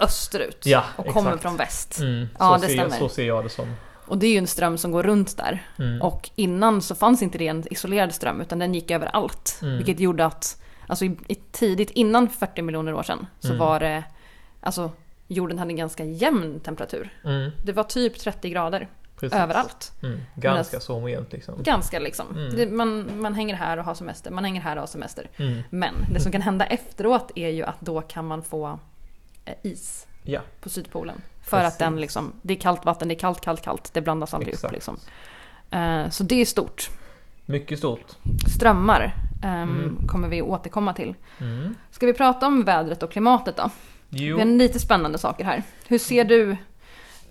österut. 0.00 0.62
Ja, 0.66 0.84
och 0.96 1.06
kommer 1.06 1.28
exakt. 1.28 1.42
från 1.42 1.56
väst. 1.56 1.98
Mm. 2.00 2.26
Ja, 2.38 2.58
det 2.60 2.66
ser, 2.66 2.74
stämmer. 2.74 2.96
så 2.98 3.08
ser 3.08 3.26
jag 3.26 3.44
det 3.44 3.48
som. 3.48 3.66
Och 4.08 4.18
det 4.18 4.26
är 4.26 4.32
ju 4.32 4.38
en 4.38 4.46
ström 4.46 4.78
som 4.78 4.90
går 4.92 5.02
runt 5.02 5.36
där. 5.36 5.62
Mm. 5.78 6.02
Och 6.02 6.30
innan 6.34 6.82
så 6.82 6.94
fanns 6.94 7.22
inte 7.22 7.38
det 7.38 7.48
en 7.48 7.64
isolerad 7.72 8.14
ström 8.14 8.40
utan 8.40 8.58
den 8.58 8.74
gick 8.74 8.90
över 8.90 9.06
allt. 9.06 9.58
Mm. 9.62 9.76
Vilket 9.76 10.00
gjorde 10.00 10.26
att, 10.26 10.62
alltså 10.86 11.04
i, 11.04 11.16
i 11.28 11.34
tidigt 11.34 11.90
innan 11.90 12.28
40 12.28 12.62
miljoner 12.62 12.94
år 12.94 13.02
sedan 13.02 13.26
så 13.40 13.48
Mm. 13.48 13.58
var 13.58 13.80
det, 13.80 14.04
alltså 14.60 14.90
jorden 15.28 15.58
hade 15.58 15.70
en 15.72 15.76
ganska 15.76 16.04
jämn 16.04 16.60
temperatur. 16.60 17.10
Mm. 17.24 17.50
Det 17.64 17.72
var 17.72 17.84
typ 17.84 18.18
30 18.18 18.50
grader 18.50 18.88
Precis. 19.16 19.38
överallt. 19.38 19.92
Mm. 20.02 20.20
Ganska 20.34 20.80
så 20.80 20.94
homogent 20.94 21.32
liksom. 21.32 21.62
Ganska 21.62 21.98
liksom. 21.98 22.26
Mm. 22.36 22.56
Det, 22.56 22.66
man, 22.66 23.20
man 23.20 23.34
hänger 23.34 23.54
här 23.54 23.76
och 23.76 23.84
har 23.84 23.94
semester, 23.94 24.30
man 24.30 24.44
hänger 24.44 24.60
här 24.60 24.76
och 24.76 24.82
har 24.82 24.86
semester. 24.86 25.30
Men 25.70 25.94
det 26.12 26.20
som 26.20 26.32
kan 26.32 26.42
hända 26.42 26.66
efteråt 26.66 27.30
är 27.34 27.48
ju 27.48 27.62
att 27.64 27.80
då 27.80 28.00
kan 28.00 28.26
man 28.26 28.42
få 28.42 28.78
eh, 29.44 29.54
is 29.62 30.06
Ja, 30.22 30.40
på 30.60 30.68
Sydpolen. 30.68 31.20
För 31.48 31.56
Precis. 31.60 31.72
att 31.72 31.78
den 31.78 32.00
liksom, 32.00 32.32
det 32.42 32.54
är 32.54 32.58
kallt 32.60 32.84
vatten, 32.84 33.08
det 33.08 33.14
är 33.14 33.18
kallt, 33.18 33.40
kallt, 33.40 33.62
kallt. 33.62 33.90
Det 33.92 34.00
blandas 34.00 34.34
aldrig 34.34 34.54
Exakt. 34.54 34.64
upp 34.64 34.72
liksom. 34.72 34.96
Eh, 35.70 36.08
så 36.10 36.24
det 36.24 36.40
är 36.40 36.44
stort. 36.44 36.90
mycket 37.46 37.78
stort. 37.78 38.06
Strömmar 38.56 39.14
ehm, 39.44 39.62
Mm. 39.70 40.06
kommer 40.08 40.28
vi 40.28 40.42
återkomma 40.42 40.94
till. 40.94 41.14
Mm. 41.40 41.74
Ska 41.90 42.06
vi 42.06 42.12
prata 42.14 42.46
om 42.46 42.64
vädret 42.64 43.02
och 43.02 43.10
klimatet 43.12 43.56
då? 43.56 43.70
Jo. 44.08 44.36
Vi 44.36 44.42
har 44.42 44.48
lite 44.58 44.78
spännande 44.78 45.18
saker 45.18 45.44
här. 45.44 45.62
Hur 45.88 45.98
ser 45.98 46.24
du 46.24 46.56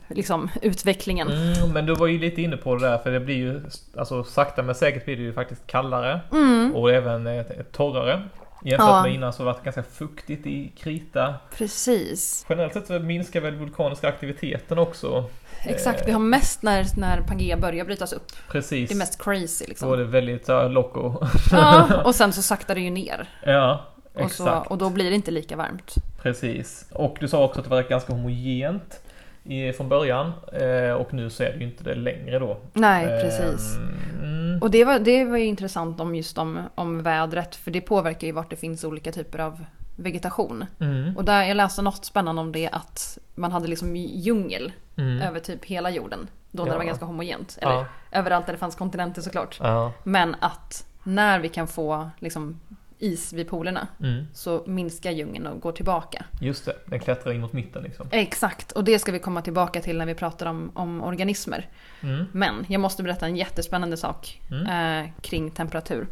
liksom, 0.08 0.50
utvecklingen? 0.62 1.28
Mm, 1.32 1.74
men 1.74 1.86
du 1.86 1.96
var 1.96 2.08
ju 2.08 2.20
lite 2.20 2.42
inne 2.42 2.58
på 2.58 2.76
det 2.76 2.88
där 2.90 2.98
för 2.98 3.12
det 3.12 3.20
blir 3.20 3.36
ju 3.36 3.62
alltså 3.98 4.24
sakta 4.24 4.64
men 4.64 4.76
säkert 4.76 5.06
blir 5.06 5.16
det 5.18 5.24
ju 5.24 5.34
faktiskt 5.34 5.68
kallare 5.68 6.20
Mm, 6.32 6.76
och 6.76 6.92
även 6.92 7.28
eh, 7.28 7.46
torrare. 7.72 8.24
Jämfört 8.68 8.88
Ja. 8.88 9.02
med 9.04 9.14
innan 9.14 9.34
så 9.34 9.44
var 9.44 9.54
det 9.54 9.60
ganska 9.64 9.84
fuktigt 9.84 10.46
i 10.48 10.72
krita. 10.78 11.36
precis. 11.58 12.46
Generellt 12.50 12.74
sett 12.74 12.88
så 12.88 13.00
minskar 13.00 13.42
väl 13.42 13.56
vulkaniska 13.56 14.08
aktiviteten 14.08 14.78
också. 14.80 15.26
Exakt, 15.66 16.08
vi 16.08 16.12
har 16.12 16.20
mest 16.20 16.62
när, 16.64 16.86
när 16.98 17.22
Pangea 17.22 17.58
börjar 17.58 17.86
brytas 17.86 18.14
upp. 18.14 18.32
Precis. 18.52 18.90
Det 18.90 18.96
är 18.96 18.98
mest 18.98 19.24
crazy 19.24 19.66
Då 19.66 19.70
liksom. 19.70 19.90
var 19.90 19.98
det 19.98 20.04
väldigt 20.04 20.46
så 20.46 20.68
loco. 20.68 21.26
Ja, 21.52 22.02
och 22.06 22.16
sen 22.16 22.34
så 22.34 22.42
saktar 22.42 22.76
det 22.76 22.82
ju 22.82 22.90
ner. 22.90 23.30
ja, 23.46 23.86
Och, 24.14 24.22
exakt. 24.22 24.36
så, 24.38 24.50
och 24.70 24.78
då 24.78 24.90
blir 24.90 25.10
det 25.10 25.16
inte 25.16 25.32
lika 25.32 25.56
varmt. 25.56 25.96
Precis. 26.22 26.86
Och 26.92 27.18
du 27.20 27.28
sa 27.28 27.44
också 27.44 27.60
att 27.60 27.64
det 27.66 27.70
var 27.72 27.82
ganska 27.84 28.14
homogent 28.14 29.02
i, 29.48 29.74
från 29.74 29.90
början. 29.90 30.32
Eh, 30.54 30.92
och 30.92 31.14
nu 31.14 31.30
så 31.30 31.44
är 31.44 31.52
det 31.52 31.58
ju 31.58 31.64
inte 31.66 31.84
det 31.84 31.96
längre 31.96 32.40
då. 32.40 32.58
Nej, 32.74 33.22
precis. 33.24 33.78
Mm, 34.24 34.60
Och 34.62 34.72
det 34.72 34.86
var, 34.86 35.00
det 35.00 35.26
var 35.26 35.38
ju 35.38 35.46
intressant 35.46 36.00
om 36.00 36.16
just 36.16 36.38
om, 36.38 36.60
om 36.76 37.04
vädret, 37.04 37.56
för 37.56 37.72
det 37.72 37.82
påverkar 37.82 38.28
ju 38.28 38.34
vart 38.34 38.50
det 38.50 38.56
finns 38.56 38.84
olika 38.84 39.12
typer 39.12 39.40
av 39.40 39.66
vegetation. 39.96 40.66
mm, 40.80 41.18
Och 41.18 41.26
där, 41.26 41.44
jag 41.44 41.58
läste 41.58 41.82
något 41.82 42.06
spännande 42.06 42.42
om 42.42 42.52
det 42.52 42.70
att 42.72 43.18
man 43.36 43.52
hade 43.52 43.68
liksom 43.68 43.96
djungel 43.96 44.72
mm. 44.98 45.22
över 45.22 45.40
typ 45.40 45.66
hela 45.66 45.90
jorden. 45.90 46.28
Då 46.52 46.64
när 46.64 46.70
Ja. 46.70 46.74
det 46.74 46.78
var 46.80 46.86
ganska 46.86 47.06
homogent. 47.06 47.58
Eller 47.62 47.72
Ja. 47.72 47.86
överallt 48.12 48.46
där 48.46 48.54
det 48.54 48.60
fanns 48.60 48.76
kontinenter 48.76 49.22
såklart. 49.22 49.58
Ja. 49.64 49.92
Men 50.04 50.36
att 50.40 50.86
när 51.04 51.40
vi 51.40 51.50
kan 51.50 51.68
få 51.68 52.10
liksom, 52.20 52.60
is 53.00 53.34
vid 53.34 53.48
polerna 53.50 53.88
Mm. 54.00 54.28
så 54.34 54.64
minskar 54.68 55.12
djungeln 55.12 55.48
och 55.48 55.60
går 55.62 55.72
tillbaka. 55.72 56.26
Just 56.42 56.66
det, 56.66 56.76
den 56.86 57.00
klättrar 57.00 57.34
in 57.34 57.42
mot 57.42 57.54
mitten 57.54 57.84
liksom. 57.84 58.08
Exakt, 58.12 58.72
och 58.72 58.84
det 58.84 59.00
ska 59.00 59.12
vi 59.12 59.20
komma 59.20 59.42
tillbaka 59.42 59.82
till 59.82 59.98
när 59.98 60.06
vi 60.06 60.16
pratar 60.16 60.46
om, 60.46 60.72
om 60.76 61.04
organismer. 61.04 61.70
Mm. 62.02 62.26
Men 62.32 62.66
jag 62.70 62.82
måste 62.82 63.04
berätta 63.04 63.26
en 63.26 63.36
jättespännande 63.36 63.98
sak 63.98 64.42
Mm. 64.52 64.68
eh, 65.06 65.12
kring 65.22 65.52
temperatur. 65.52 66.08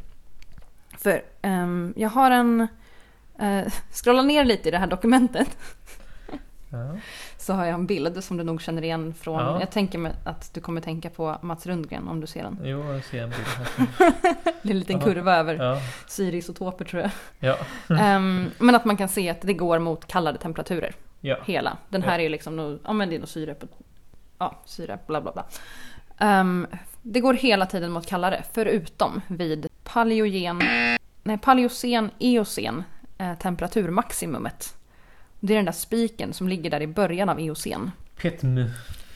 För 0.98 1.22
ehm, 1.42 1.94
jag 1.98 2.10
har 2.10 2.32
en... 2.32 2.68
Eh, 3.40 3.64
scrolla 3.92 4.22
ner 4.22 4.46
lite 4.46 4.68
i 4.70 4.72
det 4.72 4.78
här 4.78 4.88
dokumentet 4.88 5.58
Ja. 6.70 6.96
så 7.38 7.54
har 7.54 7.66
jag 7.66 7.74
en 7.74 7.86
bild 7.86 8.24
som 8.24 8.38
du 8.38 8.44
nog 8.44 8.62
känner 8.62 8.82
igen 8.84 9.14
från... 9.14 9.40
Ja. 9.40 9.60
Jag 9.60 9.72
tänker 9.72 9.98
mig 9.98 10.12
att 10.24 10.54
du 10.54 10.62
kommer 10.62 10.82
tänka 10.82 11.10
på 11.10 11.38
Mats 11.42 11.66
Rundgren 11.66 12.08
om 12.08 12.22
du 12.22 12.28
ser 12.28 12.44
den. 12.44 12.60
Jo, 12.64 12.94
jag 12.94 13.04
ser 13.04 13.24
en 13.24 13.30
bild 13.30 13.42
här. 13.48 13.88
Det 14.62 14.70
är 14.70 14.72
en 14.74 14.80
liten 14.80 15.00
Ja. 15.00 15.06
kurva 15.06 15.36
över 15.36 15.56
Ja. 15.56 15.78
syreisotoper 16.08 16.86
tror 16.86 17.02
jag. 17.02 17.12
Ja. 17.40 17.58
Ehm, 18.00 18.52
men 18.60 18.76
att 18.76 18.86
man 18.86 18.98
kan 18.98 19.10
se 19.10 19.30
att 19.30 19.42
det 19.42 19.54
går 19.54 19.80
mot 19.80 20.08
kallare 20.08 20.38
temperaturer. 20.38 20.96
Ja. 21.22 21.38
Hela. 21.46 21.78
Den 21.90 22.04
här 22.04 22.20
är 22.20 22.24
ju 22.24 22.30
liksom, 22.30 22.56
nog, 22.56 22.80
ja 22.86 22.94
men 22.94 23.10
det 23.10 23.16
är 23.16 23.20
nog 23.20 23.28
syre 23.30 23.54
på, 23.54 23.68
ja 24.38 24.62
syre, 24.66 25.00
bla 25.08 25.22
bla 25.22 25.32
bla. 25.32 25.46
Ehm, 26.18 26.68
det 27.02 27.20
går 27.20 27.34
hela 27.34 27.66
tiden 27.66 27.92
mot 27.92 28.06
kallare, 28.08 28.44
förutom 28.54 29.22
vid 29.28 29.68
paleogen, 29.84 30.62
nej 31.24 31.38
paleocen, 31.38 32.10
eocen 32.20 32.84
eh, 33.18 33.34
temperaturmaximumet. 33.38 34.76
Det 35.46 35.54
är 35.54 35.56
den 35.56 35.66
där 35.66 35.72
spiken 35.72 36.34
som 36.34 36.48
ligger 36.50 36.70
där 36.70 36.82
i 36.82 36.88
början 36.88 37.30
av 37.30 37.40
eocen. 37.40 37.92
Petm. 38.22 38.60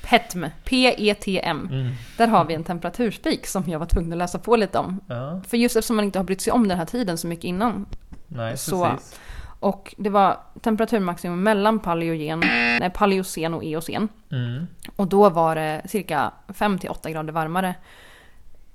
PETM, 0.01 0.45
P-E-T-M. 0.63 1.69
Mm. 1.71 1.91
Där 2.17 2.27
har 2.27 2.45
vi 2.45 2.53
en 2.53 2.63
temperaturspik 2.63 3.47
som 3.47 3.63
jag 3.67 3.79
var 3.79 3.85
tvungen 3.85 4.11
att 4.11 4.17
läsa 4.17 4.39
på 4.39 4.55
lite 4.55 4.79
om. 4.79 4.99
Ja. 5.07 5.41
För 5.47 5.57
just 5.57 5.75
eftersom 5.75 5.95
man 5.95 6.05
inte 6.05 6.19
har 6.19 6.23
brytt 6.23 6.41
sig 6.41 6.53
om 6.53 6.67
den 6.67 6.77
här 6.77 6.85
tiden 6.85 7.17
så 7.17 7.27
mycket 7.27 7.43
innan 7.45 7.85
Nej, 8.27 8.57
Så- 8.57 8.85
precis. 8.85 9.19
Och 9.59 9.95
det 9.97 10.09
var 10.09 10.37
temperaturmaximum 10.61 11.43
mellan 11.43 11.79
paleogen, 11.79 12.39
nej, 12.39 12.89
paleocen 12.89 13.53
och 13.53 13.63
eocen. 13.63 14.07
Mm. 14.31 14.67
Och 14.95 15.07
då 15.07 15.29
var 15.29 15.55
det 15.55 15.81
cirka 15.85 16.31
5-8 16.47 17.09
grader 17.11 17.33
varmare 17.33 17.75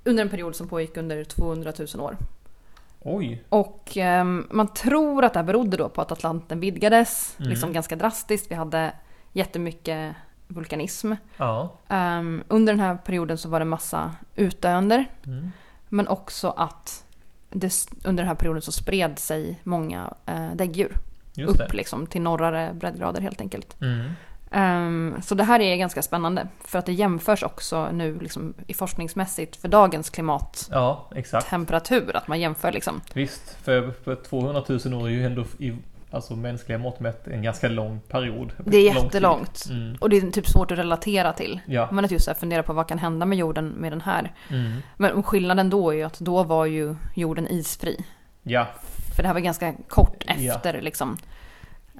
under 0.03 0.23
en 0.23 0.29
period 0.29 0.55
som 0.55 0.67
pågick 0.67 0.97
under 0.97 1.23
200 1.23 1.73
000 1.95 2.03
år. 2.05 2.17
Oj. 3.07 3.43
Och 3.49 3.97
ehm, 3.97 4.47
man 4.51 4.67
tror 4.67 5.25
att 5.25 5.33
det 5.33 5.39
här 5.39 5.45
berodde 5.45 5.77
då 5.77 5.89
på 5.89 6.01
att 6.01 6.11
Atlanten 6.11 6.59
vidgades 6.59 7.35
Mm. 7.39 7.49
liksom 7.49 7.73
ganska 7.73 7.95
drastiskt. 7.95 8.51
Vi 8.51 8.55
hade 8.55 8.93
jättemycket 9.33 10.15
vulkanism. 10.47 11.13
Ja. 11.37 11.73
Ehm, 11.87 12.43
under 12.47 12.73
den 12.73 12.79
här 12.79 12.95
perioden 12.95 13.37
så 13.37 13.49
var 13.49 13.59
det 13.59 13.65
massa 13.65 14.15
utdöender. 14.35 15.05
Mm. 15.25 15.51
Men 15.89 16.07
också 16.07 16.49
att 16.57 17.05
det, 17.49 17.73
under 18.03 18.23
den 18.23 18.27
här 18.27 18.35
perioden 18.35 18.61
så 18.61 18.71
spred 18.71 19.19
sig 19.19 19.59
många 19.63 20.13
eh, 20.25 20.51
däggdjur 20.55 20.97
Just 21.33 21.51
upp 21.51 21.57
det. 21.71 21.77
liksom, 21.77 22.07
till 22.07 22.21
norrare 22.21 22.73
breddgrader 22.73 23.21
helt 23.21 23.41
enkelt. 23.41 23.81
Mm. 23.81 24.11
Ehm, 24.55 25.15
så 25.21 25.35
det 25.35 25.43
här 25.43 25.59
är 25.59 25.75
ganska 25.75 26.01
spännande 26.01 26.47
för 26.65 26.79
att 26.79 26.85
det 26.85 26.93
jämförs 26.93 27.43
också 27.43 27.91
nu 27.91 28.19
liksom, 28.19 28.53
i 28.67 28.73
forskningsmässigt 28.73 29.55
för 29.55 29.67
dagens 29.67 30.09
klimattemperatur. 30.09 32.09
Ja. 32.13 32.19
Att 32.19 32.27
man 32.27 32.39
jämför 32.39 32.71
liksom. 32.71 33.01
Visst, 33.13 33.57
för, 33.63 33.91
för 34.03 34.15
200 34.15 34.63
000 34.67 34.93
år 34.93 35.07
är 35.07 35.11
ju 35.11 35.25
ändå 35.25 35.45
i 35.59 35.73
alltså 36.11 36.35
mänskliga 36.35 36.77
mått 36.77 36.99
mätt 36.99 37.27
en 37.27 37.41
ganska 37.41 37.67
lång 37.67 37.99
period. 37.99 38.51
Det 38.65 38.77
är 38.77 38.95
jättelångt. 38.95 39.65
Mm. 39.69 39.97
Och 39.99 40.09
det 40.09 40.17
är 40.17 40.31
typ 40.31 40.47
svårt 40.47 40.71
att 40.71 40.77
relatera 40.77 41.33
till. 41.33 41.59
Ja. 41.65 41.89
Man 41.91 42.05
att 42.05 42.11
just 42.11 42.27
här 42.27 42.33
fundera 42.33 42.63
på 42.63 42.73
vad 42.73 42.87
kan 42.87 42.99
hända 42.99 43.25
med 43.25 43.37
jorden 43.37 43.69
med 43.69 43.91
den 43.91 44.01
här. 44.01 44.33
Mm. 44.49 44.81
Men 44.97 45.23
skillnaden 45.23 45.69
då 45.69 45.91
är 45.91 45.95
ju 45.95 46.03
att 46.03 46.19
då 46.19 46.43
var 46.43 46.65
ju 46.65 46.95
jorden 47.15 47.47
isfri. 47.47 48.05
Ja. 48.43 48.67
För 49.15 49.23
det 49.23 49.27
här 49.27 49.33
var 49.33 49.41
ganska 49.41 49.73
kort 49.87 50.23
Ja. 50.27 50.53
efter 50.53 50.81
liksom 50.81 51.17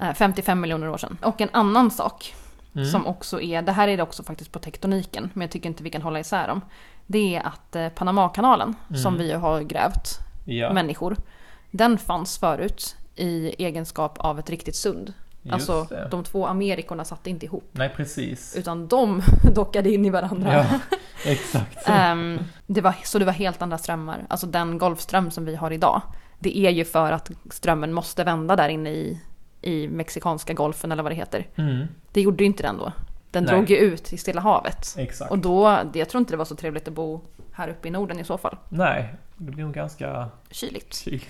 eh, 0.02 0.12
55 0.14 0.60
miljoner 0.60 0.88
år 0.88 0.98
sedan. 0.98 1.18
Och 1.22 1.40
en 1.40 1.48
annan 1.52 1.90
sak 1.90 2.34
Mm. 2.76 2.88
som 2.88 3.06
också 3.06 3.40
är, 3.40 3.62
det 3.62 3.72
här 3.72 3.88
är 3.88 3.96
det 3.96 4.02
också 4.02 4.22
faktiskt 4.22 4.52
på 4.52 4.58
tektoniken, 4.58 5.30
men 5.34 5.40
jag 5.42 5.50
tycker 5.50 5.68
inte 5.68 5.82
vi 5.82 5.90
kan 5.90 6.02
hålla 6.02 6.20
isär 6.20 6.48
dem. 6.48 6.60
Det 7.06 7.36
är 7.36 7.46
att 7.46 7.76
eh, 7.76 7.88
Panamakanalen, 7.88 8.74
som 9.02 9.14
Mm. 9.14 9.26
vi 9.26 9.32
har 9.32 9.60
grävt, 9.60 10.08
Ja. 10.44 10.72
människor, 10.72 11.16
den 11.70 11.98
fanns 11.98 12.38
förut 12.38 12.96
i 13.16 13.48
egenskap 13.64 14.18
av 14.18 14.38
ett 14.38 14.50
riktigt 14.50 14.76
sund. 14.76 15.12
Just 15.42 15.52
alltså 15.54 15.94
det. 15.94 16.08
de 16.10 16.24
två 16.24 16.46
Amerikorna 16.46 17.04
satt 17.04 17.26
inte 17.26 17.46
ihop. 17.46 17.68
Nej, 17.72 17.88
precis. 17.96 18.56
Utan 18.56 18.88
de 18.88 19.22
dockade 19.54 19.90
in 19.92 20.04
i 20.04 20.10
varandra. 20.10 20.52
Ja, 20.54 20.66
exakt. 21.30 21.78
Ehm, 21.88 22.38
det 22.66 22.80
var, 22.80 22.94
så 23.04 23.18
det 23.18 23.24
var 23.24 23.32
helt 23.32 23.62
andra 23.62 23.78
strömmar. 23.78 24.26
Alltså 24.28 24.46
den 24.46 24.78
Golfström 24.78 25.30
som 25.30 25.44
vi 25.44 25.56
har 25.56 25.70
idag. 25.70 26.02
Det 26.38 26.58
är 26.58 26.70
ju 26.70 26.84
för 26.84 27.12
att 27.12 27.30
strömmen 27.50 27.92
måste 27.92 28.24
vända 28.24 28.56
där 28.56 28.68
inne 28.68 28.90
i, 28.90 29.20
i 29.66 29.88
Mexikanska 29.88 30.52
golfen 30.54 30.92
eller 30.92 31.02
vad 31.02 31.12
det 31.12 31.16
heter. 31.16 31.46
Mm, 31.56 31.86
Det 32.12 32.20
gjorde 32.20 32.44
ju 32.44 32.46
inte 32.46 32.62
den 32.62 32.78
då. 32.78 32.92
Den 33.30 33.44
Nej. 33.44 33.54
drog 33.54 33.70
ju 33.70 33.76
ut 33.76 34.12
i 34.12 34.16
Stilla 34.16 34.40
havet. 34.40 34.94
exakt. 34.98 35.30
Och 35.30 35.38
då, 35.38 35.78
jag 35.94 36.08
tror 36.08 36.18
inte 36.18 36.32
det 36.32 36.36
var 36.36 36.44
så 36.44 36.54
trevligt 36.56 36.88
att 36.88 36.94
bo 36.94 37.20
här 37.52 37.68
uppe 37.68 37.88
i 37.88 37.90
Norden 37.90 38.18
i 38.20 38.24
så 38.24 38.38
fall. 38.38 38.56
Nej, 38.68 39.14
det 39.36 39.50
blir 39.52 39.64
nog 39.64 39.74
ganska 39.74 40.28
Kyligt. 40.50 40.94
kyligt. 40.94 41.28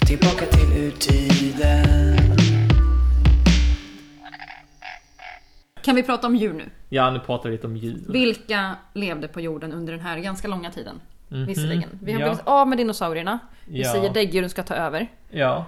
Tillbaka 0.06 0.46
till 0.46 0.72
urtiden. 0.84 2.16
Kan 5.82 5.94
vi 5.96 6.02
prata 6.02 6.26
om 6.26 6.36
djur 6.36 6.52
nu? 6.52 6.64
Ja, 6.88 7.10
nu 7.10 7.18
pratar 7.20 7.48
vi 7.48 7.56
lite 7.56 7.66
om 7.66 7.76
djur. 7.76 8.04
Vilka 8.08 8.74
levde 8.94 9.28
på 9.28 9.40
jorden 9.40 9.72
under 9.72 9.92
den 9.92 10.02
här 10.02 10.18
ganska 10.18 10.48
långa 10.48 10.70
tiden? 10.70 11.00
Mhm. 11.28 11.46
Visserligen. 11.46 11.98
Vi 12.02 12.12
har 12.12 12.20
ja. 12.20 12.26
blivit 12.26 12.46
av 12.46 12.68
med 12.68 12.78
dinosaurierna. 12.78 13.38
Vi 13.66 13.82
Ja. 13.82 13.92
säger 13.92 14.12
däggdjuren 14.14 14.50
ska 14.50 14.62
ta 14.62 14.74
över. 14.74 15.08
Ja. 15.30 15.64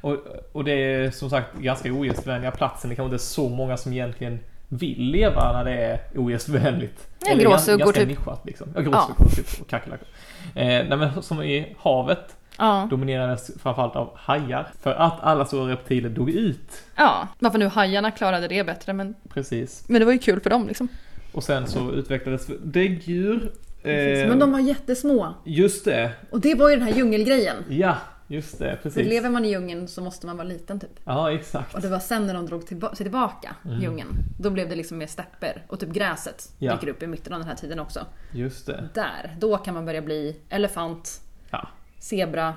Och, 0.00 0.16
och 0.52 0.64
det 0.64 0.72
är 0.72 1.10
som 1.10 1.30
sagt 1.30 1.56
ganska 1.58 1.92
ogästvänliga 1.92 2.50
platsen. 2.50 2.90
Det 2.90 2.96
kanske 2.96 3.14
inte 3.14 3.16
är 3.16 3.26
så 3.26 3.48
många 3.48 3.76
som 3.76 3.92
egentligen 3.92 4.38
vill 4.68 5.00
leva 5.02 5.52
när 5.52 5.64
det 5.64 5.74
är 5.84 6.00
ogästvänligt. 6.14 7.08
Ja, 7.26 7.34
gråsuggor 7.34 7.92
typ. 7.92 8.08
nischat 8.08 8.40
liksom. 8.46 8.68
Ja, 8.74 8.80
gråsuggor 8.80 9.28
typ. 9.36 9.60
Och 9.60 9.68
kackerlackor. 9.68 10.06
Eh, 10.54 10.64
nej 10.64 10.96
men 10.96 11.22
som 11.22 11.42
i 11.42 11.76
havet 11.78 12.36
Ja. 12.58 12.86
dominerades 12.90 13.50
framförallt 13.62 13.96
av 13.96 14.10
hajar. 14.16 14.66
För 14.82 14.94
att 14.94 15.20
alla 15.22 15.44
stora 15.44 15.72
reptiler 15.72 16.08
dog 16.08 16.30
ut. 16.30 16.82
ja. 16.96 17.28
Varför 17.38 17.58
nu 17.58 17.66
hajarna 17.66 18.10
klarade 18.10 18.48
det 18.48 18.64
bättre 18.64 18.92
men, 18.92 19.14
Precis. 19.28 19.84
men 19.88 19.98
det 20.00 20.04
var 20.04 20.12
ju 20.12 20.18
kul 20.18 20.40
för 20.40 20.50
dem 20.50 20.66
liksom. 20.68 20.88
Och 21.32 21.42
sen 21.44 21.66
så 21.66 21.90
utvecklades 21.92 22.46
däggdjur. 22.64 23.52
Eh, 23.82 24.28
Men 24.28 24.38
de 24.38 24.52
var 24.52 24.60
jättesmå. 24.60 25.34
Just 25.44 25.84
det. 25.84 26.10
Och 26.30 26.40
det 26.40 26.54
var 26.54 26.70
ju 26.70 26.76
den 26.76 26.86
här 26.88 26.94
djungelgrejen. 26.94 27.56
Ja, 27.68 27.96
just 28.26 28.58
det. 28.58 28.78
Precis. 28.82 29.08
lever 29.08 29.30
man 29.30 29.44
i 29.44 29.48
djungeln 29.50 29.88
så 29.88 30.02
måste 30.02 30.26
man 30.26 30.36
vara 30.36 30.48
liten 30.48 30.80
typ. 30.80 31.00
Ja, 31.04 31.32
exakt. 31.32 31.74
Och 31.74 31.80
det 31.80 31.88
var 31.88 31.98
sen 31.98 32.26
när 32.26 32.34
de 32.34 32.46
drog 32.46 32.66
tillba- 32.66 32.94
sig 32.94 33.04
tillbaka, 33.04 33.56
Mm. 33.64 33.80
djungeln. 33.80 34.08
Då 34.38 34.50
blev 34.50 34.68
det 34.68 34.74
liksom 34.74 34.98
mer 34.98 35.06
stepper. 35.06 35.64
Och 35.68 35.80
typ 35.80 35.88
gräset 35.88 36.52
Ja. 36.58 36.72
dyker 36.74 36.88
upp 36.88 37.02
i 37.02 37.06
mitten 37.06 37.32
av 37.32 37.38
den 37.38 37.48
här 37.48 37.56
tiden 37.56 37.78
också. 37.80 38.06
Just 38.32 38.66
det. 38.66 38.88
Där, 38.94 39.36
då 39.38 39.56
kan 39.56 39.74
man 39.74 39.84
börja 39.84 40.02
bli 40.02 40.36
elefant, 40.48 41.20
Ja. 41.50 41.68
zebra 41.98 42.54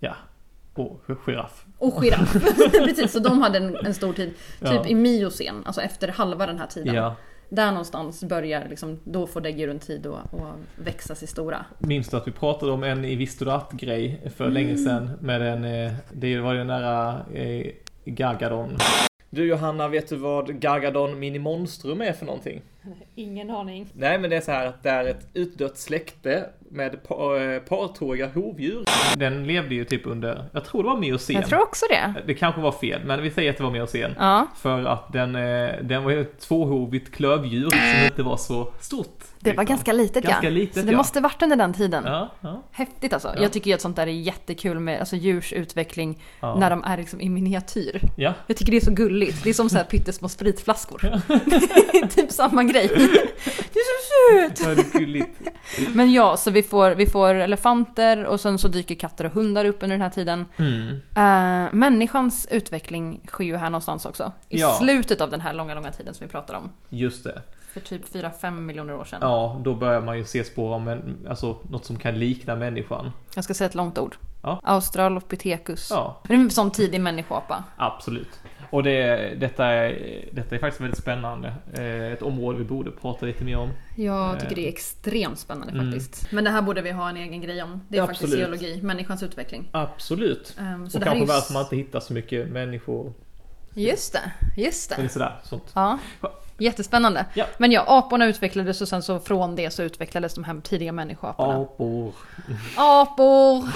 Ja. 0.00 0.14
Och 0.74 1.00
giraff. 1.26 1.66
och 1.78 2.02
giraff. 2.04 2.32
Precis, 2.72 3.12
så 3.12 3.18
de 3.18 3.42
hade 3.42 3.58
en, 3.58 3.76
en 3.76 3.94
stor 3.94 4.12
tid. 4.12 4.28
Typ 4.60 4.70
Ja. 4.72 4.86
i 4.86 4.94
miocen, 4.94 5.62
alltså 5.66 5.80
efter 5.80 6.08
halva 6.08 6.46
den 6.46 6.58
här 6.58 6.66
tiden. 6.66 6.94
Ja. 6.94 7.16
Där 7.48 7.70
någonstans 7.70 8.24
börjar 8.24 8.68
liksom, 8.68 9.00
då 9.04 9.26
får 9.26 9.40
däggdjuren 9.40 9.78
tid 9.78 10.06
att, 10.06 10.34
att 10.34 10.56
växa 10.76 11.14
sig 11.14 11.28
stora. 11.28 11.64
Minns 11.78 12.08
du 12.08 12.16
att 12.16 12.28
vi 12.28 12.32
pratade 12.32 12.72
om 12.72 12.82
en 12.82 13.04
i 13.04 13.16
Visste 13.16 13.44
du 13.44 13.50
att-grej 13.50 14.30
för 14.36 14.50
länge 14.50 14.76
sedan 14.76 15.10
med 15.20 15.42
en, 15.42 15.64
eh, 15.64 15.92
det 16.12 16.40
var 16.40 16.52
ju 16.52 16.58
den 16.58 16.66
där 16.66 17.22
eh, 17.34 17.66
Gargadon. 18.04 18.76
Du 19.30 19.46
Johanna, 19.46 19.88
vet 19.88 20.08
du 20.08 20.16
vad 20.16 20.60
Gargadon 20.60 21.18
minimonstrum 21.18 22.00
är 22.00 22.12
för 22.12 22.26
någonting? 22.26 22.62
Ingen 23.14 23.50
aning. 23.50 23.86
Nej, 23.92 24.18
men 24.18 24.30
det 24.30 24.36
är 24.36 24.40
så 24.40 24.52
här 24.52 24.66
att 24.66 24.82
det 24.82 24.90
är 24.90 25.04
ett 25.04 25.26
utdött 25.34 25.78
släkte 25.78 26.44
med 26.70 27.02
pa- 27.08 27.36
eh, 27.38 27.58
partåiga 27.60 28.26
hovdjur. 28.34 28.84
Den 29.16 29.46
levde 29.46 29.74
ju 29.74 29.84
typ 29.84 30.06
under, 30.06 30.44
jag 30.52 30.64
tror 30.64 30.82
det 30.82 30.88
var 30.88 30.96
miocen. 30.96 31.36
Jag 31.36 31.46
tror 31.46 31.62
också 31.62 31.86
det. 31.90 32.14
Det 32.26 32.34
kanske 32.34 32.60
var 32.60 32.72
fel, 32.72 33.00
men 33.04 33.22
vi 33.22 33.30
säger 33.30 33.50
att 33.50 33.56
det 33.56 33.62
var 33.62 33.70
miocen. 33.70 34.14
Ja, 34.18 34.46
För 34.56 34.84
att 34.84 35.12
den, 35.12 35.34
eh, 35.34 35.70
den 35.82 36.04
var 36.04 36.10
ju 36.10 36.20
ett 36.20 36.40
tvåhovigt 36.40 37.14
klövdjur 37.14 37.70
som 37.70 38.04
inte 38.04 38.22
var 38.22 38.36
så 38.36 38.72
stort. 38.80 39.17
Det 39.40 39.52
var 39.52 39.64
ganska 39.64 39.92
litet 39.92 40.24
Ganska 40.24 40.46
ja. 40.46 40.50
litet, 40.50 40.74
så 40.74 40.82
det 40.82 40.92
ja. 40.92 40.96
måste 40.96 41.20
varit 41.20 41.42
under 41.42 41.56
den 41.56 41.72
tiden. 41.72 42.04
Ja, 42.06 42.32
ja, 42.40 42.62
Häftigt 42.70 43.12
alltså. 43.12 43.32
Ja. 43.36 43.42
Jag 43.42 43.52
tycker 43.52 43.70
ju 43.70 43.74
att 43.74 43.80
sånt 43.80 43.96
där 43.96 44.06
är 44.06 44.10
jättekul 44.10 44.78
med 44.78 45.00
alltså, 45.00 45.16
djurs 45.16 45.52
utveckling 45.52 46.22
när 46.40 46.70
de 46.70 46.84
är 46.84 46.96
liksom 46.96 47.20
i 47.20 47.28
miniatyr. 47.28 48.02
ja. 48.16 48.34
Jag 48.46 48.56
tycker 48.56 48.72
det 48.72 48.78
är 48.78 48.84
så 48.84 48.94
gulligt. 48.94 49.44
Det 49.44 49.50
är 49.50 49.54
som 49.54 49.70
så 49.70 49.76
här 49.76 49.84
pyttesmå 49.84 50.28
spritflaskor. 50.28 51.20
Typ 52.08 52.32
samma 52.32 52.64
grej. 52.64 52.88
Det 53.72 53.80
är 53.80 53.84
så 53.84 54.56
söt! 54.64 54.78
Men 55.94 56.12
ja, 56.12 56.36
så 56.36 56.50
vi 56.50 56.62
får, 56.62 56.90
vi 56.90 57.06
får 57.06 57.34
elefanter 57.34 58.24
och 58.24 58.40
sen 58.40 58.58
så 58.58 58.68
dyker 58.68 58.94
katter 58.94 59.24
och 59.24 59.32
hundar 59.32 59.64
upp 59.64 59.82
under 59.82 59.94
den 59.96 60.02
här 60.02 60.10
tiden. 60.10 60.46
Mm. 60.56 60.88
Uh, 60.88 61.74
människans 61.74 62.48
utveckling 62.50 63.20
sker 63.26 63.44
ju 63.44 63.56
här 63.56 63.70
någonstans 63.70 64.06
också. 64.06 64.32
I 64.48 64.58
slutet 64.58 65.20
av 65.20 65.30
den 65.30 65.40
här 65.40 65.54
långa, 65.54 65.74
långa 65.74 65.92
tiden 65.92 66.14
som 66.14 66.26
vi 66.26 66.30
pratar 66.30 66.54
om. 66.54 66.70
Just 66.88 67.24
det. 67.24 67.42
För 67.72 67.80
typ 67.80 68.14
4-5 68.14 68.50
miljoner 68.60 68.94
år 68.94 69.04
sedan. 69.04 69.18
Ja, 69.22 69.60
då 69.64 69.74
börjar 69.74 70.00
man 70.00 70.18
ju 70.18 70.24
se 70.24 70.44
spår 70.44 70.74
av 70.74 70.88
en, 70.88 71.26
alltså, 71.28 71.58
något 71.70 71.84
som 71.84 71.96
kan 71.96 72.18
likna 72.18 72.56
människan. 72.56 73.12
Jag 73.34 73.44
ska 73.44 73.54
säga 73.54 73.68
ett 73.68 73.74
långt 73.74 73.98
ord. 73.98 74.16
Ja. 74.42 74.60
Australopithecus. 74.62 75.88
Ja, 75.90 76.20
Det 76.28 76.34
är 76.34 76.38
en 76.38 76.50
sån 76.50 76.70
tidig 76.70 77.00
människoapa. 77.00 77.64
absolut. 77.76 78.40
Och 78.70 78.82
det, 78.82 79.16
detta, 79.40 79.66
är, 79.66 80.24
detta 80.32 80.54
är 80.54 80.58
faktiskt 80.58 80.80
väldigt 80.80 80.98
spännande. 80.98 81.54
Eh, 81.74 82.12
Ett 82.12 82.22
område 82.22 82.58
vi 82.58 82.64
borde 82.64 82.90
prata 82.90 83.26
lite 83.26 83.44
mer 83.44 83.58
om. 83.58 83.70
Jag 83.96 84.40
tycker 84.40 84.54
det 84.54 84.64
är 84.64 84.68
extremt 84.68 85.38
spännande 85.38 85.72
Mm. 85.72 85.92
faktiskt. 85.92 86.32
Men 86.32 86.44
det 86.44 86.50
här 86.50 86.62
borde 86.62 86.82
vi 86.82 86.90
ha 86.90 87.08
en 87.08 87.16
egen 87.16 87.40
grej 87.40 87.62
om. 87.62 87.80
Det 87.88 87.96
är 87.96 88.00
Ja, 88.00 88.06
faktiskt 88.06 88.24
absolut. 88.24 88.60
geologi, 88.62 88.82
människans 88.82 89.22
utveckling. 89.22 89.68
Absolut. 89.72 90.56
Ehm, 90.60 90.90
så 90.90 90.98
och 90.98 91.04
kanske 91.04 91.20
ju... 91.20 91.26
varför 91.26 91.52
man 91.52 91.62
inte 91.62 91.76
hittar 91.76 92.00
så 92.00 92.12
mycket 92.12 92.48
människor. 92.48 93.12
Just 93.74 94.12
det, 94.12 94.32
just 94.62 94.92
Eller 94.92 95.02
det. 95.02 95.08
sådär, 95.08 95.36
sånt. 95.44 95.72
Ja, 95.74 95.98
jättespännande. 96.58 97.24
Ja. 97.34 97.46
Men 97.58 97.72
ja, 97.72 97.84
aporna 97.86 98.26
utvecklades 98.26 98.80
och 98.80 98.88
sen 98.88 99.02
så 99.02 99.18
från 99.20 99.56
det 99.56 99.70
så 99.70 99.82
utvecklades 99.82 100.34
de 100.34 100.44
här 100.44 100.60
tidiga 100.60 100.92
människoaporna. 100.92 101.54
Apor. 101.56 102.12
Apor! 102.76 103.68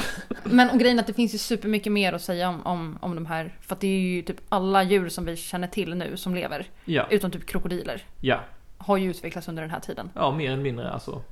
Men 0.44 0.70
och 0.70 0.78
grejen 0.78 0.98
är 0.98 1.02
att 1.02 1.06
det 1.06 1.12
finns 1.12 1.34
ju 1.34 1.38
supermycket 1.38 1.92
mer 1.92 2.12
att 2.12 2.22
säga 2.22 2.48
om, 2.48 2.66
om, 2.66 2.98
om 3.00 3.14
de 3.14 3.26
här. 3.26 3.54
För 3.60 3.74
att 3.74 3.80
det 3.80 3.86
är 3.86 4.00
ju 4.00 4.22
typ 4.22 4.36
alla 4.48 4.82
djur 4.82 5.08
som 5.08 5.24
vi 5.24 5.36
känner 5.36 5.68
till 5.68 5.94
nu 5.94 6.16
som 6.16 6.34
lever, 6.34 6.66
Ja, 6.84 7.06
utom 7.10 7.30
typ 7.30 7.46
krokodiler, 7.46 8.04
ja. 8.20 8.40
har 8.78 8.96
ju 8.96 9.10
utvecklats 9.10 9.48
under 9.48 9.62
den 9.62 9.70
här 9.70 9.80
tiden. 9.80 10.10
Ja, 10.14 10.30
mer 10.30 10.52
eller 10.52 10.62
mindre 10.62 10.90
alltså. 10.90 11.22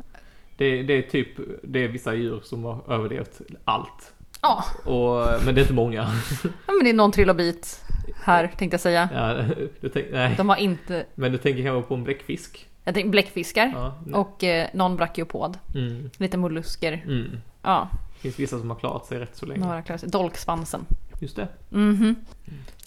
Det, 0.56 0.82
det 0.82 0.92
är 0.92 1.02
typ, 1.02 1.28
det 1.62 1.84
är 1.84 1.88
vissa 1.88 2.14
djur 2.14 2.40
som 2.44 2.64
har 2.64 2.92
överlevt 2.92 3.40
allt. 3.64 4.12
Ja, 4.42 4.64
Och, 4.84 5.44
men 5.44 5.54
det 5.54 5.60
är 5.60 5.62
inte 5.62 5.72
många. 5.74 6.02
ja, 6.42 6.72
men 6.72 6.84
det 6.84 6.90
är 6.90 6.94
någon 6.94 7.12
trilobit 7.12 7.80
här 8.22 8.46
tänkte 8.58 8.74
jag 8.74 8.80
säga. 8.80 9.08
Ja, 9.14 9.44
du 9.80 9.88
tänk, 9.88 10.06
nej. 10.12 10.34
De 10.36 10.48
har 10.48 10.56
inte, 10.56 11.06
Men 11.14 11.32
du 11.32 11.38
tänker 11.38 11.62
kanske 11.62 11.88
på 11.88 11.94
en 11.94 12.04
bläckfisk? 12.04 12.66
jag 12.84 12.94
tänkte 12.94 13.10
bläckfiskar 13.10 13.72
Ja. 13.74 13.94
och 14.12 14.44
eh, 14.44 14.68
någon 14.72 14.96
brachiopod, 14.96 15.58
Mm, 15.74 16.10
lite 16.18 16.36
mollusker. 16.36 16.92
mm. 17.06 17.40
Ja, 17.62 17.88
Det 18.14 18.18
finns 18.20 18.38
vissa 18.38 18.58
som 18.58 18.70
har 18.70 18.76
klarat 18.78 19.06
sig 19.06 19.18
rätt 19.18 19.36
så 19.36 19.46
länge. 19.46 19.60
några 19.66 19.82
klarar 19.82 19.98
sig. 19.98 20.08
Dolksvansen. 20.08 20.80
Just 21.20 21.36
det. 21.36 21.48
Mhm. 21.68 22.16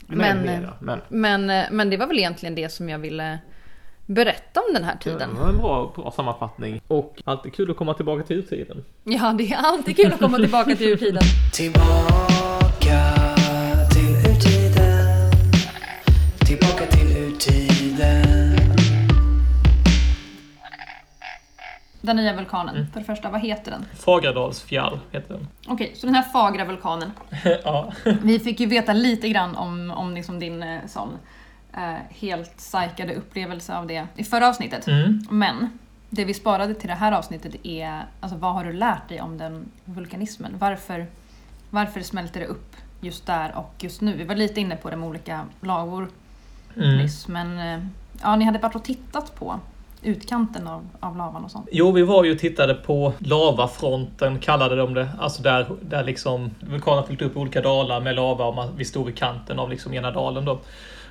Men, 0.08 0.18
Men- 0.18 0.42
mera. 0.42 0.74
men 0.80 1.00
Men, 1.10 1.50
eh, 1.50 1.66
men 1.72 1.90
det 1.90 1.98
var 1.98 2.08
väl 2.08 2.18
egentligen 2.20 2.56
det 2.56 2.70
som 2.70 2.90
jag 2.90 3.00
ville 3.00 3.40
berätta 4.06 4.60
om 4.60 4.74
den 4.74 4.84
här 4.84 4.94
det 4.94 5.00
tiden. 5.12 5.30
var 5.40 5.50
en 5.50 5.58
bra, 5.58 5.94
bra 5.96 6.12
sammanfattning. 6.12 6.82
Och 6.88 7.22
alltid 7.26 7.54
kul 7.54 7.72
att 7.72 7.78
komma 7.78 7.94
tillbaka 7.94 8.24
till 8.24 8.38
urtiden. 8.40 8.84
Ja, 9.04 9.34
det 9.38 9.52
är 9.54 9.58
alltid 9.58 9.96
kul 9.96 10.14
att 10.14 10.20
komma 10.20 10.38
tillbaka 10.38 10.76
till 10.76 10.88
urtiden. 10.88 11.24
Tillbaka 11.54 13.33
Den 22.06 22.16
nya 22.16 22.36
vulkanen, 22.36 22.88
för 22.94 23.00
det 23.00 23.06
första, 23.06 23.30
vad 23.30 23.42
heter 23.42 23.72
den? 23.72 23.86
Fagradalsfjall 24.00 25.00
heter 25.12 25.34
den. 25.34 25.48
Okej, 25.68 25.92
så 25.96 26.06
den 26.06 26.16
här 26.16 26.22
fagra 26.22 26.66
vulkanen. 26.66 27.12
ja. 27.64 27.94
Vi 28.22 28.40
fick 28.40 28.60
ju 28.60 28.66
veta 28.66 28.94
lite 28.94 29.30
grann 29.30 29.56
om, 29.56 29.92
om 29.92 30.14
liksom 30.16 30.40
din 30.40 30.64
eh, 30.64 30.80
sån 30.88 31.10
eh, 31.74 31.94
helt 32.10 32.58
psykade 32.58 33.16
upplevelse 33.16 33.78
av 33.78 33.88
det 33.88 34.08
i 34.16 34.24
förra 34.24 34.48
avsnittet. 34.50 34.88
Mm. 34.88 35.26
Men 35.30 35.70
det 36.10 36.26
vi 36.26 36.34
sparade 36.34 36.74
till 36.74 36.90
det 36.90 36.96
här 36.96 37.12
avsnittet 37.12 37.56
är, 37.64 38.06
alltså 38.20 38.38
vad 38.38 38.54
har 38.54 38.64
du 38.64 38.74
lärt 38.74 39.10
dig 39.10 39.22
om 39.22 39.38
den 39.38 39.66
vulkanismen? 39.86 40.56
Varför, 40.60 41.06
varför 41.70 42.02
smälter 42.02 42.40
det 42.40 42.46
upp 42.46 42.76
just 43.02 43.26
där 43.26 43.56
och 43.56 43.74
just 43.80 44.02
nu? 44.02 44.14
Vi 44.16 44.24
var 44.24 44.36
lite 44.36 44.62
inne 44.62 44.76
på 44.76 44.90
det 44.90 44.96
med 44.96 45.10
olika 45.10 45.46
lagor 45.62 46.10
Mm. 46.78 46.98
nyss, 46.98 47.28
men 47.28 47.60
eh, 47.60 47.86
ja, 48.22 48.36
ni 48.36 48.46
hade 48.46 48.60
varit 48.60 48.76
och 48.76 48.84
tittat 48.84 49.36
på 49.36 49.60
utkanten 50.04 50.68
av, 50.68 50.88
av 51.00 51.18
lavan 51.18 51.44
och 51.46 51.52
sånt. 51.52 51.68
Jo, 51.72 51.92
vi 51.92 52.02
var 52.02 52.24
ju 52.24 52.32
och 52.32 52.40
tittade 52.40 52.74
på 52.74 53.14
lavafronten, 53.20 54.40
kallade 54.40 54.76
de 54.76 54.94
det. 54.94 55.10
Alltså 55.20 55.42
där, 55.44 55.66
där 55.82 56.04
liksom 56.04 56.52
vulkanen 56.60 57.04
fyllt 57.08 57.22
upp 57.22 57.38
olika 57.38 57.62
dalar 57.62 58.02
med 58.02 58.16
lava 58.16 58.46
och 58.46 58.56
man, 58.56 58.70
vi 58.78 58.86
stod 58.86 59.06
vid 59.06 59.18
kanten 59.18 59.60
av 59.60 59.70
liksom 59.70 59.94
ena 59.94 60.12
dalen 60.12 60.46
då. 60.46 60.60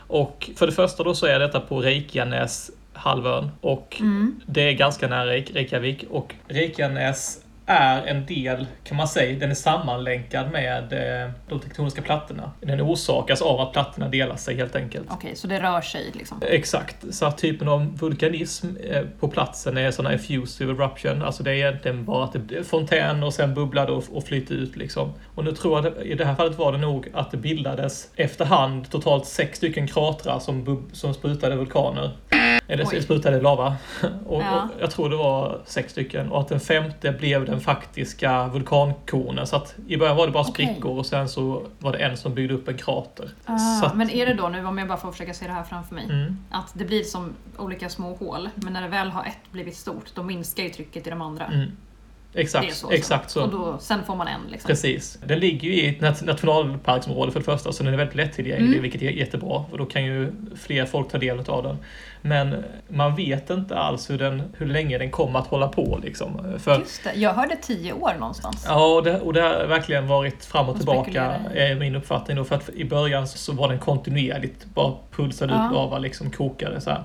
Och 0.07 0.51
för 0.57 0.66
det 0.66 0.72
första 0.72 1.03
då 1.03 1.14
så 1.14 1.26
är 1.26 1.38
detta 1.38 1.61
på 1.61 1.80
Reykjanäs 1.80 2.70
halvön 2.93 3.51
och 3.61 3.97
Mm. 4.01 4.40
det 4.47 4.68
är 4.68 4.72
ganska 4.72 5.09
nära 5.09 5.26
Reykjavik 5.26 6.05
och 6.11 6.34
Reykjanäs 6.49 7.41
är 7.66 8.06
en 8.06 8.26
del, 8.26 8.66
kan 8.84 8.96
man 8.96 9.08
säga, 9.08 9.38
den 9.38 9.50
är 9.50 9.54
sammanlänkad 9.54 10.50
med 10.52 10.92
eh, 11.24 11.30
de 11.48 11.60
tektoniska 11.60 12.02
plattorna. 12.02 12.50
Den 12.60 12.80
orsakas 12.80 13.42
av 13.42 13.60
att 13.60 13.72
plattorna 13.72 14.08
delar 14.08 14.36
sig 14.36 14.56
helt 14.56 14.76
enkelt. 14.76 15.06
Okej, 15.10 15.36
så 15.36 15.46
det 15.46 15.60
rör 15.60 15.80
sig 15.80 16.10
liksom? 16.14 16.42
Exakt, 16.48 17.14
så 17.14 17.26
att 17.26 17.38
typen 17.38 17.68
av 17.68 17.98
vulkanism 17.98 18.66
eh, 18.90 19.02
på 19.20 19.28
platsen 19.28 19.76
är 19.78 19.90
sådana 19.90 20.14
effusive 20.14 20.72
eruption, 20.72 21.22
alltså 21.22 21.42
det 21.42 21.50
är 21.50 21.54
egentligen 21.54 22.04
bara 22.04 22.24
att 22.24 22.32
det 22.32 22.38
blir 22.38 22.62
fontän 22.62 23.22
och 23.22 23.34
sen 23.34 23.54
bubblade 23.54 23.92
och, 23.92 24.04
och 24.12 24.24
flyter 24.24 24.54
ut 24.54 24.76
liksom. 24.76 25.12
Och 25.34 25.44
nu 25.44 25.52
tror 25.52 25.84
jag 25.84 26.06
i 26.06 26.14
det 26.14 26.24
här 26.24 26.34
fallet 26.34 26.58
var 26.58 26.72
det 26.72 26.78
nog 26.78 27.08
att 27.14 27.30
det 27.30 27.36
bildades 27.36 28.08
efterhand 28.16 28.90
totalt 28.90 29.26
sex 29.26 29.56
stycken 29.58 29.86
kratrar 29.88 30.38
som, 30.38 30.88
som 30.92 31.14
sprutade 31.14 31.56
vulkaner. 31.56 32.10
Eller 32.68 32.84
Oj. 32.92 33.02
sprutade 33.02 33.40
lava. 33.40 33.76
Och, 34.26 34.42
Ja. 34.42 34.68
och 34.76 34.80
jag 34.82 34.90
tror 34.90 35.10
det 35.10 35.16
var 35.16 35.60
sex 35.64 35.92
stycken. 35.92 36.28
Och 36.32 36.40
att 36.40 36.48
den 36.48 36.60
femte 36.60 37.12
blev 37.12 37.44
den 37.53 37.61
faktiska 37.61 38.48
vulkankonen. 38.48 39.46
Så 39.46 39.57
att 39.57 39.74
i 39.86 39.96
början 39.96 40.16
var 40.16 40.26
det 40.26 40.32
bara 40.32 40.44
sprickor 40.44 40.98
och 40.98 41.07
sen 41.07 41.28
så 41.28 41.66
var 41.78 41.92
det 41.92 41.98
en 41.98 42.16
som 42.16 42.34
byggde 42.34 42.55
upp 42.55 42.68
en 42.68 42.78
krater. 42.78 43.30
Ah, 43.44 43.86
att, 43.86 43.96
Men 43.96 44.11
är 44.11 44.26
det 44.26 44.34
då, 44.34 44.48
nu 44.48 44.66
om 44.66 44.78
jag 44.78 44.88
bara 44.88 44.98
får 44.98 45.12
försöka 45.12 45.34
se 45.34 45.46
det 45.46 45.53
här 45.53 45.64
framför 45.64 45.94
mig, 45.94 46.05
mm, 46.05 46.36
att 46.50 46.70
det 46.74 46.84
blir 46.84 47.03
som 47.03 47.32
olika 47.57 47.88
små 47.88 48.14
hål, 48.14 48.48
men 48.55 48.72
när 48.72 48.82
det 48.82 48.88
väl 48.88 49.11
har 49.11 49.24
ett 49.24 49.53
blivit 49.53 49.76
stort, 49.76 50.14
då 50.14 50.22
minskar 50.22 50.62
ju 50.62 50.68
trycket 50.68 51.07
i 51.07 51.11
de 51.11 51.22
andra. 51.22 51.46
mm. 51.46 51.70
Exakt, 52.35 52.74
så, 52.74 52.91
exakt 52.91 53.30
så. 53.30 53.43
Och 53.43 53.51
då, 53.51 53.78
sen 53.78 54.05
får 54.05 54.16
man 54.16 54.28
en 54.28 54.41
liksom. 54.51 54.68
Precis. 54.68 55.18
Den 55.26 55.39
ligger 55.39 55.68
ju 55.68 55.74
i 55.74 55.89
ett 55.89 56.01
nat- 56.01 56.24
nationalparksområde 56.24 57.33
för 57.33 57.39
det 57.41 57.45
första, 57.45 57.72
så 57.72 57.83
den 57.83 57.93
är 57.93 57.97
väldigt 57.99 58.16
lättillgänglig, 58.16 58.68
Mm. 58.68 58.83
vilket 58.83 59.03
är 59.03 59.11
jättebra. 59.11 59.64
Och 59.70 59.78
då 59.78 59.87
kan 59.87 60.05
ju 60.05 60.33
fler 60.57 60.87
folk 60.87 61.09
ta 61.11 61.18
del 61.18 61.41
av 61.51 61.62
den. 61.62 61.76
Men 62.22 62.64
man 62.89 63.16
vet 63.16 63.51
inte 63.51 63.76
alls 63.78 64.11
hur, 64.11 64.18
den, 64.18 64.43
hur 64.59 64.66
länge 64.66 64.99
den 64.99 65.11
kommer 65.11 65.39
att 65.39 65.47
hålla 65.47 65.68
på. 65.68 65.99
Liksom. 66.03 66.59
För, 66.59 66.78
Just 66.78 67.05
det, 67.05 67.12
jag 67.14 67.35
hörde 67.35 67.57
tio 67.57 67.93
år 67.93 68.12
någonstans. 68.18 68.64
Ja, 68.68 68.95
och 68.95 69.03
det, 69.03 69.20
och 69.20 69.33
det 69.33 69.41
har 69.41 69.66
verkligen 69.66 70.07
varit 70.09 70.45
fram 70.45 70.64
och 70.66 70.70
Och 70.72 70.76
tillbaka, 70.76 71.22
är 71.55 71.74
min 71.74 71.97
uppfattning. 71.97 72.37
Då, 72.37 72.45
för 72.45 72.55
att 72.57 72.68
i 72.68 72.85
början 72.85 73.28
så 73.28 73.53
var 73.53 73.68
den 73.68 73.78
kontinuerligt, 73.78 74.64
bara 74.74 74.93
pulsade 75.16 75.53
Ja. 75.55 75.66
ut 75.66 75.72
lava, 75.74 75.99
liksom 75.99 76.30
kokade 76.30 76.80
så 76.80 76.91
här. 76.91 77.03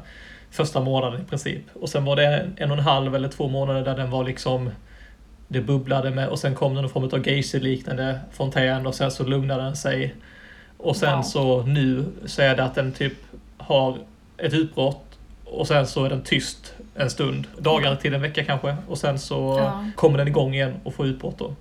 Första 0.52 0.80
månaden 0.82 1.22
i 1.22 1.26
princip. 1.26 1.62
Och 1.74 1.90
sen 1.90 2.06
var 2.06 2.16
det 2.16 2.50
en 2.58 2.72
och 2.72 2.78
en 2.78 2.84
halv 2.84 3.16
eller 3.16 3.30
två 3.30 3.48
månader 3.48 3.82
där 3.86 3.98
den 3.98 4.10
var 4.12 4.24
liksom 4.24 4.70
det 5.48 5.62
bubblade 5.62 6.12
med 6.12 6.28
och 6.30 6.40
sen 6.40 6.56
kom 6.56 6.76
det 6.76 6.82
någon 6.82 6.90
form 6.90 7.04
av 7.04 7.28
geyser-liknande 7.28 8.20
fontän 8.32 8.88
och 8.88 8.96
sen 8.96 9.12
så 9.12 9.24
lugnade 9.24 9.64
den 9.64 9.76
sig. 9.76 10.16
Och 10.78 10.96
sen 10.96 11.16
Wow. 11.16 11.22
så 11.24 11.62
nu 11.64 12.06
så 12.26 12.42
är 12.42 12.56
det 12.56 12.64
att 12.64 12.76
den 12.76 12.92
typ 12.92 13.14
har 13.58 13.98
ett 14.38 14.54
utbrott 14.54 15.04
och 15.46 15.68
sen 15.68 15.88
så 15.88 16.06
är 16.06 16.10
den 16.10 16.22
tyst 16.22 16.74
en 16.96 17.10
stund, 17.10 17.48
dagar 17.58 17.96
till 17.96 18.14
en 18.14 18.22
vecka 18.22 18.44
kanske. 18.44 18.76
Och 18.88 18.98
sen 18.98 19.20
så 19.20 19.56
Ja. 19.60 19.86
kommer 19.96 20.18
den 20.18 20.28
igång 20.28 20.54
igen 20.54 20.74
och 20.84 20.94
får 20.94 21.06
utbrott 21.08 21.38
då. 21.38 21.56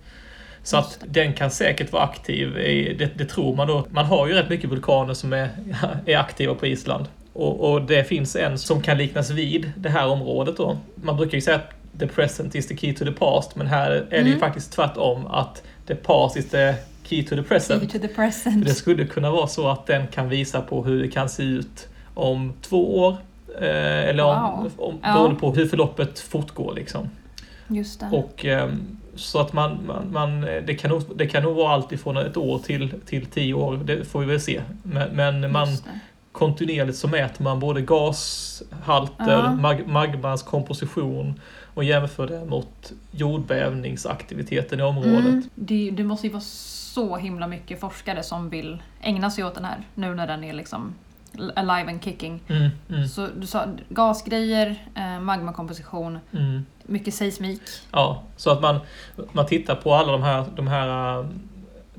Så 0.63 0.77
att 0.77 0.99
den 1.07 1.33
kan 1.33 1.51
säkert 1.51 1.93
vara 1.93 2.03
aktiv, 2.03 2.59
i- 2.59 2.95
det, 2.99 3.11
det 3.19 3.25
tror 3.25 3.57
man 3.57 3.67
då. 3.69 3.87
Man 3.91 4.05
har 4.05 4.27
ju 4.27 4.33
rätt 4.35 4.49
mycket 4.49 4.71
vulkaner 4.71 5.15
som 5.15 5.33
är, 5.33 5.49
är 6.07 6.17
aktiva 6.19 6.55
på 6.55 6.67
Island. 6.67 7.05
Och, 7.33 7.73
och 7.73 7.83
det 7.83 8.05
finns 8.05 8.37
en 8.37 8.59
som 8.59 8.83
kan 8.83 8.99
liknas 8.99 9.31
vid 9.31 9.73
det 9.77 9.89
här 9.89 10.07
området 10.09 10.57
då. 10.57 10.79
Man 10.95 11.17
brukar 11.17 11.35
ju 11.35 11.41
säga 11.41 11.57
att 11.57 11.71
the 11.99 12.07
present 12.07 12.55
is 12.55 12.67
the 12.69 12.77
key 12.77 12.95
to 12.95 13.05
the 13.05 13.13
past, 13.13 13.57
men 13.57 13.67
här 13.67 13.91
är 13.91 14.07
det 14.11 14.17
ju 14.17 14.27
Mm. 14.27 14.39
faktiskt 14.41 14.73
tvärtom 14.73 15.27
att 15.27 15.63
the 15.87 15.95
past 15.95 16.37
is 16.37 16.49
the 16.51 16.75
key 17.03 17.23
to 17.25 17.37
the 17.37 17.43
present. 17.43 17.81
Key 17.83 17.89
to 18.01 18.07
the 18.09 18.15
För 18.15 18.15
present. 18.15 18.65
det 18.67 18.75
skulle 18.75 19.07
kunna 19.07 19.31
vara 19.31 19.47
så 19.47 19.69
att 19.69 19.87
den 19.87 20.07
kan 20.07 20.29
visa 20.29 20.61
på 20.61 20.85
hur 20.85 21.03
det 21.03 21.09
kan 21.09 21.29
se 21.29 21.43
ut 21.43 21.89
om 22.15 22.53
två 22.63 22.99
år. 22.99 23.17
Eh, 23.61 24.05
eller 24.09 24.25
om, 24.25 24.41
Wow. 24.63 24.71
om, 24.77 24.99
Ja. 25.03 25.13
beroende 25.13 25.41
på 25.41 25.53
hur 25.55 25.67
förloppet 25.67 26.19
fortgår 26.19 26.75
liksom. 26.75 27.11
Just 27.69 28.01
det. 28.01 28.07
Och 28.13 28.45
ehm, 28.45 28.81
så 29.15 29.41
att 29.41 29.53
man, 29.53 29.79
man, 29.87 30.13
man 30.13 30.41
det, 30.41 30.75
kan 30.75 30.91
nog, 30.91 31.03
det 31.17 31.27
kan 31.27 31.43
nog 31.43 31.57
vara 31.57 31.73
allt 31.75 31.93
ifrån 31.93 32.17
ett 32.17 32.37
år 32.37 32.59
till, 32.59 32.95
till 33.07 33.27
tio 33.27 33.55
år, 33.55 33.77
det 33.85 34.05
får 34.05 34.21
vi 34.21 34.27
väl 34.27 34.41
se. 34.41 34.61
Men, 34.83 35.09
men 35.17 35.53
man, 35.53 35.69
kontinuerligt 36.33 36.99
så 36.99 37.09
mäter 37.09 37.43
man 37.45 37.61
både 37.61 37.81
gashalter, 37.83 39.31
Ja. 39.33 39.53
mag, 39.55 39.87
magmans 39.89 40.43
komposition 40.43 41.41
och 41.77 41.85
jämför 41.85 42.27
det 42.27 42.45
mot 42.45 42.93
jordbävningsaktiviteten 43.11 44.81
i 44.81 44.83
området. 44.83 45.25
Mm. 45.25 45.43
Det, 45.55 45.91
det 45.91 46.05
måste 46.05 46.27
ju 46.27 46.33
vara 46.33 46.43
så 46.43 47.17
himla 47.17 47.47
mycket 47.47 47.81
forskare 47.81 48.23
som 48.23 48.51
vill 48.51 48.83
ägna 49.01 49.31
sig 49.31 49.45
åt 49.45 49.55
den 49.55 49.65
här 49.65 49.79
nu 49.95 50.15
när 50.15 50.27
den 50.27 50.45
är 50.45 50.53
liksom 50.53 50.95
alive 51.55 51.91
and 51.91 52.05
kicking. 52.05 52.43
Mm, 52.49 52.71
mm, 52.89 53.09
Så 53.09 53.29
du 53.37 53.47
sa 53.47 53.65
gasgrejer, 53.89 54.77
eh, 54.95 55.21
magmakomposition, 55.21 56.19
mm. 56.33 56.67
mycket 56.83 57.15
seismik. 57.15 57.63
Ja, 57.93 58.23
så 58.37 58.51
att 58.51 58.63
man, 58.63 58.81
man 59.33 59.47
tittar 59.47 59.75
på 59.75 59.95
alla 59.95 60.13
de 60.13 60.23
här, 60.23 60.45
de 60.57 60.67
här 60.67 61.29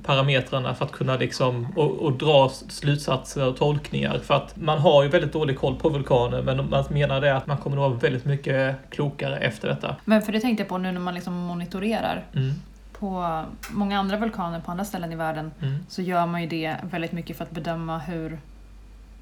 parametrarna 0.08 0.76
för 0.76 0.86
att 0.86 0.92
kunna 0.92 1.18
liksom 1.18 1.68
och, 1.76 1.92
och 1.92 2.14
dra 2.14 2.50
slutsatser 2.50 3.48
och 3.48 3.58
tolkningar. 3.58 4.20
För 4.20 4.34
att 4.34 4.58
man 4.58 4.80
har 4.80 5.04
ju 5.04 5.10
väldigt 5.10 5.34
dålig 5.34 5.58
koll 5.58 5.76
på 5.76 5.90
vulkaner 5.90 6.42
men 6.42 6.70
man 6.70 6.86
menar 6.90 7.22
det 7.22 7.38
att 7.38 7.48
man 7.48 7.58
kommer 7.58 7.78
att 7.78 7.92
vara 7.92 8.00
väldigt 8.00 8.26
mycket 8.26 8.76
klokare 8.90 9.38
efter 9.38 9.68
detta. 9.68 9.96
Men 10.06 10.22
för 10.22 10.32
det 10.32 10.40
tänkte 10.40 10.62
jag 10.64 10.70
på 10.70 10.78
nu 10.78 10.92
när 10.92 11.00
man 11.00 11.14
liksom 11.14 11.34
monitorerar 11.34 12.24
Mm, 12.34 12.54
på 13.00 13.44
många 13.70 14.00
andra 14.00 14.18
vulkaner 14.18 14.60
på 14.60 14.72
andra 14.72 14.86
ställen 14.86 15.12
i 15.12 15.16
världen 15.16 15.52
mm, 15.62 15.86
så 15.90 16.02
gör 16.02 16.26
man 16.26 16.42
ju 16.42 16.48
det 16.48 16.76
väldigt 16.82 17.12
mycket 17.12 17.38
för 17.38 17.44
att 17.44 17.52
bedöma 17.52 17.98
hur, 18.00 18.40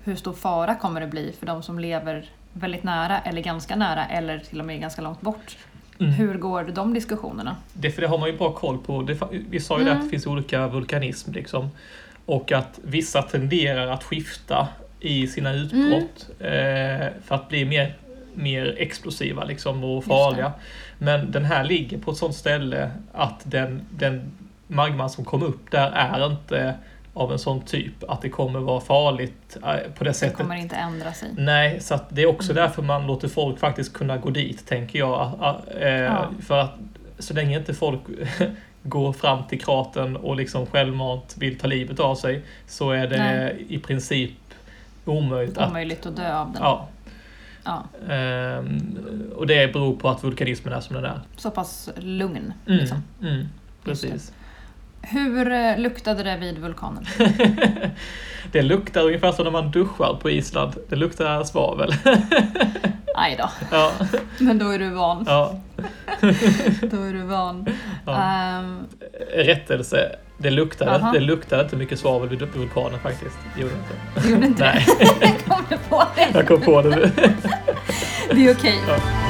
hur 0.03 0.15
stor 0.15 0.33
fara 0.33 0.75
kommer 0.75 1.01
det 1.01 1.07
bli 1.07 1.33
för 1.39 1.45
de 1.45 1.63
som 1.63 1.79
lever 1.79 2.25
väldigt 2.53 2.83
nära 2.83 3.19
eller 3.19 3.41
ganska 3.41 3.75
nära 3.75 4.05
eller 4.05 4.39
till 4.39 4.59
och 4.59 4.65
med 4.65 4.81
ganska 4.81 5.01
långt 5.01 5.21
bort. 5.21 5.57
Mm. 5.99 6.11
Hur 6.11 6.33
går 6.37 6.63
de 6.63 6.93
diskussionerna? 6.93 7.55
Det, 7.73 7.91
för 7.91 8.01
det 8.01 8.07
har 8.07 8.17
man 8.17 8.29
ju 8.29 8.37
bra 8.37 8.51
koll 8.51 8.77
på. 8.77 9.01
Det, 9.01 9.17
vi 9.49 9.59
sa 9.59 9.79
ju 9.79 9.83
det 9.85 9.91
Mm. 9.91 10.01
att 10.01 10.07
det 10.07 10.09
finns 10.09 10.27
olika 10.27 10.67
vulkanism 10.67 11.31
liksom. 11.31 11.69
Och 12.25 12.51
att 12.51 12.79
vissa 12.83 13.21
tenderar 13.21 13.87
att 13.87 14.03
skifta 14.03 14.67
i 14.99 15.27
sina 15.27 15.53
utbrott 15.53 16.29
eh, 16.39 17.07
för 17.25 17.35
att 17.35 17.49
bli 17.49 17.65
mer, 17.65 17.95
mer 18.33 18.75
explosiva 18.77 19.43
liksom, 19.43 19.83
och 19.83 20.03
farliga. 20.05 20.53
Men 20.97 21.31
den 21.31 21.45
här 21.45 21.63
ligger 21.63 21.97
på 21.97 22.11
ett 22.11 22.17
sånt 22.17 22.35
ställe 22.35 22.91
att 23.13 23.41
den, 23.43 23.81
den 23.89 24.31
magman 24.67 25.09
som 25.09 25.25
kom 25.25 25.43
upp 25.43 25.71
där 25.71 25.91
är 25.91 26.25
inte 26.31 26.75
av 27.17 27.31
en 27.31 27.39
sån 27.39 27.61
typ 27.61 28.03
att 28.07 28.21
det 28.21 28.29
kommer 28.29 28.59
vara 28.59 28.81
farligt 28.81 29.57
eh, 29.63 29.91
på 29.97 30.03
det 30.03 30.09
Det 30.09 30.13
sättet. 30.13 30.37
kommer 30.37 30.55
inte 30.55 30.75
ändra 30.75 31.13
sig. 31.13 31.29
Nej, 31.37 31.79
så 31.81 31.95
att 31.95 32.05
det 32.09 32.21
är 32.21 32.25
också 32.27 32.51
Mm. 32.51 32.63
därför 32.63 32.81
man 32.81 33.07
låter 33.07 33.27
folk 33.27 33.59
faktiskt 33.59 33.93
kunna 33.93 34.17
gå 34.17 34.29
dit, 34.29 34.67
tänker 34.67 34.99
jag. 34.99 35.11
Ah, 35.11 35.31
ah, 35.39 35.55
Eh, 35.79 35.89
Ja. 35.89 36.29
För 36.41 36.57
att 36.59 36.71
så 37.19 37.33
länge 37.33 37.57
inte 37.59 37.73
folk 37.73 37.99
går 38.83 39.13
fram 39.13 39.43
till 39.49 39.61
kratern 39.61 40.15
och 40.15 40.35
liksom 40.35 40.65
självmant 40.65 41.35
vill 41.39 41.59
ta 41.59 41.67
livet 41.67 41.99
av 41.99 42.15
sig 42.15 42.41
så 42.67 42.91
är 42.91 43.07
det 43.07 43.17
Nej. 43.17 43.65
i 43.69 43.79
princip 43.79 44.31
omöjligt 45.05 45.57
att... 45.57 45.69
Omöjligt 45.69 46.05
att 46.05 46.15
dö 46.15 46.35
av 46.37 46.51
den. 46.51 46.61
Ja, 46.61 46.87
Ja, 47.67 47.83
ehm, 48.13 49.31
och 49.35 49.47
det 49.47 49.73
beror 49.73 49.95
på 49.95 50.09
att 50.09 50.23
vulkanismen 50.23 50.73
är 50.73 50.79
som 50.79 50.95
den 50.95 51.05
är. 51.05 51.19
så 51.37 51.51
pass 51.51 51.89
lugn. 51.97 52.53
Mm, 52.67 52.79
Liksom. 52.79 53.03
mm, 53.21 53.37
det. 53.39 53.47
precis. 53.83 54.33
Hur 55.09 55.51
eh, 55.51 55.77
luktade 55.77 56.23
det 56.23 56.37
vid 56.37 56.57
vulkanen? 56.57 57.05
det 58.51 58.61
luktar 58.61 59.01
ungefär 59.05 59.31
som 59.31 59.43
när 59.45 59.51
man 59.51 59.71
duschar 59.71 60.17
på 60.21 60.29
Island. 60.29 60.73
Det 60.89 60.95
luktar 60.95 61.43
svavel. 61.43 61.93
Aj 63.17 63.35
då, 63.37 63.49
ja, 63.71 63.91
men 64.39 64.57
då 64.59 64.69
är 64.69 64.79
du 64.79 64.89
van. 64.89 65.23
ja, 65.27 65.59
Då 66.81 67.01
är 67.01 67.13
du 67.13 67.21
van. 67.21 67.65
ja. 68.05 68.23
Ehm, 68.23 68.77
Rättelse. 69.33 70.15
Det 70.37 70.49
luktade, 70.49 70.91
Aha. 70.95 71.11
det 71.11 71.19
luktade 71.19 71.63
inte 71.63 71.75
mycket 71.75 71.99
svavel 71.99 72.29
vid 72.29 72.41
vulkanen 72.41 72.99
faktiskt. 72.99 73.35
Det 73.55 73.61
gjorde 73.61 73.73
inte. 73.75 74.21
det 74.21 74.29
gjorde 74.33 74.47
inte 74.47 74.63
Nej, 74.63 74.85
kom 75.47 75.63
du 75.69 75.77
på 75.89 76.03
det. 76.15 76.29
jag 76.33 76.47
kom 76.47 76.61
på 76.61 76.81
det 76.81 76.89
nu. 76.89 77.11
Det 78.31 78.47
är 78.47 78.53
okej. 78.55 78.79
Ja. 78.87 79.24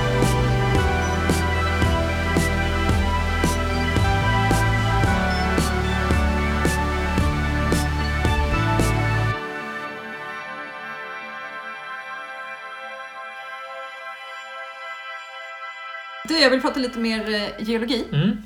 Du, 16.35 16.41
jag 16.41 16.49
vill 16.49 16.61
prata 16.61 16.79
lite 16.79 16.99
mer 16.99 17.33
eh, 17.35 17.67
geologi. 17.67 18.05
Mm. 18.13 18.37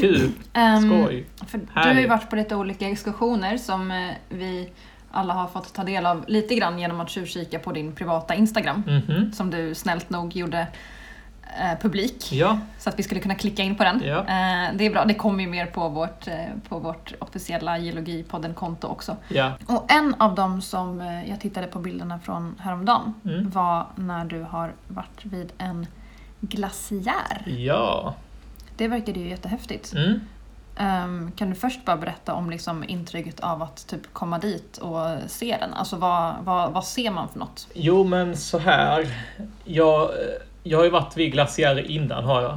Kul, 0.00 0.30
Ehm, 0.52 0.82
skoj. 1.02 1.26
För 1.46 1.58
du 1.58 1.66
har 1.74 2.00
ju 2.00 2.06
varit 2.08 2.30
på 2.30 2.36
lite 2.36 2.54
olika 2.56 2.88
exkursioner 2.88 3.56
som 3.56 3.90
eh, 3.90 4.10
vi 4.28 4.70
alla 5.10 5.34
har 5.34 5.48
fått 5.48 5.74
ta 5.74 5.84
del 5.84 6.06
av 6.06 6.24
lite 6.28 6.54
grann 6.54 6.78
genom 6.78 7.00
att 7.00 7.10
tjuvkika 7.10 7.58
på 7.58 7.72
din 7.72 7.92
privata 7.92 8.34
Instagram. 8.34 8.82
Mhm. 8.86 9.32
Som 9.32 9.50
du 9.50 9.74
snällt 9.74 10.10
nog 10.10 10.36
gjorde 10.36 10.66
eh, 11.60 11.78
publik. 11.82 12.32
Ja, 12.32 12.58
Så 12.78 12.88
att 12.90 12.98
vi 12.98 13.02
skulle 13.02 13.20
kunna 13.20 13.34
klicka 13.34 13.62
in 13.62 13.74
på 13.76 13.84
den. 13.84 14.02
Ja. 14.04 14.18
Eh, 14.18 14.74
det 14.74 14.86
är 14.86 14.90
bra, 14.90 15.04
det 15.04 15.14
kommer 15.14 15.44
ju 15.44 15.50
mer 15.50 15.66
på 15.66 15.88
vårt, 15.88 16.28
eh, 16.28 16.34
på 16.68 16.78
vårt 16.78 17.14
officiella 17.18 17.78
Geologipodden-konto 17.78 18.86
också. 18.88 19.16
ja. 19.28 19.52
Och 19.66 19.92
en 19.92 20.14
av 20.18 20.34
dem 20.34 20.62
som 20.62 21.00
eh, 21.00 21.30
jag 21.30 21.40
tittade 21.40 21.66
på 21.66 21.78
bilderna 21.78 22.18
från 22.18 22.54
häromdagen 22.60 23.14
Mm. 23.24 23.50
var 23.50 23.86
när 23.96 24.24
du 24.24 24.42
har 24.42 24.72
varit 24.88 25.24
vid 25.24 25.52
en 25.58 25.86
glaciär. 26.40 27.42
Ja, 27.58 28.14
Det 28.76 28.88
verkade 28.88 29.20
ju 29.20 29.28
jättehäftigt. 29.28 29.92
Mm. 29.92 30.20
Ehm, 30.76 31.32
kan 31.36 31.48
du 31.50 31.54
först 31.56 31.84
bara 31.84 31.96
berätta 31.96 32.34
om 32.34 32.50
liksom 32.50 32.84
intrycket 32.88 33.40
av 33.40 33.62
att 33.62 33.86
typ 33.88 34.00
komma 34.12 34.38
dit 34.38 34.76
och 34.78 35.06
se 35.26 35.56
den? 35.60 35.74
Alltså 35.74 35.96
vad, 35.96 36.34
vad, 36.44 36.72
vad 36.72 36.84
ser 36.84 37.10
man 37.10 37.28
för 37.28 37.38
något? 37.38 37.68
Jo, 37.74 38.04
men 38.04 38.36
så 38.36 38.58
här. 38.58 39.24
Jag, 39.64 40.10
jag 40.62 40.78
har 40.78 40.84
ju 40.84 40.90
varit 40.90 41.16
vid 41.16 41.32
glaciärer 41.32 41.90
innan 41.90 42.24
har 42.24 42.42
jag. 42.42 42.56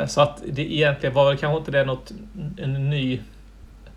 Eh, 0.00 0.06
Så 0.06 0.20
att 0.20 0.42
det 0.52 0.74
egentligen 0.74 1.14
var 1.14 1.28
väl 1.28 1.36
kanske 1.38 1.58
inte 1.58 1.70
det 1.70 1.84
något, 1.84 2.12
en 2.58 2.90
ny 2.90 3.20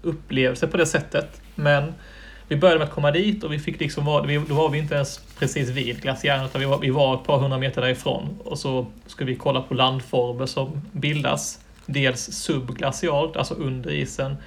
upplevelse 0.01 0.67
på 0.67 0.78
det 0.78 0.86
sättet. 0.86 1.41
Men 1.55 1.93
vi 2.47 2.55
började 2.55 2.80
med 2.80 2.88
att 2.88 2.93
komma 2.93 3.11
dit 3.11 3.43
och 3.43 3.53
vi 3.53 3.59
fick 3.59 3.80
liksom 3.80 4.05
vara, 4.05 4.23
vi- 4.23 4.38
då 4.49 4.53
var 4.55 4.69
vi 4.69 4.78
inte 4.78 4.95
ens 4.95 5.19
precis 5.39 5.69
vid 5.69 6.01
glaciären 6.01 6.45
utan 6.45 6.61
vi 6.61 6.67
var, 6.67 6.79
vi 6.79 6.89
var 6.89 7.15
ett 7.15 7.23
par 7.23 7.38
hundra 7.39 7.57
meter 7.57 7.81
därifrån. 7.81 8.38
Och 8.43 8.59
så 8.59 8.86
skulle 9.07 9.31
vi 9.31 9.36
kolla 9.38 9.61
på 9.61 9.73
landformer 9.73 10.45
som 10.45 10.81
bildas. 10.91 11.59
Dels 11.86 12.19
subglacialt, 12.31 13.38
alltså 13.38 13.53
under 13.53 13.91
isen. 13.91 14.38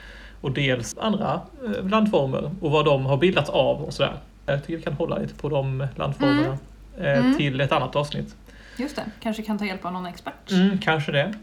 Och 0.41 0.53
dels 0.53 0.99
andra 0.99 1.41
eh, 1.64 1.89
landformer 1.89 2.51
och 2.61 2.70
vad 2.70 2.84
de 2.84 3.07
har 3.07 3.16
bildats 3.16 3.51
av 3.51 3.82
och 3.82 3.95
sådär. 3.95 4.12
Jag 4.47 4.61
tycker 4.61 4.76
vi 4.76 4.82
kan 4.82 4.93
hålla 4.93 5.18
lite 5.18 5.34
på 5.34 5.49
de 5.49 5.86
landformerna 5.97 6.59
eh, 7.01 7.18
Mm. 7.18 7.36
till 7.36 7.61
ett 7.61 7.72
annat 7.72 7.97
avsnitt. 7.97 8.34
Just 8.76 8.97
det, 8.97 9.05
kanske 9.22 9.43
kan 9.43 9.59
ta 9.59 9.64
hjälp 9.64 9.84
av 9.84 9.93
någon 9.93 10.07
expert. 10.07 10.51
Mm, 10.51 10.78
kanske 10.78 11.12
det. 11.12 11.34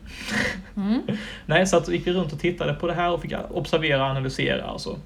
Mm. 0.78 1.02
Nej, 1.46 1.68
så 1.68 1.78
att 1.78 1.88
gick 1.88 2.08
vi 2.08 2.12
runt 2.12 2.34
och 2.34 2.40
tittade 2.40 2.74
på 2.74 2.88
det 2.88 2.94
här 2.94 3.12
och 3.12 3.22
fick 3.22 3.34
observera 3.52 4.04
och 4.04 4.10
analysera 4.10 4.72
och 4.72 4.82
så. 4.82 4.98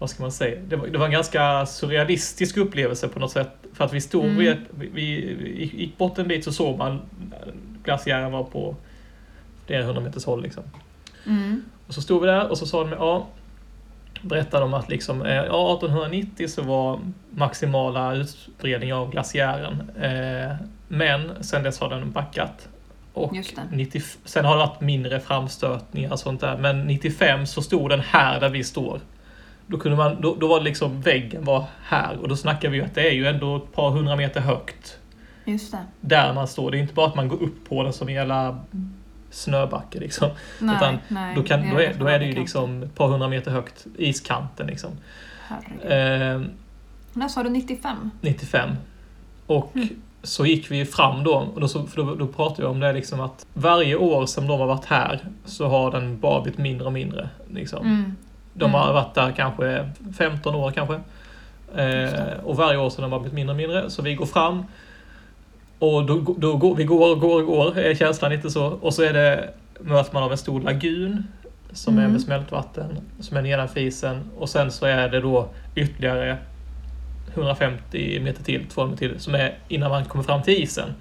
Vad 0.00 0.10
ska 0.10 0.22
man 0.22 0.32
säga? 0.32 0.60
Det 0.68 0.76
var, 0.76 0.86
det 0.86 0.98
var 0.98 1.06
en 1.06 1.12
ganska 1.12 1.66
surrealistisk 1.66 2.56
upplevelse 2.56 3.08
på 3.08 3.18
något 3.18 3.30
sätt. 3.32 3.50
För 3.72 3.84
att 3.84 3.92
vi 3.92 4.00
stod 4.00 4.24
Mm. 4.24 4.56
vi, 4.70 4.88
vi 4.94 5.70
gick 5.74 5.98
bort 5.98 6.18
en 6.18 6.28
bit 6.28 6.44
så 6.44 6.52
såg 6.52 6.78
man 6.78 7.00
glaciären 7.84 8.32
var 8.32 8.44
på 8.44 8.76
flera 9.66 9.84
hundra 9.84 10.02
meters 10.02 10.24
håll 10.24 10.42
liksom. 10.42 10.62
Mm. 11.26 11.62
Och 11.86 11.94
så 11.94 12.02
stod 12.02 12.20
vi 12.20 12.26
där 12.26 12.50
och 12.50 12.58
så 12.58 12.66
sa 12.66 12.84
de, 12.84 12.92
ja, 12.92 13.26
berättade 14.22 14.64
de 14.64 14.74
att 14.74 14.88
liksom, 14.88 15.22
eh, 15.22 15.34
ja, 15.34 15.74
1890 15.74 16.48
så 16.48 16.62
var 16.62 17.00
maximala 17.30 18.14
utbredning 18.14 18.94
av 18.94 19.10
glaciären. 19.10 19.90
Eh, 20.00 20.56
men 20.88 21.44
sen 21.44 21.62
dess 21.62 21.80
har 21.80 21.88
den 21.90 22.10
backat. 22.10 22.68
Och 23.12 23.36
Just 23.36 23.56
det. 23.56 23.62
90, 23.76 24.02
sen 24.24 24.44
har 24.44 24.52
det 24.52 24.58
varit 24.58 24.80
mindre 24.80 25.20
framstötningar 25.20 26.12
och 26.12 26.18
sånt 26.18 26.40
där. 26.40 26.56
Men 26.56 26.86
95 26.86 27.46
så 27.46 27.62
stod 27.62 27.90
den 27.90 28.00
här 28.00 28.40
där 28.40 28.48
vi 28.48 28.64
står. 28.64 29.00
Då, 29.70 29.78
kunde 29.78 29.96
man, 29.96 30.20
då, 30.20 30.34
då 30.34 30.48
var 30.48 30.58
det 30.58 30.64
liksom 30.64 31.00
väggen 31.00 31.44
var 31.44 31.64
här 31.82 32.16
och 32.22 32.28
då 32.28 32.36
snackar 32.36 32.68
vi 32.68 32.80
att 32.82 32.94
det 32.94 33.08
är 33.08 33.12
ju 33.12 33.26
ändå 33.26 33.56
ett 33.56 33.72
par 33.72 33.90
hundra 33.90 34.16
meter 34.16 34.40
högt 34.40 34.98
Just 35.44 35.72
det. 35.72 35.78
där 36.00 36.32
man 36.32 36.48
står. 36.48 36.70
Det 36.70 36.76
är 36.78 36.80
inte 36.80 36.94
bara 36.94 37.06
att 37.06 37.14
man 37.14 37.28
går 37.28 37.42
upp 37.42 37.68
på 37.68 37.82
den 37.82 37.92
som 37.92 38.08
en 38.08 38.14
jävla 38.14 38.58
snöbacke 39.30 39.98
liksom. 40.00 40.28
Nej, 40.58 40.76
Utan 40.76 40.98
nej, 41.08 41.34
Då, 41.34 41.42
kan, 41.42 41.70
då, 41.70 41.80
är, 41.80 41.94
då 41.94 42.06
är 42.06 42.18
det 42.18 42.24
ju 42.24 42.32
liksom 42.32 42.82
ett 42.82 42.94
par 42.94 43.08
hundra 43.08 43.28
meter 43.28 43.50
högt, 43.50 43.86
iskanten 43.98 44.66
liksom. 44.66 44.90
Herregud. 45.48 46.42
Eh, 46.42 46.50
När 47.12 47.28
sa 47.28 47.42
du 47.42 47.50
95? 47.50 48.10
95. 48.20 48.70
Och 49.46 49.70
Mm. 49.76 49.88
så 50.22 50.46
gick 50.46 50.70
vi 50.70 50.84
fram 50.86 51.24
då, 51.24 51.34
och 51.54 51.60
då, 51.60 51.68
för 51.68 51.96
då, 51.96 52.14
då 52.14 52.26
pratade 52.26 52.62
vi 52.62 52.68
om 52.68 52.80
det 52.80 52.92
liksom 52.92 53.20
att 53.20 53.46
varje 53.54 53.96
år 53.96 54.26
som 54.26 54.46
de 54.46 54.60
har 54.60 54.66
varit 54.66 54.84
här 54.84 55.20
så 55.44 55.68
har 55.68 55.90
den 55.90 56.20
bara 56.20 56.42
blivit 56.42 56.58
mindre 56.58 56.86
och 56.86 56.92
mindre. 56.92 57.28
Liksom. 57.54 57.86
Mm. 57.86 58.16
De 58.54 58.74
har 58.74 58.82
Mm. 58.82 58.94
varit 58.94 59.14
där 59.14 59.32
kanske 59.36 59.88
15 60.18 60.54
år 60.54 60.70
kanske. 60.70 60.94
Eh, 61.76 62.32
och 62.44 62.56
varje 62.56 62.78
år 62.78 62.90
så 62.90 63.02
har 63.02 63.08
bara 63.08 63.20
blivit 63.20 63.34
mindre 63.34 63.52
och 63.52 63.56
mindre. 63.56 63.90
Så 63.90 64.02
vi 64.02 64.14
går 64.14 64.26
fram. 64.26 64.64
Och 65.78 66.04
då, 66.06 66.34
då 66.38 66.56
går 66.56 66.74
vi 66.74 66.84
går 66.84 67.12
och 67.14 67.20
går 67.20 67.40
och 67.40 67.46
går, 67.46 67.78
är 67.78 67.94
känslan 67.94 68.30
lite 68.32 68.50
så. 68.50 68.66
Och 68.66 68.94
så 68.94 69.02
är 69.02 69.12
det, 69.12 69.50
möts 69.80 70.12
man 70.12 70.22
av 70.22 70.32
en 70.32 70.38
stor 70.38 70.60
lagun 70.60 71.26
som 71.72 71.94
är 71.94 72.00
Mm. 72.00 72.12
med 72.12 72.20
smältvatten, 72.20 72.98
som 73.20 73.36
är 73.36 73.42
nedanför 73.42 73.80
isen. 73.80 74.20
Och 74.38 74.48
sen 74.48 74.70
så 74.70 74.86
är 74.86 75.08
det 75.08 75.20
då 75.20 75.48
ytterligare 75.74 76.36
150 77.34 78.20
meter 78.20 78.42
till, 78.44 78.66
200 78.66 78.90
meter 78.94 79.08
till, 79.08 79.20
som 79.20 79.34
är 79.34 79.54
innan 79.68 79.90
man 79.90 80.04
kommer 80.04 80.24
fram 80.24 80.42
till 80.42 80.54
isen. 80.62 80.94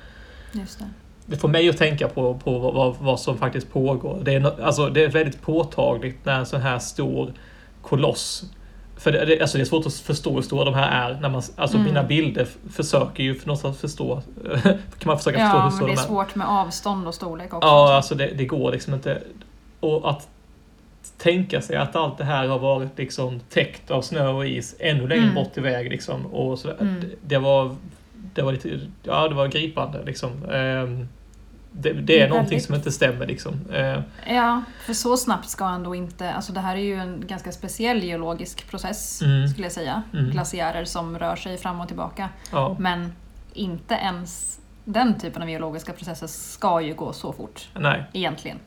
Just 0.52 0.80
det. 0.80 0.86
Det 1.30 1.38
får 1.38 1.48
mig 1.48 1.70
att 1.70 1.78
tänka 1.78 2.08
på, 2.08 2.34
på 2.44 2.58
vad- 2.60 2.96
vad, 3.00 3.20
som 3.20 3.38
faktiskt 3.38 3.72
pågår. 3.74 4.20
Det 4.24 4.34
är, 4.36 4.62
alltså, 4.64 4.90
det 4.90 5.04
är 5.04 5.10
väldigt 5.10 5.42
påtagligt 5.42 6.18
när 6.26 6.40
en 6.40 6.46
sån 6.46 6.62
här 6.62 6.80
stor 6.80 7.34
koloss 7.82 8.44
för 8.98 9.12
det, 9.12 9.26
det, 9.26 9.42
alltså 9.42 9.58
det 9.58 9.64
är 9.64 9.66
svårt 9.66 9.86
att 9.86 9.94
förstå 9.94 10.34
hur 10.36 10.42
stora 10.42 10.66
de 10.66 10.74
här 10.74 11.10
är. 11.10 11.20
När 11.22 11.30
man, 11.30 11.42
alltså 11.56 11.78
Mm. 11.78 11.88
Mina 11.88 12.04
bilder 12.04 12.48
försöker 12.72 13.24
ju 13.24 13.36
för 13.36 13.48
någonstans 13.48 13.78
förstå. 13.80 14.22
kan 14.64 14.78
man 15.06 15.18
försöka 15.18 15.38
förstå 15.40 15.58
Ja, 15.58 15.62
hur 15.62 15.62
men 15.62 15.72
stora 15.72 15.88
det 15.88 15.94
är 15.94 15.96
de 15.96 16.02
är. 16.02 16.08
svårt 16.08 16.36
med 16.36 16.48
avstånd 16.48 17.08
och 17.08 17.16
storlek 17.16 17.54
också. 17.54 17.68
Ja, 17.68 17.94
alltså 17.96 18.16
det, 18.16 18.28
det 18.28 18.46
går 18.46 18.72
liksom 18.72 18.94
inte. 18.94 19.22
Och 19.80 20.10
att 20.10 20.28
tänka 21.18 21.62
sig 21.62 21.76
att 21.76 21.96
allt 21.96 22.18
det 22.18 22.24
här 22.24 22.48
har 22.48 22.60
varit 22.60 22.98
liksom 22.98 23.40
täckt 23.50 23.92
av 23.92 24.02
snö 24.02 24.28
och 24.28 24.46
is 24.48 24.76
ännu 24.80 25.08
längre 25.08 25.24
Mm. 25.24 25.36
bort 25.36 25.58
iväg. 25.58 25.90
Liksom, 25.90 26.26
och 26.26 26.60
så, 26.60 26.70
Mm. 26.72 27.00
det, 27.02 27.08
det, 27.22 27.38
var, 27.38 27.76
det 28.34 28.42
var 28.42 28.52
lite, 28.52 28.80
ja 29.04 29.28
det 29.28 29.36
var 29.36 29.48
gripande 29.48 30.04
liksom. 30.06 30.32
Ehm, 30.52 31.08
det, 31.72 31.94
det 31.94 32.02
Det 32.02 32.20
är 32.20 32.26
är 32.26 32.30
någonting 32.30 32.50
väldigt- 32.50 32.66
som 32.66 32.76
inte 32.76 32.92
stämmer 32.92 33.28
liksom. 33.28 33.54
Ehm, 33.74 34.02
Ja, 34.28 34.64
för 34.86 34.94
så 34.94 35.18
snabbt 35.18 35.50
ska 35.50 35.66
ändå 35.66 35.96
inte... 35.96 36.34
Alltså 36.34 36.54
det 36.54 36.60
här 36.60 36.76
är 36.76 36.80
ju 36.82 36.96
en 36.96 37.24
ganska 37.28 37.52
speciell 37.52 38.04
geologisk 38.04 38.70
process, 38.70 39.22
Mm. 39.22 39.48
skulle 39.48 39.66
jag 39.66 39.72
säga. 39.72 40.04
Mm. 40.14 40.32
Glaciärer 40.32 40.86
som 40.86 41.20
rör 41.20 41.36
sig 41.36 41.58
fram 41.58 41.80
och 41.82 41.88
tillbaka. 41.88 42.30
ja, 42.52 42.76
Men 42.80 43.14
inte 43.54 43.94
ens 43.94 44.60
den 44.86 45.20
typen 45.20 45.42
av 45.42 45.50
geologiska 45.50 45.94
processer 45.94 46.28
ska 46.28 46.82
ju 46.82 46.94
gå 46.94 47.14
så 47.14 47.34
fort, 47.34 47.68
nej. 47.74 48.04
egentligen. 48.14 48.58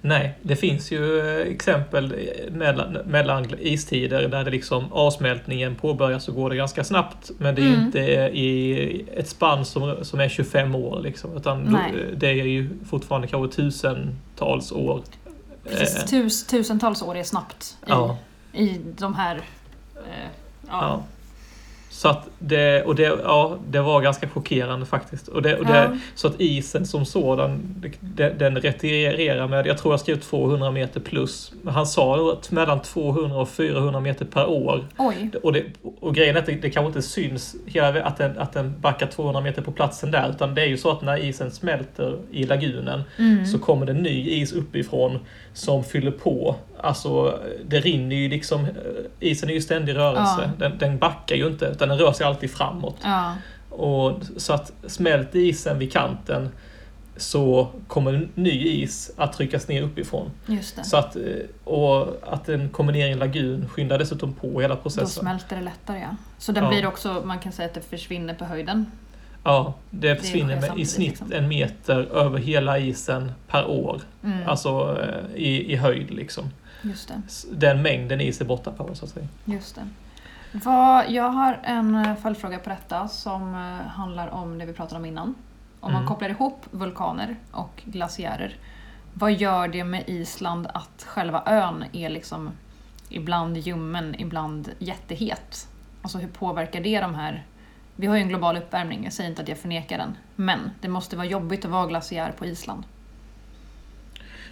Nej, 0.00 0.34
det 0.42 0.56
finns 0.56 0.90
ju 0.92 1.20
eh, 1.40 1.46
exempel 1.52 2.12
eh, 2.12 2.52
mellan, 2.52 2.92
mellan 2.92 3.46
istider 3.60 4.28
där 4.28 4.44
det 4.44 4.50
liksom 4.50 4.92
avsmältningen 4.92 5.74
påbörjas 5.74 6.24
så 6.24 6.32
går 6.32 6.50
det 6.50 6.56
ganska 6.56 6.84
snabbt. 6.84 7.30
Men 7.38 7.54
det 7.54 7.62
är 7.62 7.66
Mm. 7.66 7.80
inte 7.86 7.98
i 8.38 9.04
ett 9.16 9.28
spann 9.28 9.64
som, 9.64 9.96
som 10.02 10.20
är 10.20 10.28
25 10.28 10.74
år. 10.74 11.00
Liksom, 11.00 11.36
utan 11.36 11.62
Nej. 11.62 11.92
det 12.16 12.26
är 12.28 12.34
ju 12.44 12.70
fortfarande 12.90 13.28
kanske 13.28 13.56
tusentals 13.56 14.72
år. 14.72 15.02
Precis, 15.68 15.96
Eh, 15.98 16.04
tus, 16.06 16.46
tusentals 16.46 17.02
år 17.02 17.16
är 17.16 17.22
snabbt 17.24 17.76
i, 17.82 17.84
ja, 17.86 18.16
i 18.52 18.80
de 18.98 19.14
här... 19.14 19.36
Eh, 19.96 20.28
ja. 20.68 20.78
ja. 20.80 21.02
Så 21.98 22.08
att 22.08 22.28
det, 22.38 22.82
och 22.82 22.94
det, 22.94 23.02
ja, 23.02 23.58
det 23.70 23.80
var 23.80 24.00
ganska 24.00 24.28
chockerande 24.28 24.86
faktiskt. 24.86 25.28
Och 25.28 25.42
det, 25.42 25.56
och 25.58 25.66
det, 25.66 25.72
Ja. 25.72 25.96
Så 26.14 26.28
att 26.28 26.40
isen 26.40 26.86
som 26.86 27.04
sådan, 27.04 27.74
den, 28.00 28.38
den 28.38 28.56
retirerar 28.56 29.48
med, 29.48 29.66
jag 29.66 29.78
tror 29.78 29.92
jag 29.92 30.00
skrev 30.00 30.20
200 30.20 30.70
meter 30.70 31.00
plus. 31.00 31.52
Han 31.66 31.86
sa 31.86 32.32
att 32.32 32.50
mellan 32.50 32.82
200 32.82 33.36
och 33.36 33.48
400 33.48 34.00
meter 34.00 34.24
per 34.24 34.46
år. 34.46 34.84
Oj. 34.98 35.30
Och, 35.42 35.52
det, 35.52 35.64
och 36.00 36.14
grejen 36.14 36.36
är 36.36 36.40
att 36.40 36.46
det, 36.46 36.52
det 36.52 36.70
kanske 36.70 36.86
inte 36.86 37.02
syns 37.02 37.56
hela, 37.66 38.02
att, 38.02 38.16
den, 38.18 38.38
att 38.38 38.52
den 38.52 38.74
backar 38.80 39.06
200 39.06 39.40
meter 39.40 39.62
på 39.62 39.72
platsen 39.72 40.10
där. 40.10 40.30
Utan 40.30 40.54
det 40.54 40.62
är 40.62 40.66
ju 40.66 40.76
så 40.76 40.90
att 40.90 41.02
när 41.02 41.16
isen 41.24 41.50
smälter 41.50 42.18
i 42.30 42.44
lagunen 42.44 43.02
Mm. 43.18 43.46
så 43.46 43.58
kommer 43.58 43.86
det 43.86 43.92
ny 43.92 44.30
is 44.30 44.52
uppifrån 44.52 45.18
som 45.52 45.84
fyller 45.84 46.10
på. 46.10 46.56
Alltså 46.80 47.38
det 47.66 47.80
rinner 47.80 48.16
ju 48.16 48.28
liksom, 48.28 48.64
eh, 48.64 48.70
isen 49.20 49.48
är 49.50 49.54
ju 49.54 49.60
ständig 49.60 49.96
rörelse. 49.96 50.50
Ja. 50.58 50.68
Den, 50.68 50.78
den 50.78 50.98
backar 50.98 51.36
ju 51.36 51.46
inte 51.46 51.64
utan 51.64 51.88
den 51.88 51.98
rör 51.98 52.12
sig 52.12 52.26
alltid 52.26 52.50
framåt. 52.50 52.96
Ja, 53.02 53.34
Och 53.70 54.20
så 54.36 54.52
att 54.52 54.72
smälter 54.86 55.38
isen 55.38 55.78
vid 55.78 55.92
kanten 55.92 56.48
så 57.16 57.68
kommer 57.88 58.28
ny 58.34 58.50
is 58.64 59.10
att 59.16 59.32
tryckas 59.32 59.68
ner 59.68 59.82
uppifrån. 59.82 60.30
just 60.46 60.76
det. 60.76 60.84
Så 60.84 60.96
att, 60.96 61.16
eh, 61.16 61.22
och 61.64 62.08
att 62.32 62.44
den 62.44 62.68
kommer 62.68 62.92
ner 62.92 63.06
i 63.08 63.12
en 63.12 63.18
lagun 63.18 63.68
skyndar 63.68 63.98
dessutom 63.98 64.32
på 64.34 64.60
hela 64.60 64.74
Då 64.74 64.80
processen. 64.80 65.08
smälter 65.08 65.56
det 65.56 65.62
lättare 65.62 65.98
ja. 65.98 66.16
Så 66.38 66.52
den 66.52 66.64
Ja. 66.64 66.70
blir 66.70 66.86
också, 66.86 67.22
man 67.24 67.38
kan 67.38 67.52
säga 67.52 67.66
att 67.68 67.74
det 67.74 67.80
försvinner 67.80 68.34
på 68.34 68.44
höjden. 68.44 68.86
Ja, 69.44 69.74
det 69.90 70.16
försvinner 70.16 70.60
sker 70.60 70.70
med, 70.70 70.80
i 70.80 70.86
snitt 70.86 71.08
liksom. 71.08 71.32
en 71.32 71.48
meter 71.48 71.96
över 72.16 72.38
hela 72.38 72.78
isen 72.78 73.32
per 73.48 73.66
år. 73.66 74.00
Mm. 74.24 74.48
Alltså 74.48 74.98
eh, 75.02 75.42
i, 75.42 75.72
i 75.72 75.76
höjd 75.76 76.10
liksom. 76.10 76.44
Just 76.88 77.08
det. 77.08 77.22
Den 77.52 77.82
mängden 77.82 78.20
is 78.20 78.40
är 78.40 78.44
borta 78.44 78.72
på 78.72 78.94
så 78.94 79.04
att 79.04 79.10
säga. 79.10 79.26
Just 79.44 79.74
det. 79.74 79.88
Vad, 80.52 81.10
jag 81.10 81.30
har 81.30 81.60
en 81.62 81.94
eh, 81.94 82.16
följdfråga 82.16 82.58
på 82.58 82.70
detta 82.70 83.08
som 83.08 83.54
eh, 83.54 83.86
handlar 83.88 84.28
om 84.28 84.58
det 84.58 84.66
vi 84.66 84.72
pratade 84.72 84.98
om 84.98 85.04
innan. 85.06 85.34
Om 85.80 85.92
man 85.92 86.02
Mm. 86.02 86.08
kopplar 86.08 86.28
ihop 86.28 86.66
vulkaner 86.70 87.36
och 87.50 87.82
glaciärer, 87.84 88.56
vad 89.14 89.32
gör 89.32 89.68
det 89.68 89.84
med 89.84 90.04
Island 90.06 90.66
att 90.74 91.02
själva 91.06 91.42
ön 91.46 91.84
är 91.92 92.08
liksom 92.10 92.50
ibland 93.08 93.56
ljummen, 93.56 94.14
ibland 94.18 94.70
jättehet? 94.78 95.68
Alltså 96.02 96.18
hur 96.18 96.28
påverkar 96.28 96.80
det 96.80 97.00
de 97.00 97.14
här... 97.14 97.44
Vi 97.96 98.06
har 98.06 98.16
ju 98.16 98.22
en 98.22 98.28
global 98.28 98.56
uppvärmning, 98.56 99.04
jag 99.04 99.12
säger 99.12 99.30
inte 99.30 99.42
att 99.42 99.48
jag 99.48 99.58
förnekar 99.58 99.98
den. 99.98 100.16
Men 100.36 100.70
det 100.80 100.88
måste 100.88 101.16
vara 101.16 101.26
jobbigt 101.26 101.64
att 101.64 101.70
vara 101.70 101.86
glaciär 101.86 102.32
på 102.38 102.46
Island. 102.46 102.84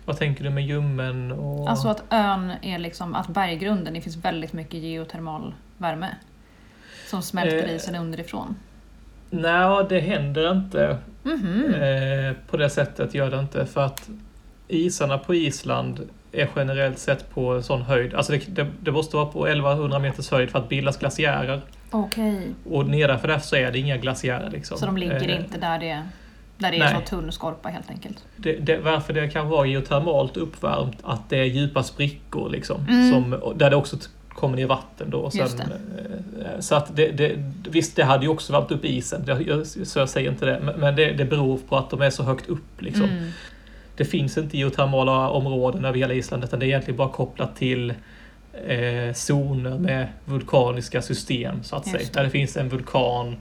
Vad 0.06 0.18
tänker 0.18 0.44
du 0.44 0.50
med 0.50 0.64
ljummen 0.66 1.32
och... 1.32 1.70
Alltså 1.70 1.88
att 1.88 2.02
ön 2.10 2.52
är 2.62 2.78
liksom, 2.78 3.14
att 3.14 3.28
berggrunden, 3.28 3.94
det 3.94 4.00
finns 4.00 4.16
väldigt 4.16 4.52
mycket 4.52 4.74
geotermal 4.80 5.54
värme. 5.78 6.08
Som 7.06 7.22
smälter 7.22 7.64
Eh. 7.68 7.74
isen 7.74 7.94
underifrån. 7.94 8.56
Nej, 9.30 9.86
det 9.88 10.00
händer 10.00 10.52
inte 10.52 10.98
Mhm. 11.22 11.74
eh, 11.74 12.32
på 12.50 12.56
det 12.56 12.70
sättet. 12.70 13.14
Gör 13.14 13.30
det 13.30 13.38
inte 13.38 13.66
för 13.66 13.80
att 13.84 14.08
isarna 14.68 15.18
på 15.18 15.34
Island 15.34 16.08
är 16.32 16.48
generellt 16.56 16.98
sett 16.98 17.30
på 17.30 17.54
en 17.54 17.62
sån 17.62 17.82
höjd. 17.82 18.14
Alltså 18.14 18.32
det, 18.32 18.46
det, 18.48 18.66
det 18.80 18.92
måste 18.92 19.16
vara 19.16 19.26
på 19.26 19.46
1100 19.46 19.98
meters 19.98 20.30
höjd 20.30 20.50
för 20.50 20.58
att 20.58 20.68
bildas 20.68 20.98
glaciärer. 20.98 21.60
Okej. 21.90 22.48
Och 22.70 22.86
nedanför 22.88 23.28
det 23.28 23.40
så 23.40 23.56
är 23.56 23.72
det 23.72 23.78
inga 23.78 23.96
glaciärer. 23.96 24.50
Liksom. 24.50 24.78
Så 24.78 24.86
de 24.86 24.96
ligger 24.96 25.28
Eh, 25.28 25.36
inte 25.40 25.58
där 25.58 25.78
det, 25.78 26.02
där 26.58 26.70
det 26.70 26.76
är 26.76 26.78
nej. 26.78 26.94
så 26.94 27.16
tunn 27.16 27.32
skorpa 27.32 27.68
helt 27.68 27.90
enkelt? 27.90 28.24
Det, 28.36 28.52
det, 28.52 28.78
varför 28.78 29.12
det 29.12 29.28
kan 29.28 29.48
vara 29.48 29.66
geotermalt 29.66 30.36
uppvärmt, 30.36 30.98
att 31.02 31.30
det 31.30 31.38
är 31.38 31.44
djupa 31.44 31.82
sprickor 31.82 32.50
liksom. 32.50 32.86
Mm. 32.88 33.10
Som, 33.12 33.54
där 33.56 33.70
det 33.70 33.76
också 33.76 33.96
kommer 34.28 34.56
ner 34.56 34.66
vatten 34.66 35.10
då. 35.10 35.18
Och 35.18 35.32
sen, 35.32 35.48
eh, 35.60 36.60
Så 36.60 36.74
att 36.74 36.96
det, 36.96 37.10
det, 37.10 37.52
visst, 37.70 37.96
det 37.96 38.04
hade 38.04 38.24
ju 38.24 38.30
också 38.30 38.52
värmt 38.52 38.70
upp 38.70 38.84
isen, 38.84 39.24
jag, 39.26 39.66
så 39.66 39.98
jag 39.98 40.08
säger 40.08 40.30
inte 40.30 40.46
det. 40.46 40.74
Men, 40.78 40.96
det, 40.96 41.12
det 41.12 41.24
beror 41.24 41.58
på 41.68 41.76
att 41.76 41.90
de 41.90 42.02
är 42.02 42.10
så 42.10 42.22
högt 42.22 42.48
upp 42.48 42.82
liksom. 42.82 43.04
Mm. 43.04 43.30
Det 43.96 44.04
finns 44.04 44.38
inte 44.38 44.58
geotermala 44.58 45.30
områden 45.30 45.84
över 45.84 45.98
hela 45.98 46.14
Island 46.14 46.44
utan 46.44 46.58
det 46.58 46.66
är 46.66 46.68
egentligen 46.68 46.96
bara 46.96 47.08
kopplat 47.08 47.56
till 47.56 47.94
eh, 48.66 49.12
zoner 49.14 49.78
med 49.78 50.08
vulkaniska 50.24 51.02
system 51.02 51.62
så 51.62 51.76
att 51.76 51.86
Just 51.86 51.98
säga. 51.98 52.10
Där 52.12 52.24
det 52.24 52.30
finns 52.30 52.56
en 52.56 52.68
vulkan 52.68 53.36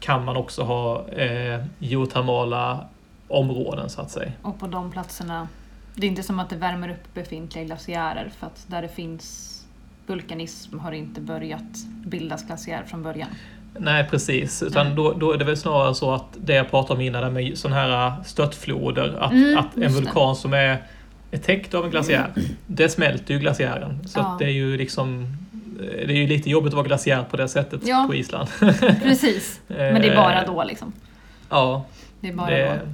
kan 0.00 0.24
man 0.24 0.36
också 0.36 0.62
ha 0.62 1.08
eh, 1.08 1.64
geotermala 1.78 2.86
områden 3.28 3.90
så 3.90 4.00
att 4.00 4.10
säga. 4.10 4.32
Och 4.42 4.58
på 4.60 4.66
de 4.66 4.90
platserna, 4.90 5.48
det 5.94 6.06
är 6.06 6.10
inte 6.10 6.22
som 6.22 6.38
att 6.40 6.50
det 6.50 6.56
värmer 6.56 6.88
upp 6.90 7.14
befintliga 7.14 7.64
glaciärer 7.64 8.30
för 8.38 8.46
att 8.46 8.64
där 8.66 8.82
det 8.82 8.88
finns 8.88 9.48
vulkanism 10.06 10.78
har 10.78 10.92
inte 10.92 11.20
börjat 11.20 11.84
bildas 12.06 12.46
glaciär 12.46 12.82
från 12.86 13.02
början. 13.02 13.28
Nej 13.78 14.06
precis, 14.10 14.62
utan 14.62 14.86
Nej. 14.86 14.96
då, 14.96 15.12
då 15.12 15.32
är 15.32 15.38
det 15.38 15.44
väl 15.44 15.56
snarare 15.56 15.94
så 15.94 16.14
att 16.14 16.24
det 16.36 16.54
jag 16.54 16.70
pratade 16.70 16.94
om 16.94 17.00
innan 17.00 17.32
med 17.32 17.58
sådana 17.58 17.80
här 17.80 18.12
störtfloder, 18.24 19.16
att, 19.20 19.32
Mm, 19.32 19.58
att 19.58 19.76
en 19.76 19.82
just 19.82 19.96
det. 19.96 20.02
vulkan 20.04 20.36
som 20.36 20.52
är, 20.52 20.82
är 21.30 21.38
täckt 21.38 21.74
av 21.74 21.84
en 21.84 21.90
glaciär, 21.90 22.32
det 22.66 22.88
smälter 22.88 23.34
ju 23.34 23.40
glaciären. 23.40 24.08
Så 24.08 24.18
Ja. 24.20 24.36
det 24.38 24.44
är 24.44 24.48
ju 24.50 24.76
liksom 24.76 25.26
det 25.82 26.12
är 26.12 26.16
ju 26.16 26.26
lite 26.26 26.50
jobbigt 26.50 26.68
att 26.68 26.74
vara 26.76 26.86
glaciär 26.86 27.22
på 27.30 27.36
det 27.36 27.48
sättet 27.48 27.80
Ja. 27.86 28.04
på 28.08 28.14
Island. 28.14 28.48
Precis, 29.02 29.60
men 29.66 29.94
det 30.02 30.08
är 30.08 30.16
bara 30.16 30.46
då 30.46 30.64
liksom. 30.64 30.92
Ja, 31.50 31.84
Det 32.20 32.28
är 32.28 32.32
bara 32.34 32.50
det, 32.50 32.80
då. 32.84 32.92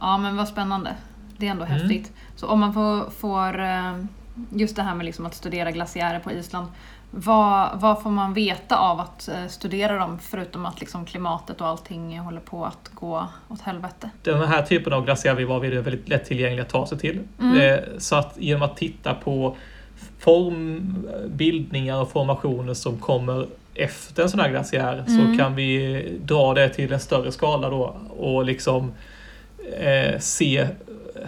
Ja 0.00 0.18
men 0.18 0.36
vad 0.36 0.48
spännande. 0.48 0.90
Det 1.36 1.46
är 1.46 1.50
ändå 1.50 1.64
Mm. 1.64 1.78
häftigt. 1.78 2.12
Så 2.36 2.46
om 2.46 2.60
man 2.60 2.74
får, 2.74 3.10
får 3.10 3.60
eh, 3.62 3.98
just 4.50 4.76
det 4.76 4.82
här 4.82 4.94
med 4.94 5.06
liksom 5.06 5.26
att 5.26 5.34
studera 5.34 5.70
glaciärer 5.70 6.18
på 6.18 6.32
Island. 6.32 6.66
Vad, 7.10 7.68
vad 7.80 8.02
får 8.02 8.10
man 8.10 8.34
veta 8.34 8.76
av 8.76 9.00
att 9.00 9.28
eh, 9.28 9.46
studera 9.48 9.98
dem 9.98 10.18
förutom 10.22 10.66
att 10.66 10.80
liksom 10.80 11.04
klimatet 11.06 11.60
och 11.60 11.66
allting 11.66 12.18
håller 12.18 12.40
på 12.40 12.64
att 12.64 12.90
gå 12.94 13.26
åt 13.48 13.60
helvete? 13.60 14.10
den 14.22 14.48
här 14.48 14.62
typen 14.62 14.92
av 14.92 15.04
glaciär 15.04 15.34
vi 15.34 15.44
var 15.44 15.60
vid 15.60 15.72
är 15.74 15.80
väldigt 15.82 16.08
lättillgängliga 16.08 16.62
att 16.62 16.68
ta 16.68 16.86
sig 16.86 16.98
till. 16.98 17.20
Mm. 17.40 17.60
Eh, 17.60 17.78
Så 17.98 18.16
att 18.16 18.34
genom 18.38 18.62
att 18.62 18.76
titta 18.76 19.14
på 19.14 19.56
formbildningar 20.18 22.00
och 22.00 22.10
formationer 22.10 22.74
som 22.74 22.98
kommer 22.98 23.46
efter 23.74 24.22
en 24.22 24.30
sån 24.30 24.40
här 24.40 24.50
glaciär 24.50 25.04
Mm. 25.08 25.32
så 25.32 25.38
kan 25.38 25.54
vi 25.54 26.02
dra 26.24 26.54
det 26.54 26.68
till 26.68 26.92
en 26.92 27.00
större 27.00 27.32
skala 27.32 27.70
då 27.70 27.96
och 28.18 28.44
liksom 28.44 28.92
eh, 29.80 30.18
se 30.18 30.66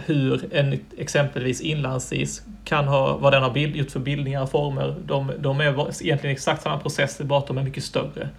hur 0.05 0.53
en 0.55 0.79
exempelvis 0.97 1.61
inlandsis 1.61 2.43
kan 2.65 2.87
ha, 2.87 3.17
vad 3.17 3.33
den 3.33 3.43
har 3.43 3.51
bild, 3.51 3.75
gjort 3.75 3.91
för 3.91 3.99
bildningar 3.99 4.41
och 4.41 4.51
former. 4.51 4.95
De, 5.05 5.31
de 5.39 5.59
är 5.61 6.03
egentligen 6.03 6.33
exakt 6.35 6.63
samma 6.63 6.79
processer, 6.79 7.23
bara 7.23 7.39
att 7.39 7.47
de 7.47 7.57
är 7.57 7.63
mycket 7.63 7.83
större. 7.83 8.29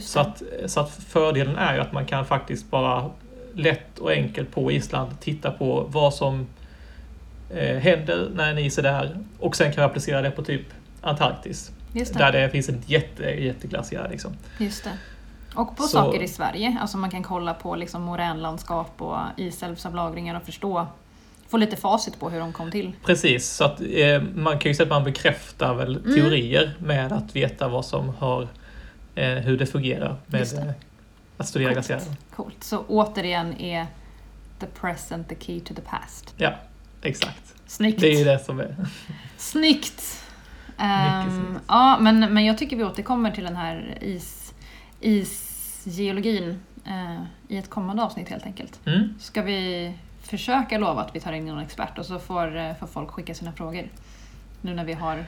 Så 0.00 0.20
att, 0.20 0.42
så 0.66 0.80
att 0.80 0.90
fördelen 0.90 1.56
är 1.56 1.74
ju 1.74 1.80
att 1.80 1.92
man 1.92 2.06
kan 2.06 2.24
faktiskt 2.24 2.70
bara 2.70 3.10
lätt 3.54 3.98
och 3.98 4.10
enkelt 4.10 4.54
på 4.54 4.72
Island 4.72 5.20
titta 5.20 5.50
på 5.50 5.86
vad 5.88 6.14
som 6.14 6.46
eh, 7.54 7.76
händer 7.78 8.30
när 8.34 8.50
en 8.50 8.58
is 8.58 8.78
är 8.78 8.82
där 8.82 9.18
och 9.38 9.56
sen 9.56 9.72
kan 9.72 9.82
vi 9.82 9.86
applicera 9.86 10.22
det 10.22 10.30
på 10.30 10.42
typ 10.42 10.62
Antarktis. 11.00 11.70
Det. 11.92 12.12
Där 12.14 12.32
det 12.32 12.50
finns 12.50 12.68
en 12.68 12.82
jätte, 12.86 13.22
jätteglaciär. 13.24 14.08
Liksom. 14.10 14.32
Just 14.58 14.84
det. 14.84 14.90
Och 15.54 15.76
på 15.76 15.82
Så- 15.82 15.88
saker 15.88 16.22
i 16.22 16.28
Sverige, 16.28 16.78
alltså 16.80 16.96
man 16.98 17.10
kan 17.10 17.22
kolla 17.22 17.54
på 17.54 17.76
liksom 17.76 18.02
moränlandskap 18.02 19.02
och 19.02 19.18
isälvsavlagringar 19.36 20.34
och 20.36 20.42
förstå, 20.42 20.86
få 21.48 21.56
lite 21.56 21.76
facit 21.76 22.20
på 22.20 22.30
hur 22.30 22.40
de 22.40 22.52
kom 22.52 22.70
till. 22.70 22.92
Precis, 23.06 23.48
så 23.50 23.64
att 23.64 23.80
eh, 23.80 24.22
man 24.34 24.58
kan 24.58 24.70
ju 24.70 24.74
säga 24.74 24.84
att 24.84 24.90
man 24.90 25.04
bekräftar 25.04 25.74
väl 25.74 25.96
Mm. 25.96 26.14
teorier 26.14 26.74
med 26.78 27.12
att 27.12 27.36
veta 27.36 27.68
vad 27.68 27.84
som 27.84 28.08
har, 28.08 28.48
eh, 29.14 29.26
hur 29.28 29.58
det 29.58 29.66
fungerar 29.66 30.16
med 30.26 30.40
det. 30.40 30.58
eh, 30.62 30.70
att 31.36 31.48
studera 31.48 31.74
Coolt. 31.74 31.86
glaciären. 31.88 32.16
Coolt. 32.36 32.64
Så 32.64 32.78
återigen 32.88 33.60
är 33.60 33.86
the 34.58 34.66
present 34.66 35.28
the 35.28 35.34
key 35.40 35.60
to 35.60 35.74
the 35.74 35.80
past. 35.82 36.34
Ja, 36.36 36.52
exakt. 37.02 37.54
Snyggt! 37.66 38.00
Det 38.00 38.06
är 38.06 38.18
ju 38.18 38.24
det 38.24 38.38
som 38.38 38.60
är... 38.60 38.76
Snyggt! 39.36 40.00
Snyggt. 40.00 40.22
ja, 41.68 41.98
men, 42.00 42.34
men 42.34 42.44
jag 42.44 42.58
tycker 42.58 42.76
vi 42.76 42.84
återkommer 42.84 43.30
till 43.30 43.44
den 43.44 43.56
här 43.56 43.98
is, 44.00 44.54
isgeologin 45.00 46.62
eh, 46.86 47.22
i 47.48 47.56
ett 47.56 47.70
kommande 47.70 48.02
avsnitt 48.02 48.28
helt 48.28 48.46
enkelt. 48.46 48.80
Mm. 48.86 49.14
Ska 49.20 49.42
vi 49.42 49.92
försöka 50.22 50.78
lova 50.78 51.02
att 51.02 51.16
vi 51.16 51.20
tar 51.20 51.32
in 51.32 51.46
någon 51.46 51.62
expert 51.62 51.98
och 51.98 52.06
så 52.06 52.18
får, 52.18 52.56
eh, 52.56 52.74
får 52.74 52.86
folk 52.86 53.10
skicka 53.10 53.34
sina 53.34 53.52
frågor. 53.52 53.88
Nu 54.60 54.74
när 54.74 54.84
vi 54.84 54.92
har 54.92 55.24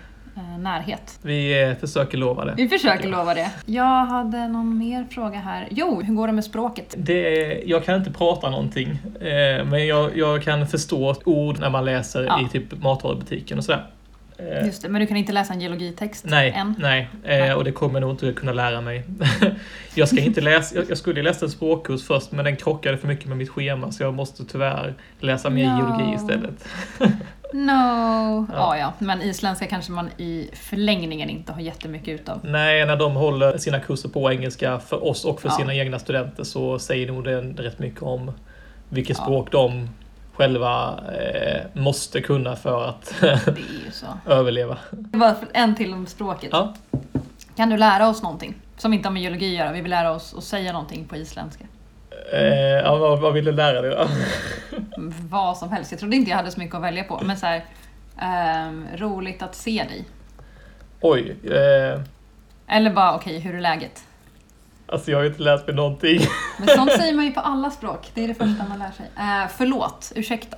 närhet. 0.59 1.19
Vi 1.23 1.63
eh, 1.63 1.75
försöker 1.77 2.19
lova 2.19 2.45
det. 2.45 2.55
Vi 2.57 2.69
försöker 2.69 3.09
lova 3.09 3.35
det. 3.35 3.51
Jag 3.67 4.07
hade 4.07 4.49
någon 4.49 4.79
mer 4.79 5.07
fråga 5.11 5.39
här. 5.39 5.69
Jo, 5.71 6.03
hur 6.03 6.15
går 6.15 6.27
det 6.27 6.33
med 6.33 6.45
språket? 6.45 6.95
Det 6.99 7.63
jag 7.67 7.85
kan 7.85 7.95
inte 7.99 8.11
prata 8.11 8.51
någonting, 8.51 8.89
eh, 9.21 9.65
men 9.65 9.87
jag, 9.87 10.17
jag 10.17 10.43
kan 10.43 10.67
förstå 10.69 11.15
ord 11.25 11.59
när 11.61 11.71
man 11.71 11.85
läser 11.85 12.23
Ja. 12.25 12.41
i 12.47 12.49
typ 12.49 12.83
matvarubutiken 12.83 13.59
och 13.59 13.65
sådär. 13.65 13.87
Eh, 14.39 14.67
Just 14.67 14.83
det, 14.83 14.89
men 14.89 15.01
du 15.01 15.07
kan 15.07 15.17
inte 15.17 15.33
läsa 15.33 15.53
en 15.55 15.61
geologitext 15.61 16.25
nej, 16.29 16.51
än? 16.51 16.75
nej, 16.79 17.09
eh, 17.25 17.53
och 17.53 17.65
det 17.65 17.73
kommer 17.73 17.95
jag 17.95 18.01
nog 18.01 18.11
inte 18.11 18.33
kunna 18.33 18.53
lära 18.53 18.81
mig. 18.81 19.05
jag 19.95 20.09
ska 20.09 20.21
inte 20.21 20.41
läsa, 20.41 20.75
jag, 20.75 20.85
jag 20.89 20.99
skulle 20.99 21.23
läsa 21.23 21.45
en 21.47 21.51
språkkurs 21.51 22.07
först, 22.07 22.33
men 22.33 22.45
den 22.45 22.57
krockade 22.57 22.99
för 22.99 23.09
mycket 23.09 23.27
med 23.27 23.37
mitt 23.39 23.51
schema, 23.51 23.93
så 23.93 24.03
jag 24.03 24.15
måste 24.15 24.45
tyvärr 24.45 24.95
läsa 25.21 25.51
mer 25.51 25.67
No. 25.67 25.79
geologi 25.79 26.15
istället. 26.15 26.69
No! 27.55 27.73
Ja. 27.73 28.47
Ja. 28.53 28.79
ja, 28.79 28.93
men 28.99 29.23
isländska 29.23 29.67
kanske 29.67 29.93
man 29.93 30.11
i 30.17 30.51
förlängningen 30.53 31.31
inte 31.31 31.53
har 31.53 31.61
jättemycket 31.61 32.21
utav. 32.21 32.41
Nej, 32.45 32.87
när 32.87 32.97
de 32.97 33.13
håller 33.15 33.59
sina 33.59 33.81
kurser 33.81 34.09
på 34.09 34.33
engelska 34.33 34.79
för 34.79 35.05
oss 35.05 35.25
och 35.25 35.41
för 35.41 35.49
Ja. 35.49 35.55
sina 35.55 35.75
egna 35.75 35.99
studenter 35.99 36.45
så 36.45 36.79
säger 36.79 37.07
nog 37.07 37.25
det 37.25 37.41
rätt 37.41 37.79
mycket 37.79 38.03
om 38.03 38.33
vilket 38.89 39.19
Ja. 39.19 39.25
språk 39.25 39.53
de 39.53 39.89
själva 40.33 41.01
eh, 41.19 41.61
måste 41.81 42.21
kunna 42.21 42.57
för 42.57 42.89
att 42.89 43.15
överleva. 44.27 44.79
Bara 44.91 45.35
en 45.53 45.75
till 45.75 45.93
om 45.93 46.07
språket. 46.07 46.49
Ja. 46.53 46.75
Kan 47.57 47.71
du 47.71 47.77
lära 47.77 48.09
oss 48.09 48.23
någonting? 48.23 48.55
Som 48.77 48.93
inte 48.93 49.09
har 49.09 49.13
med 49.13 49.23
geologi 49.23 49.47
att 49.55 49.59
göra. 49.65 49.73
Vi 49.73 49.81
vill 49.81 49.91
lära 49.91 50.11
oss 50.13 50.35
att 50.39 50.45
säga 50.45 50.73
någonting 50.73 51.05
på 51.05 51.17
isländska. 51.17 51.65
Eh, 52.33 52.83
ja, 52.85 52.97
vad, 52.97 53.21
vad 53.21 53.33
vill 53.33 53.45
du 53.45 53.53
lära 53.53 53.83
dig 53.83 53.91
då? 53.91 54.09
Vad 55.29 55.59
som 55.59 55.73
helst. 55.73 55.91
Jag 55.91 56.01
trodde 56.01 56.17
inte 56.17 56.31
jag 56.31 56.37
hade 56.37 56.51
så 56.51 56.61
mycket 56.61 56.75
att 56.75 56.83
välja 56.83 57.05
på. 57.05 57.21
Men 57.25 57.37
så 57.37 57.47
här, 57.47 57.65
ehm, 58.21 58.87
roligt 58.97 59.43
att 59.43 59.55
se 59.55 59.85
dig. 59.89 60.05
Oj, 61.01 61.37
eh, 61.45 62.01
Eller 62.67 62.91
bara, 62.91 63.15
okej, 63.15 63.39
hur 63.39 63.55
är 63.55 63.61
läget? 63.61 64.05
alltså 64.87 65.11
jag 65.11 65.19
har 65.19 65.23
ju 65.23 65.29
inte 65.29 65.43
lärt 65.43 65.67
mig 65.67 65.77
någonting. 65.77 66.21
Men 66.59 66.69
sånt 66.69 66.93
säger 66.93 67.15
man 67.15 67.25
ju 67.25 67.33
på 67.33 67.41
alla 67.41 67.71
språk. 67.71 68.11
Det 68.15 68.25
är 68.25 68.29
det 68.29 68.35
första 68.35 68.65
man 68.69 68.79
lär 68.79 68.91
sig. 68.91 69.07
Uh, 69.17 69.51
förlåt, 69.57 70.13
ursäkta. 70.15 70.57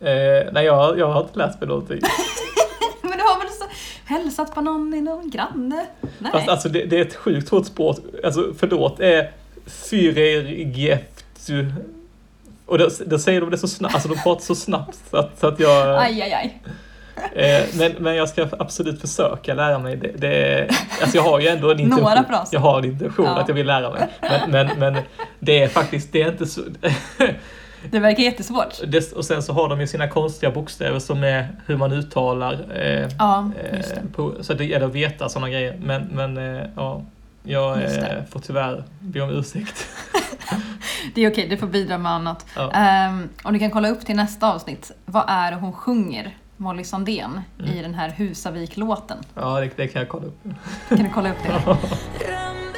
Eh, 0.00 0.52
nej, 0.52 0.64
jag, 0.64 0.98
jag 0.98 1.12
har 1.12 1.20
inte 1.20 1.38
lärt 1.38 1.60
mig 1.60 1.68
någonting. 1.68 2.00
Men 3.02 3.12
du 3.12 3.24
har 3.24 3.38
väl 3.38 3.48
så 3.48 3.64
hälsat 4.04 4.54
på 4.54 4.60
någon 4.60 4.94
i 4.94 5.00
någon 5.00 5.30
granne? 5.30 5.86
Nej. 6.18 6.32
Fast 6.32 6.48
alltså 6.48 6.68
det, 6.68 6.84
det 6.84 6.98
är 6.98 7.02
ett 7.02 7.16
sjukt 7.16 7.48
hårt 7.48 7.66
språk. 7.66 7.98
Alltså 8.24 8.52
förlåt, 8.58 9.00
är 9.00 9.30
Fyrirgeftu. 9.68 11.66
Och 12.66 12.78
då, 12.78 12.88
då 13.06 13.18
säger 13.18 13.40
de 13.40 13.50
det 13.50 13.58
så 13.58 13.68
snabbt, 13.68 13.94
alltså 13.94 14.08
de 14.08 14.18
pratar 14.22 14.42
så 14.42 14.54
snabbt 14.54 14.98
så 15.10 15.16
att, 15.16 15.38
så 15.38 15.46
att 15.46 15.60
jag... 15.60 15.98
Aj, 15.98 16.22
aj, 16.22 16.32
aj. 16.32 16.62
Eh, 17.34 17.64
men, 17.78 17.92
men 17.98 18.16
jag 18.16 18.28
ska 18.28 18.48
absolut 18.58 19.00
försöka 19.00 19.54
lära 19.54 19.78
mig. 19.78 19.96
Det, 19.96 20.08
det, 20.16 20.68
alltså 21.00 21.16
jag 21.16 21.22
har 21.22 21.40
ju 21.40 21.48
ändå 21.48 21.70
en 21.70 21.80
intention. 21.80 22.04
Några 22.04 22.24
fraser. 22.24 22.56
Jag 22.56 22.60
har 22.60 22.78
en 22.78 22.84
intention 22.84 23.26
Ja. 23.26 23.38
att 23.38 23.48
jag 23.48 23.54
vill 23.54 23.66
lära 23.66 23.90
mig. 23.90 24.08
Men, 24.20 24.50
men, 24.50 24.78
men 24.78 25.02
det 25.38 25.62
är 25.62 25.68
faktiskt, 25.68 26.12
det 26.12 26.22
är 26.22 26.28
inte 26.28 26.46
så... 26.46 26.60
Det 27.90 27.98
verkar 27.98 28.22
jättesvårt. 28.22 28.74
Det, 28.86 29.12
och 29.12 29.24
sen 29.24 29.42
så 29.42 29.52
har 29.52 29.68
de 29.68 29.80
ju 29.80 29.86
sina 29.86 30.08
konstiga 30.08 30.50
bokstäver 30.52 30.98
som 30.98 31.22
är 31.24 31.48
hur 31.66 31.76
man 31.76 31.92
uttalar. 31.92 32.66
Eh, 32.74 33.08
Ja, 33.18 33.50
eh, 33.70 33.80
på, 34.14 34.34
så 34.40 34.54
det 34.54 34.64
gäller 34.64 34.86
att 34.86 34.94
veta 34.94 35.28
sådana 35.28 35.50
grejer. 35.50 35.76
Men, 35.82 36.02
men 36.12 36.36
eh, 36.56 36.62
ja, 36.76 37.02
jag 37.42 37.82
eh, 37.84 38.24
får 38.30 38.40
tyvärr 38.40 38.84
be 39.00 39.20
om 39.20 39.30
ursäkt. 39.30 39.86
Det 41.14 41.24
är 41.24 41.30
okej, 41.32 41.48
du 41.48 41.56
får 41.56 41.66
bidra 41.66 41.98
med 41.98 42.12
annat. 42.12 42.46
Ja. 42.56 42.70
Ehm, 42.72 43.28
och 43.44 43.52
du 43.52 43.58
kan 43.58 43.70
kolla 43.70 43.88
upp 43.88 44.06
till 44.06 44.16
nästa 44.16 44.52
avsnitt. 44.52 44.90
Vad 45.04 45.24
är 45.28 45.50
det 45.50 45.56
hon 45.56 45.72
sjunger, 45.72 46.36
Molly 46.56 46.84
Sandén, 46.84 47.40
Mm. 47.58 47.70
i 47.72 47.82
den 47.82 47.94
här 47.94 48.08
Husavik-låten? 48.10 49.18
Ja, 49.34 49.60
det, 49.60 49.70
det 49.76 49.88
kan 49.88 50.00
jag 50.02 50.08
kolla 50.08 50.26
upp. 50.26 50.38
Kan 50.88 50.98
du 50.98 51.10
kolla 51.14 51.30
upp 51.30 51.36
det? 51.46 51.76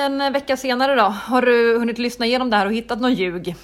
en 0.00 0.32
vecka 0.32 0.56
senare 0.56 0.94
då? 0.94 1.02
Har 1.02 1.42
du 1.42 1.78
hunnit 1.78 1.98
lyssna 1.98 2.26
igenom 2.26 2.50
det 2.50 2.56
här 2.56 2.66
och 2.66 2.72
hittat 2.72 3.00
någon 3.00 3.14
ljug? 3.14 3.54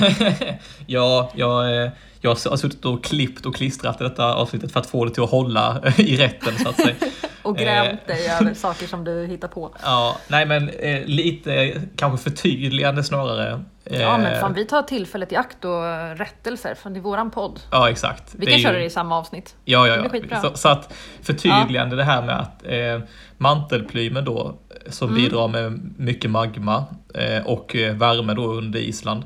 ja, 0.86 1.30
jag, 1.34 1.82
eh, 1.82 1.90
jag 2.20 2.30
har 2.30 2.56
suttit 2.56 2.84
och 2.84 3.04
klippt 3.04 3.46
och 3.46 3.54
klistrat 3.54 4.00
i 4.00 4.04
detta 4.04 4.34
avsnittet 4.34 4.72
för 4.72 4.80
att 4.80 4.86
få 4.86 5.04
det 5.04 5.10
till 5.14 5.22
att 5.22 5.30
hålla 5.30 5.82
i 5.96 6.16
rätten 6.16 6.58
så 6.58 6.68
att 6.68 6.76
säga. 6.80 6.94
Och 7.42 7.56
grämt 7.56 8.06
dig 8.06 8.28
över 8.40 8.54
saker 8.54 8.86
som 8.86 9.04
du 9.04 9.26
hittar 9.26 9.48
på. 9.48 9.74
Ja, 9.82 10.16
nej 10.28 10.46
men 10.46 10.68
eh, 10.68 11.04
lite 11.04 11.80
kanske 11.96 12.30
förtydligande 12.30 13.04
snarare. 13.04 13.64
Ja 13.84 14.18
men 14.18 14.26
Eh, 14.32 14.40
fan 14.40 14.54
vi 14.54 14.64
tar 14.64 14.82
tillfället 14.82 15.32
i 15.32 15.36
akt 15.36 15.64
och 15.64 15.82
rättelser, 16.18 16.74
för 16.74 16.90
det 16.90 16.98
är 16.98 17.00
våran 17.00 17.30
podd. 17.30 17.60
Ja, 17.70 17.90
exakt. 17.90 18.34
Vi 18.34 18.44
Det 18.46 18.50
kan 18.52 18.60
är 18.60 18.62
köra 18.62 18.72
ju- 18.72 18.78
det 18.78 18.84
i 18.84 18.90
samma 18.90 19.18
avsnitt. 19.18 19.54
Ja, 19.64 19.82
Det 19.82 19.88
ja, 19.88 20.20
ja. 20.30 20.42
Så, 20.42 20.56
så 20.56 20.68
att 20.68 20.94
förtydligande 21.22 21.96
det 21.96 22.04
här 22.04 22.22
med 22.22 22.40
att 22.40 22.62
eh, 22.66 23.08
mantelplymen 23.38 24.24
då 24.24 24.58
som 24.90 25.08
Mm. 25.08 25.22
bidrar 25.22 25.48
med 25.48 25.80
mycket 25.96 26.30
magma 26.30 26.84
eh, 27.14 27.46
och 27.46 27.76
eh, 27.76 27.94
värme 27.96 28.34
då 28.34 28.46
under 28.52 28.80
Island. 28.80 29.22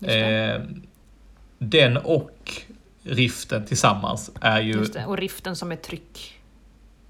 Eh, 0.00 0.60
den 1.58 1.96
och 1.96 2.52
riften 3.02 3.64
tillsammans 3.66 4.30
är 4.40 4.60
ju 4.60 4.72
Just 4.72 4.94
det. 4.94 5.04
Och 5.06 5.16
riften 5.18 5.56
som 5.56 5.72
är 5.72 5.76
tryck. 5.76 6.38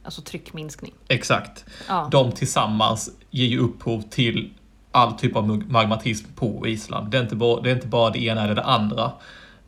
Alltså 0.05 0.23
tryckminskning. 0.23 0.93
exakt. 1.09 1.65
Ja. 1.89 2.09
De 2.11 2.33
tillsammans 2.33 3.11
ger 3.31 3.47
ju 3.47 3.59
upphov 3.59 4.03
till 4.11 4.51
all 4.93 5.13
typ 5.13 5.37
av 5.37 5.49
mag- 5.49 5.71
magmatism 5.71 6.27
på 6.35 6.67
Island. 6.69 7.11
Det 7.11 7.19
är 7.19 7.23
inte 7.23 7.37
bara 7.37 7.61
det, 7.61 7.71
är 7.71 7.75
inte 7.75 7.87
bara 7.87 8.11
det 8.11 8.19
ena 8.25 8.45
eller 8.45 8.55
det 8.55 8.63
andra. 8.65 9.13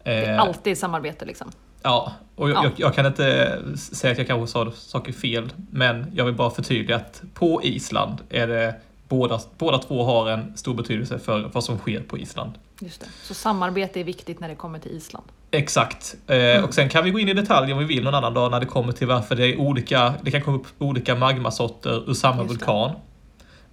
Det 0.04 0.10
är 0.10 0.34
Eh, 0.34 0.40
alltid 0.40 0.78
samarbete 0.78 1.24
liksom. 1.24 1.50
Ja, 1.84 2.12
och 2.36 2.50
jag, 2.50 2.56
Ja. 2.56 2.62
Jag, 2.64 2.72
jag 2.76 2.94
kan 2.94 3.06
inte 3.06 3.58
säga 3.76 4.12
att 4.12 4.18
jag 4.18 4.26
kanske 4.26 4.52
sa 4.52 4.70
saker 4.70 5.12
fel, 5.12 5.52
men 5.70 6.06
jag 6.14 6.24
vill 6.24 6.34
bara 6.34 6.50
förtydliga 6.50 6.96
att 6.96 7.22
på 7.34 7.60
Island 7.62 8.18
är 8.30 8.46
det 8.48 8.74
båda, 9.08 9.40
båda 9.58 9.78
två 9.78 10.04
har 10.04 10.30
en 10.30 10.56
stor 10.56 10.74
betydelse 10.74 11.18
för 11.18 11.50
vad 11.52 11.64
som 11.64 11.78
sker 11.78 12.00
på 12.00 12.18
Island. 12.18 12.52
Just 12.80 13.00
det. 13.00 13.06
Så 13.22 13.34
samarbete 13.34 14.00
är 14.00 14.04
viktigt 14.04 14.40
när 14.40 14.48
det 14.48 14.54
kommer 14.54 14.78
till 14.78 14.90
Island. 14.92 15.24
Exakt. 15.50 16.14
Eh, 16.26 16.36
Mm. 16.36 16.64
Och 16.64 16.74
sen 16.74 16.88
kan 16.88 17.04
vi 17.04 17.10
gå 17.10 17.18
in 17.18 17.28
i 17.28 17.34
detalj 17.34 17.72
om 17.72 17.78
vi 17.78 17.84
vill 17.84 18.04
någon 18.04 18.14
annan 18.14 18.34
dag 18.34 18.50
när 18.50 18.60
det 18.60 18.66
kommer 18.66 18.92
till 18.92 19.06
varför 19.06 19.36
det 19.36 19.46
är 19.46 19.60
olika, 19.60 20.14
det 20.22 20.30
kan 20.30 20.42
komma 20.42 20.56
upp 20.56 20.66
olika 20.78 21.14
magmasorter 21.14 22.10
ur 22.10 22.14
samma 22.14 22.42
vulkan. 22.42 22.90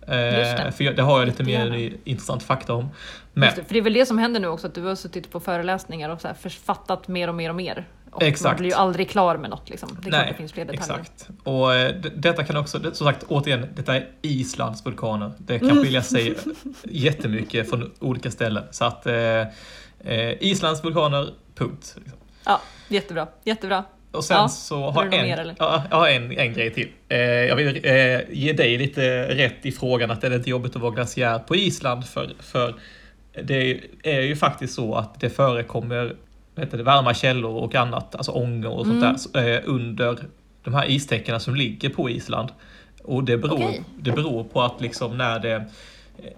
Eh, 0.02 0.08
det. 0.08 0.74
För 0.78 0.84
jag, 0.84 0.96
det 0.96 1.02
har 1.02 1.20
jag 1.20 1.28
lite 1.28 1.44
mer 1.44 1.94
intressant 2.04 2.44
fakta 2.44 2.74
om. 2.74 2.90
Men 3.34 3.50
det, 3.56 3.64
för 3.64 3.74
det 3.74 3.80
är 3.80 3.84
väl 3.84 3.94
det 3.94 4.06
som 4.06 4.18
händer 4.18 4.40
nu 4.40 4.48
också, 4.48 4.68
att 4.68 4.76
du 4.76 4.82
har 4.82 4.96
suttit 4.96 5.32
på 5.32 5.40
föreläsningar 5.40 6.10
och 6.10 6.22
så 6.22 6.28
författat 6.42 7.08
mer 7.08 7.28
och 7.28 7.36
mer 7.36 7.50
och 7.50 7.56
mer. 7.56 7.88
Och 8.12 8.22
man 8.22 8.30
Exakt. 8.30 8.60
blir 8.60 8.70
ju 8.70 8.76
aldrig 8.76 9.10
klar 9.10 9.38
med 9.38 9.50
något 9.50 9.70
liksom. 9.70 9.98
Det 10.04 10.10
klart 10.10 10.28
det 10.28 10.34
finns 10.34 10.54
fler 10.54 10.66
detaljer. 10.66 11.00
Exakt. 11.00 11.30
Och 11.44 11.74
eh, 11.76 11.96
detta 12.16 12.44
kan 12.44 12.58
också, 12.58 12.80
det- 12.80 12.96
som 12.96 13.08
sagt, 13.08 13.24
återigen, 13.28 13.68
detta 13.76 13.96
är 13.96 14.08
Islands 14.22 14.86
vulkaner. 14.86 15.32
Det 15.38 15.60
kan 15.60 15.70
Mm. 15.70 15.84
skilja 15.84 16.02
sig 16.02 16.36
jättemycket 16.84 17.70
från 17.70 17.92
olika 18.00 18.32
ställen. 18.32 18.64
Så 18.72 18.86
att 18.86 19.06
eh, 19.08 19.16
eh, 20.04 20.44
Islands 20.44 20.84
vulkaner, 20.84 21.30
punkt. 21.56 21.96
Liksom. 21.98 22.20
Ja, 22.46 22.62
jättebra, 22.88 23.28
jättebra. 23.44 23.84
Och 24.12 24.24
sen 24.24 24.38
Ja, 24.38 24.48
så 24.50 24.90
har 24.90 25.04
en, 25.04 25.10
mer, 25.10 25.56
ja, 25.60 25.84
jag 25.90 25.98
har 25.98 26.08
en, 26.10 26.32
en 26.38 26.54
grej 26.54 26.74
till. 26.74 26.90
Eh, 27.10 27.18
jag 27.20 27.56
vill 27.56 27.68
eh, 27.84 28.20
ge 28.32 28.54
dig 28.54 28.78
lite 28.78 29.28
rätt 29.36 29.66
i 29.66 29.72
frågan 29.72 30.12
att 30.12 30.22
det 30.22 30.28
är 30.28 30.32
lite 30.32 30.50
jobbigt 30.50 30.76
att 30.76 30.82
vara 30.82 30.92
glaciär 30.92 31.40
på 31.40 31.56
Island 31.56 32.06
för, 32.06 32.30
för 32.40 32.76
det 33.44 33.80
är 34.04 34.22
ju 34.22 34.36
faktiskt 34.36 34.74
så 34.74 34.96
att 34.96 35.20
det 35.20 35.30
förekommer 35.30 36.16
heter 36.56 36.78
det, 36.78 36.84
varma 36.84 37.14
källor 37.14 37.52
och 37.64 37.76
annat, 37.76 38.16
alltså 38.16 38.32
ångor 38.32 38.72
och 38.72 38.86
sånt 38.86 39.04
Mm. 39.04 39.16
där 39.34 39.56
eh, 39.56 39.62
under 39.66 40.18
de 40.64 40.74
här 40.74 40.86
istäckena 40.92 41.40
som 41.40 41.56
ligger 41.56 41.90
på 41.90 42.10
Island. 42.10 42.50
Och 43.04 43.24
det 43.24 43.38
beror, 43.38 43.54
Okej. 43.56 43.84
det 44.00 44.12
beror 44.12 44.44
på 44.44 44.62
att 44.62 44.82
liksom 44.82 45.18
när 45.18 45.40
det 45.40 45.66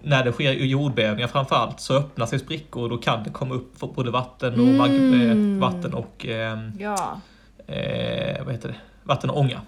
när 0.02 0.24
det 0.24 0.32
sker 0.32 0.52
jordbävningar 0.52 1.28
framförallt 1.28 1.80
så 1.80 1.94
öppnar 1.96 2.26
sig 2.26 2.38
sprickor 2.38 2.82
och 2.82 2.88
då 2.88 2.96
kan 2.98 3.22
det 3.24 3.30
komma 3.30 3.54
upp 3.54 3.80
både 3.80 4.10
vatten 4.10 4.52
och, 4.60 4.66
mag, 4.66 4.88
Mm. 4.90 5.54
eh, 5.56 5.60
vatten 5.60 5.94
och 5.94 6.26
ehm, 6.26 6.72
Ja, 6.80 7.20
eh, 7.66 8.44
vad 8.44 8.52
heter 8.54 8.68
det? 8.68 8.74
vatten 9.02 9.30
och 9.30 9.38
ånga. 9.40 9.60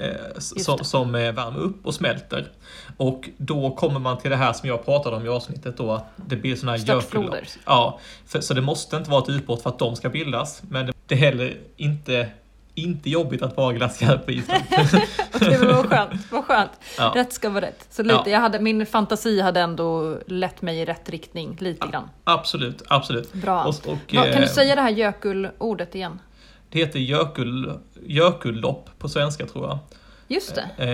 Eh, 0.00 0.38
som, 0.38 0.78
som 0.78 1.14
eh, 1.14 1.32
värmer 1.32 1.58
upp 1.58 1.86
och 1.86 1.94
smälter. 1.94 2.48
Och 2.96 3.28
då 3.36 3.70
kommer 3.70 4.00
man 4.00 4.18
till 4.18 4.30
det 4.30 4.36
här 4.36 4.52
som 4.52 4.68
jag 4.68 4.84
pratade 4.84 5.16
om 5.16 5.26
i 5.26 5.28
avsnittet 5.28 5.76
då, 5.76 5.92
att 5.92 6.04
det 6.16 6.36
blir 6.36 6.56
sådana 6.56 6.78
här 6.78 6.84
jökullopp. 6.88 7.34
Ja, 7.66 7.98
för, 8.26 8.40
så 8.40 8.54
det 8.54 8.60
måste 8.62 8.96
inte 8.96 9.10
vara 9.10 9.22
ett 9.22 9.28
utbrott 9.28 9.62
för 9.62 9.70
att 9.70 9.78
de 9.78 9.96
ska 9.96 10.08
bildas, 10.08 10.62
men 10.70 10.86
det, 10.86 10.92
det 11.06 11.14
är 11.14 11.18
heller 11.18 11.56
inte, 11.76 12.28
inte 12.74 13.10
jobbigt 13.10 13.42
att 13.42 13.56
vara 13.56 13.72
glaciär 13.72 14.18
på 14.18 14.30
Island. 14.30 14.62
okej 15.34 15.58
men 15.58 15.68
vad 15.76 15.86
skönt, 15.88 16.12
vad 16.30 16.44
skönt. 16.44 16.70
Ja. 16.98 17.12
Rätt 17.14 17.32
ska 17.32 17.50
vara 17.50 17.64
rätt. 17.64 17.86
Så 17.90 18.02
lite, 18.02 18.14
Ja. 18.14 18.28
jag 18.30 18.40
hade, 18.40 18.60
min 18.60 18.86
fantasi 18.86 19.40
hade 19.40 19.60
ändå 19.60 20.18
lett 20.26 20.62
mig 20.62 20.78
i 20.78 20.84
rätt 20.84 21.08
riktning, 21.10 21.56
lite 21.60 21.86
grann. 21.86 22.08
Absolut, 22.24 22.82
absolut. 22.88 23.32
Bra. 23.32 23.64
Och, 23.64 23.68
och, 23.68 23.98
Vad- 24.14 24.24
kan 24.32 24.40
du 24.40 24.42
eh, 24.42 24.48
säga 24.48 24.74
det 24.74 24.80
här 24.82 24.90
gökulordet 24.90 25.94
igen? 25.94 26.18
Det 26.70 26.78
heter 26.78 26.98
jökull, 26.98 27.78
jökullopp 28.06 28.90
på 28.98 29.08
svenska 29.08 29.46
tror 29.46 29.66
jag. 29.66 29.78
Just 30.28 30.54
det. 30.54 30.84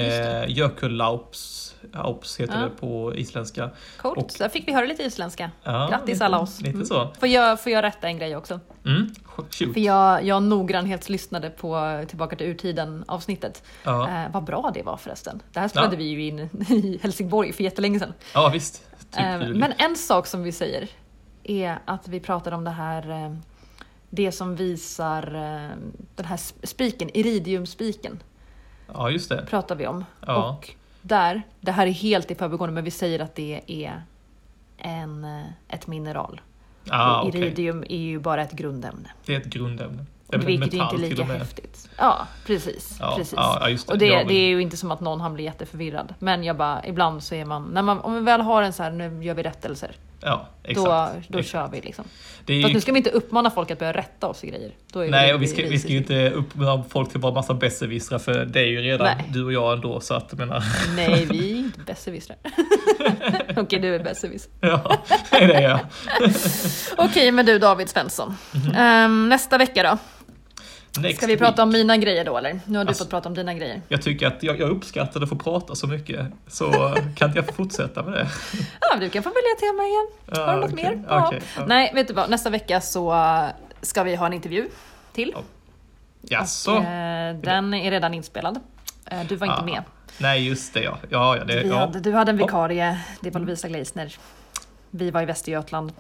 Eh, 0.45 0.57
Jökullaups 0.59 1.75
Aups 1.93 2.41
heter 2.41 2.55
Ja. 2.55 2.61
det 2.65 2.71
på 2.71 3.15
isländska. 3.17 3.71
Coolt. 3.97 4.19
och- 4.19 4.31
Där 4.39 4.49
fick 4.49 4.69
vi 4.69 4.73
höra 4.73 4.85
lite 4.87 5.03
isländska. 5.03 5.51
Ja, 5.63 5.89
Grattis 5.91 6.09
lite, 6.09 6.25
alla 6.25 6.39
oss. 6.41 6.61
Lite 6.61 6.71
Mm. 6.75 6.87
så. 6.87 7.09
Får 7.21 7.29
jag, 7.29 7.63
får 7.63 7.73
jag 7.73 7.83
rätta 7.83 8.07
en 8.07 8.19
grej 8.19 8.37
också? 8.37 8.61
Mm, 8.87 9.15
shoot. 9.25 9.55
För 9.55 9.79
jag, 9.81 10.25
jag 10.25 10.43
noggrannhetslyssnade 10.43 11.51
på 11.51 12.03
Tillbaka 12.09 12.37
till 12.37 12.47
urtiden 12.47 13.05
avsnittet. 13.09 13.63
Ja. 13.85 14.09
Eh, 14.09 14.31
vad 14.33 14.45
bra 14.45 14.71
det 14.75 14.83
var 14.83 14.97
förresten. 14.97 15.43
Det 15.53 15.61
här 15.61 15.69
spelade 15.69 15.95
Ja. 15.95 15.99
vi 15.99 16.05
ju 16.05 16.27
in 16.27 16.39
i 16.69 16.99
Helsingborg 17.03 17.53
för 17.53 17.65
jättelänge 17.65 17.99
sedan. 17.99 18.13
ja, 18.35 18.51
visst. 18.53 18.83
Typ 19.11 19.21
Eh, 19.21 19.39
men 19.49 19.73
en 19.79 19.97
sak 19.97 20.27
som 20.27 20.43
vi 20.43 20.53
säger 20.53 20.89
är 21.45 21.79
att 21.85 22.09
vi 22.09 22.21
pratar 22.21 22.53
om 22.53 22.65
det 22.65 22.71
här 22.71 23.11
eh, 23.11 23.35
det 24.15 24.33
som 24.33 24.57
visar 24.57 25.35
eh, 25.35 25.77
den 26.17 26.27
här 26.27 26.37
sp- 26.37 26.67
spiken, 26.67 27.11
iridiumspiken 27.15 28.23
Ja, 28.95 29.11
just 29.11 29.29
det. 29.29 29.47
pratar 29.47 29.75
vi 29.77 29.87
om. 29.87 30.05
Ja. 30.27 30.51
Och 30.51 30.71
där, 31.03 31.43
det 31.61 31.73
här 31.73 31.87
är 31.87 31.91
helt 31.91 32.31
i 32.31 32.35
förbigående 32.35 32.75
men 32.75 32.85
vi 32.85 32.91
säger 32.91 33.19
att 33.21 33.35
det 33.35 33.61
är 33.67 34.03
en, 34.79 35.25
eh, 35.25 35.43
ett 35.69 35.87
mineral. 35.87 36.41
Ah, 36.89 37.21
och 37.21 37.29
okej. 37.29 37.41
iridium 37.41 37.85
är 37.89 37.97
ju 37.97 38.19
bara 38.19 38.43
ett 38.43 38.53
grundämne. 38.53 39.11
Det 39.27 39.35
är 39.35 39.41
ett 39.41 39.47
grundämne. 39.47 40.05
Väl 40.33 40.47
Vilket 40.47 40.75
är 40.75 40.83
inte 40.83 40.97
lika 40.97 41.25
häftigt. 41.25 41.89
Ja, 41.99 42.27
precis. 42.47 42.97
Ja, 43.01 43.15
precis. 43.17 43.35
ja, 43.37 43.59
ja, 43.61 43.67
det. 43.69 43.93
Och 43.93 43.99
det, 43.99 44.25
Det 44.29 44.35
är 44.35 44.49
ju 44.49 44.63
inte 44.63 44.77
som 44.77 44.91
att 44.91 45.01
någon 45.01 45.21
han 45.21 45.35
blir 45.35 45.45
jätteförvirrad. 45.45 46.15
Men 46.19 46.45
jag 46.45 46.57
bara, 46.57 46.87
ibland 46.87 47.23
så 47.23 47.35
är 47.35 47.45
man, 47.45 47.63
när 47.65 47.83
man, 47.83 48.01
om 48.01 48.15
vi 48.15 48.21
väl 48.21 48.41
har 48.41 48.63
en 48.63 48.73
så 48.73 48.83
här, 48.83 48.91
nu 48.91 49.25
gör 49.25 49.35
vi 49.35 49.43
rättelser. 49.43 49.97
Ja, 50.25 50.49
Då, 50.63 50.71
exakt. 50.71 51.29
då 51.29 51.39
exakt. 51.39 51.53
kör 51.53 51.69
vi 51.73 51.81
liksom. 51.81 52.05
Är 52.47 52.63
Fast 52.63 52.71
ju... 52.71 52.75
nu 52.75 52.81
ska 52.81 52.93
vi 52.93 52.99
inte 52.99 53.11
uppmana 53.11 53.51
folk 53.51 53.71
att 53.71 53.79
börja 53.79 53.93
rätta 53.93 54.27
oss 54.27 54.45
i 54.45 54.47
grejer. 54.47 54.71
Då 54.93 55.01
Nej, 55.01 55.35
och 55.35 55.43
vi 55.43 55.47
ska, 55.47 55.63
vi 55.63 55.79
ska 55.79 55.89
ju 55.89 55.99
inte 55.99 56.31
uppmana 56.31 56.85
folk 56.89 57.09
till 57.09 57.19
att 57.19 57.23
vara 57.23 57.35
massa 57.35 57.55
besserwissrar 57.55 58.19
för 58.19 58.45
det 58.45 58.61
är 58.61 58.67
ju 58.67 58.81
redan 58.81 59.07
Nej. 59.07 59.29
du 59.33 59.45
och 59.45 59.53
jag 59.53 59.73
ändå 59.73 60.01
så 60.01 60.15
att 60.15 60.33
menar, 60.33 60.65
Nej, 60.97 61.27
vi 61.31 61.53
är 61.53 61.57
inte 61.57 61.81
besserwissrar. 61.81 62.37
Okej, 63.57 63.79
du 63.79 63.95
är 63.95 64.05
besserwisser. 64.05 64.51
ja, 64.61 64.97
det 65.31 65.55
är 65.55 65.63
jag. 65.63 65.79
Okej, 66.97 67.33
men 67.33 67.47
du 67.47 67.59
David 67.59 67.89
Svensson. 67.89 68.37
Mhm. 68.53 68.75
Ehm, 68.77 69.29
nästa 69.29 69.59
vecka 69.59 69.83
då? 69.83 69.99
Next 71.01 71.17
Ska 71.19 71.27
vi 71.27 71.37
prata 71.37 71.63
om 71.63 71.69
mina 71.71 71.97
grejer 71.97 72.25
då 72.25 72.39
eller? 72.39 72.61
Nu 72.67 72.79
har 72.79 72.85
du 72.85 72.89
Alltså- 72.89 73.05
fått 73.05 73.11
prata 73.11 73.29
om 73.29 73.35
dina 73.35 73.55
grejer. 73.55 73.83
Jag 73.89 74.03
tycker 74.03 74.27
att 74.27 74.43
jag, 74.43 74.61
jag 74.61 74.71
uppskattar 74.71 75.23
att 75.23 75.29
få 75.29 75.37
prata 75.37 75.75
så 75.75 75.87
mycket, 75.87 76.27
så 76.47 76.71
kan 77.17 77.29
inte 77.29 77.39
jag 77.39 77.47
få 77.47 77.53
fortsätta 77.53 78.03
med 78.03 78.13
det? 78.13 78.29
Ja, 78.81 78.97
du 79.01 79.11
kan 79.11 79.23
få 79.23 79.29
välja 79.29 79.71
tema 79.71 79.83
igen. 79.83 80.07
Har 80.47 80.55
du 80.55 80.61
något 80.61 80.73
okej, 80.73 80.85
mer? 80.97 81.05
Ja. 81.09 81.27
okej, 81.27 81.43
ja. 81.57 81.67
Nej, 81.67 81.91
vet 81.95 82.09
du 82.09 82.15
vad? 82.15 82.31
Nästa 82.31 82.51
vecka 82.51 82.81
så 82.81 83.15
ska 83.83 84.03
vi 84.03 84.15
ha 84.17 84.27
en 84.27 84.33
intervju 84.33 84.69
till. 85.13 85.35
Jaså? 86.23 86.73
Och, 86.73 86.85
eh, 86.85 87.37
den 87.37 87.75
är 87.75 87.91
redan 87.91 88.15
inspelad. 88.15 88.61
Eh, 89.07 89.21
du 89.29 89.37
var 89.37 89.47
inte 89.47 89.61
Ah, 89.61 89.65
med. 89.65 89.83
Nej, 90.19 90.49
just 90.49 90.75
det 90.75 90.83
ja. 90.83 90.99
Ja, 91.11 91.37
ja, 91.37 91.45
det, 91.45 91.63
ja. 91.63 91.77
hade, 91.79 92.01
du 92.01 92.13
hade 92.13 92.31
en 92.31 92.37
vikarie, 92.37 92.99
det 93.21 93.31
var 93.31 93.41
Lovisa 93.41 93.69
Gleisner. 93.69 94.17
Vi 94.91 95.11
var 95.11 95.23
i 95.23 95.25
Västergötland. 95.25 95.93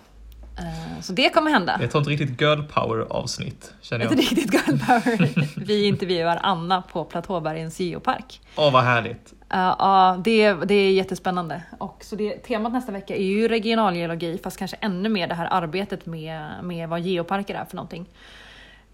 Eh, 0.58 1.00
Så 1.00 1.12
det 1.12 1.28
kommer 1.28 1.50
hända. 1.50 1.80
Ett 1.82 1.92
sånt 1.92 2.08
riktigt 2.08 2.40
girl 2.40 2.62
power 2.62 3.06
avsnitt, 3.10 3.74
känner 3.80 4.04
Ett 4.04 4.10
jag. 4.10 4.18
riktigt 4.20 4.52
girl 4.54 4.78
power. 4.86 5.60
Vi 5.66 5.84
intervjuar 5.86 6.38
Anna 6.42 6.82
på 6.82 7.04
Platåbergens 7.04 7.80
geopark. 7.80 8.40
Åh, 8.56 8.72
vad 8.72 8.82
härligt. 8.84 9.32
Ja, 9.48 9.76
ja, 9.78 10.20
det, 10.24 10.52
det 10.54 10.74
är 10.74 10.92
jättespännande. 10.92 11.62
Och 11.78 11.96
så 12.04 12.16
det, 12.16 12.30
temat 12.38 12.72
nästa 12.72 12.92
vecka 12.92 13.16
är 13.16 13.22
ju 13.24 13.48
regionalgeologi, 13.48 14.38
fast 14.44 14.56
kanske 14.58 14.76
ännu 14.80 15.08
mer 15.08 15.26
det 15.28 15.34
här 15.34 15.48
arbetet 15.50 16.06
med, 16.06 16.50
med 16.62 16.88
vad 16.88 17.00
geoparker 17.00 17.54
är 17.54 17.64
för 17.64 17.76
någonting. 17.76 18.06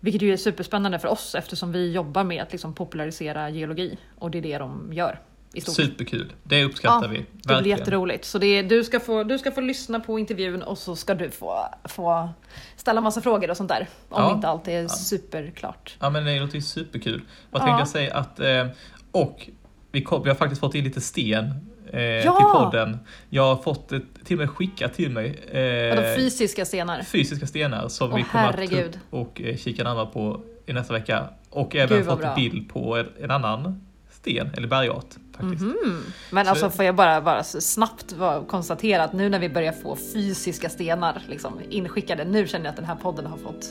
Vilket 0.01 0.23
ju 0.23 0.33
är 0.33 0.37
superspännande 0.37 0.99
för 0.99 1.09
oss 1.09 1.35
eftersom 1.35 1.73
vi 1.73 1.93
jobbar 1.93 2.25
med 2.25 2.43
att 2.43 2.53
liksom 2.53 2.75
popularisera 2.75 3.51
geologi 3.51 3.99
och 4.19 4.31
det 4.31 4.39
är 4.39 4.43
det 4.43 4.59
de 4.59 4.93
gör. 4.93 5.21
Superkul. 5.57 6.33
Det 6.43 6.65
uppskattar 6.65 7.09
vi. 7.09 7.17
Det 7.17 7.25
blir 7.45 7.55
Verkligen. 7.55 7.79
jätteroligt. 7.79 8.25
Så 8.25 8.39
det, 8.39 8.63
du, 8.63 8.85
ska 8.85 9.01
få, 9.01 9.25
du 9.25 9.39
ska 9.39 9.51
få 9.53 9.61
lyssna 9.61 10.01
på 10.01 10.19
intervjun 10.19 10.63
och 10.63 10.79
så 10.79 10.97
ska 10.97 11.15
du 11.15 11.31
få, 11.31 11.69
få 11.85 12.29
ställa 12.77 13.01
massa 13.01 13.21
frågor 13.21 13.51
och 13.51 13.57
sånt 13.57 13.69
där. 13.69 13.89
Om 14.09 14.23
Ja. 14.23 14.35
inte 14.35 14.49
allt 14.49 14.69
är 14.69 14.89
superklart. 14.89 15.97
Ja, 16.01 16.11
men 16.11 16.25
det 16.25 16.41
låter 16.41 16.55
ju 16.55 16.63
superkul. 16.63 17.21
Vad 17.51 17.63
Ja. 17.63 17.67
tänkte 17.67 17.81
jag 17.81 17.89
säga 17.89 18.15
att... 18.17 18.41
Eh, 18.41 18.67
och 19.13 19.49
vi, 19.93 20.03
kom, 20.03 20.23
vi 20.23 20.29
har 20.29 20.37
faktiskt 20.37 20.61
fått 20.61 20.75
in 20.75 20.85
lite 20.85 21.01
sten 21.01 21.51
eh, 21.93 22.01
Ja! 22.03 22.37
till 22.37 22.45
podden. 22.61 22.99
Jag 23.31 23.43
har 23.55 23.63
fått 23.63 23.89
till 24.25 24.37
och 24.37 24.39
med 24.39 24.51
skickat 24.51 24.95
till 24.95 25.11
mig 25.11 25.29
eh, 25.29 26.17
fysiska 26.17 26.65
stenar? 26.65 27.03
fysiska 27.03 27.47
stenar 27.47 27.89
som 27.89 28.11
Åh, 28.11 28.17
vi 28.17 28.23
kommer 28.23 28.45
att 28.49 28.55
ta 28.57 28.61
herregud. 28.63 28.95
upp 28.95 29.15
och 29.15 29.41
eh, 29.41 29.57
kika 29.57 29.85
närmare 29.85 30.07
på 30.07 30.41
i 30.67 30.73
nästa 30.73 30.93
vecka. 30.95 31.29
Och 31.51 31.77
även 31.77 32.05
fått 32.05 32.21
bra. 32.21 32.35
bild 32.35 32.69
på 32.73 32.97
en, 32.97 33.07
en 33.23 33.31
annan 33.31 33.81
sten, 34.11 34.51
eller 34.57 34.69
bergart 34.69 35.05
faktiskt. 35.41 35.63
Mhm. 35.63 36.05
Men 36.31 36.45
Så- 36.45 36.51
alltså 36.51 36.71
får 36.71 36.85
jag 36.85 36.95
bara, 36.95 37.21
bara 37.21 37.43
snabbt 37.45 38.15
konstatera 38.49 39.05
att 39.05 39.13
nu 39.13 39.29
när 39.29 39.39
vi 39.39 39.49
börjar 39.49 39.73
få 39.73 39.97
fysiska 40.15 40.69
stenar 40.69 41.23
liksom, 41.29 41.61
inskickade, 41.71 42.25
nu 42.25 42.47
känner 42.47 42.65
jag 42.65 42.71
att 42.71 42.77
den 42.77 42.85
här 42.85 42.95
podden 42.95 43.27
har 43.27 43.37
fått, 43.39 43.67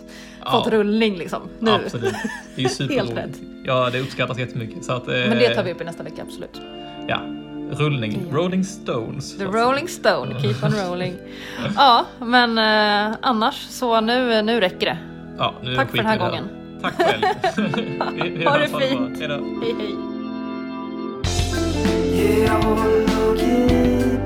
Ja. 0.46 0.52
fått 0.52 0.68
rullning 0.68 1.18
liksom. 1.18 1.42
Nu. 1.60 1.72
Absolut. 1.72 2.14
Det 2.56 2.64
är 2.64 2.68
superroligt. 2.70 3.40
Ja, 3.66 3.90
det 3.90 4.00
uppskattas 4.00 4.38
jättemycket. 4.38 4.86
Så 4.86 4.94
att, 4.94 5.08
eh, 5.08 5.14
Men 5.14 5.38
det 5.38 5.56
tar 5.56 5.64
vi 5.64 5.72
upp 5.74 5.82
i 5.82 5.84
nästa 5.84 6.04
vecka, 6.04 6.22
absolut. 6.22 6.62
Ja, 7.08 7.20
rullning. 7.72 8.28
Rolling 8.32 8.64
Stones. 8.64 9.38
The 9.38 9.44
Rolling 9.46 9.88
Stone, 9.88 10.40
keep 10.42 10.56
on 10.64 10.72
rolling. 10.90 11.14
Ja, 11.76 12.06
men 12.20 12.58
eh, 12.58 13.18
annars 13.22 13.56
så 13.70 14.02
nu, 14.02 14.42
nu 14.42 14.60
räcker 14.60 14.86
det. 14.86 14.98
Ja, 15.38 15.54
nu 15.64 15.76
Tack 15.76 15.90
för 15.90 15.98
den 15.98 16.06
här 16.06 16.18
gången. 16.20 16.44
Tack 16.82 16.94
själv. 16.98 17.24
Ha 18.48 18.58
det 18.58 18.68
fint. 18.68 19.20
Hej 19.20 19.28
då. 19.28 19.36
Hej 22.28 22.42
hej. 22.42 22.48
Geologipodden. 22.48 24.17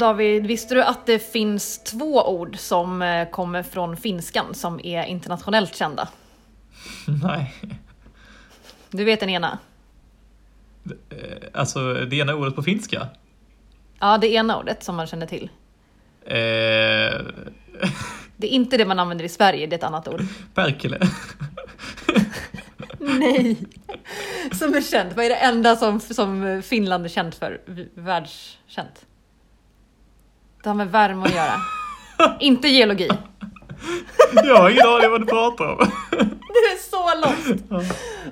David, 0.00 0.46
visste 0.46 0.74
du 0.74 0.82
att 0.82 1.06
det 1.06 1.18
finns 1.32 1.78
två 1.84 2.28
ord 2.28 2.58
som 2.58 3.02
eh, 3.02 3.28
kommer 3.30 3.62
från 3.62 3.96
finskan 3.96 4.54
som 4.54 4.80
är 4.84 5.04
internationellt 5.04 5.76
kända? 5.76 6.08
Nej. 7.22 7.54
Du 8.90 9.04
vet 9.04 9.20
den 9.20 9.28
ena? 9.30 9.58
Eh, 11.10 11.16
Alltså, 11.54 11.92
det 11.94 12.16
ena 12.16 12.34
ordet 12.34 12.54
på 12.56 12.62
finska. 12.62 13.06
Ja, 13.98 14.18
det 14.18 14.28
ena 14.32 14.58
ordet 14.58 14.82
som 14.84 14.96
man 14.96 15.06
känner 15.06 15.26
till. 15.26 15.50
Eh, 16.24 16.32
Det 18.36 18.46
är 18.46 18.50
inte 18.50 18.76
det 18.76 18.84
man 18.86 18.98
använder 18.98 19.24
i 19.24 19.28
Sverige, 19.28 19.66
det 19.66 19.74
är 19.74 19.78
ett 19.78 19.84
annat 19.84 20.08
ord. 20.08 20.22
Perkele. 20.54 20.98
Nej! 22.98 23.56
Som 24.52 24.74
är 24.74 24.80
känt. 24.80 25.16
Vad 25.16 25.24
är 25.24 25.28
det 25.28 25.36
enda 25.36 25.76
som, 25.76 26.00
som 26.00 26.62
Finland 26.64 27.04
är 27.04 27.08
känt 27.08 27.34
för? 27.34 27.60
Världskänt? 27.94 29.06
Det 30.62 30.68
har 30.68 30.74
med 30.74 30.90
värme 30.90 31.26
att 31.26 31.34
göra. 31.34 31.60
inte 32.40 32.68
geologi. 32.68 33.08
Jag 34.34 34.56
har 34.56 34.70
ingen 34.70 34.86
aning 34.86 35.10
vad 35.10 35.20
du 35.20 35.26
pratar 35.26 35.64
om. 35.64 35.90
Du 36.52 36.72
är 36.72 36.76
så 36.90 37.20
lost! 37.20 37.64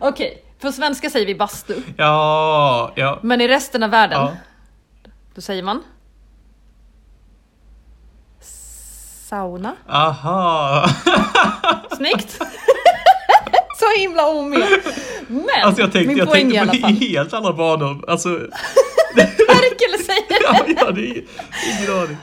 Okej, 0.01 0.45
på 0.61 0.73
svenska 0.73 1.11
säger 1.11 1.27
vi 1.27 1.35
bastu. 1.35 1.83
Ja, 1.97 2.93
ja. 2.95 3.19
Men 3.23 3.41
i 3.41 3.49
resten 3.49 3.83
av 3.83 3.91
världen, 3.91 4.19
ja. 4.21 4.37
då 5.35 5.41
säger 5.41 5.63
man? 5.63 5.83
Sauna. 9.29 9.77
Aha. 9.89 10.89
Snyggt! 11.97 12.39
Så 13.79 14.01
himla 14.01 14.29
omed. 14.29 14.69
Men 15.29 15.45
Alltså 15.65 15.81
jag 15.83 15.93
tänkte, 15.93 16.09
min 16.09 16.17
jag 16.17 16.29
poäng 16.29 16.41
i 16.41 16.43
tänkte 16.55 16.61
alla 16.61 16.73
på 16.73 16.79
fall. 16.79 16.93
helt 16.93 17.33
andra 17.33 17.53
banor. 17.53 18.05
Alltså, 18.11 18.29
Perkele 19.49 19.99
säger 20.05 20.43
ja, 20.43 20.65
ja, 20.77 20.91
det 20.91 21.01
är 21.01 21.25
ingen 21.81 22.01
aning. 22.03 22.17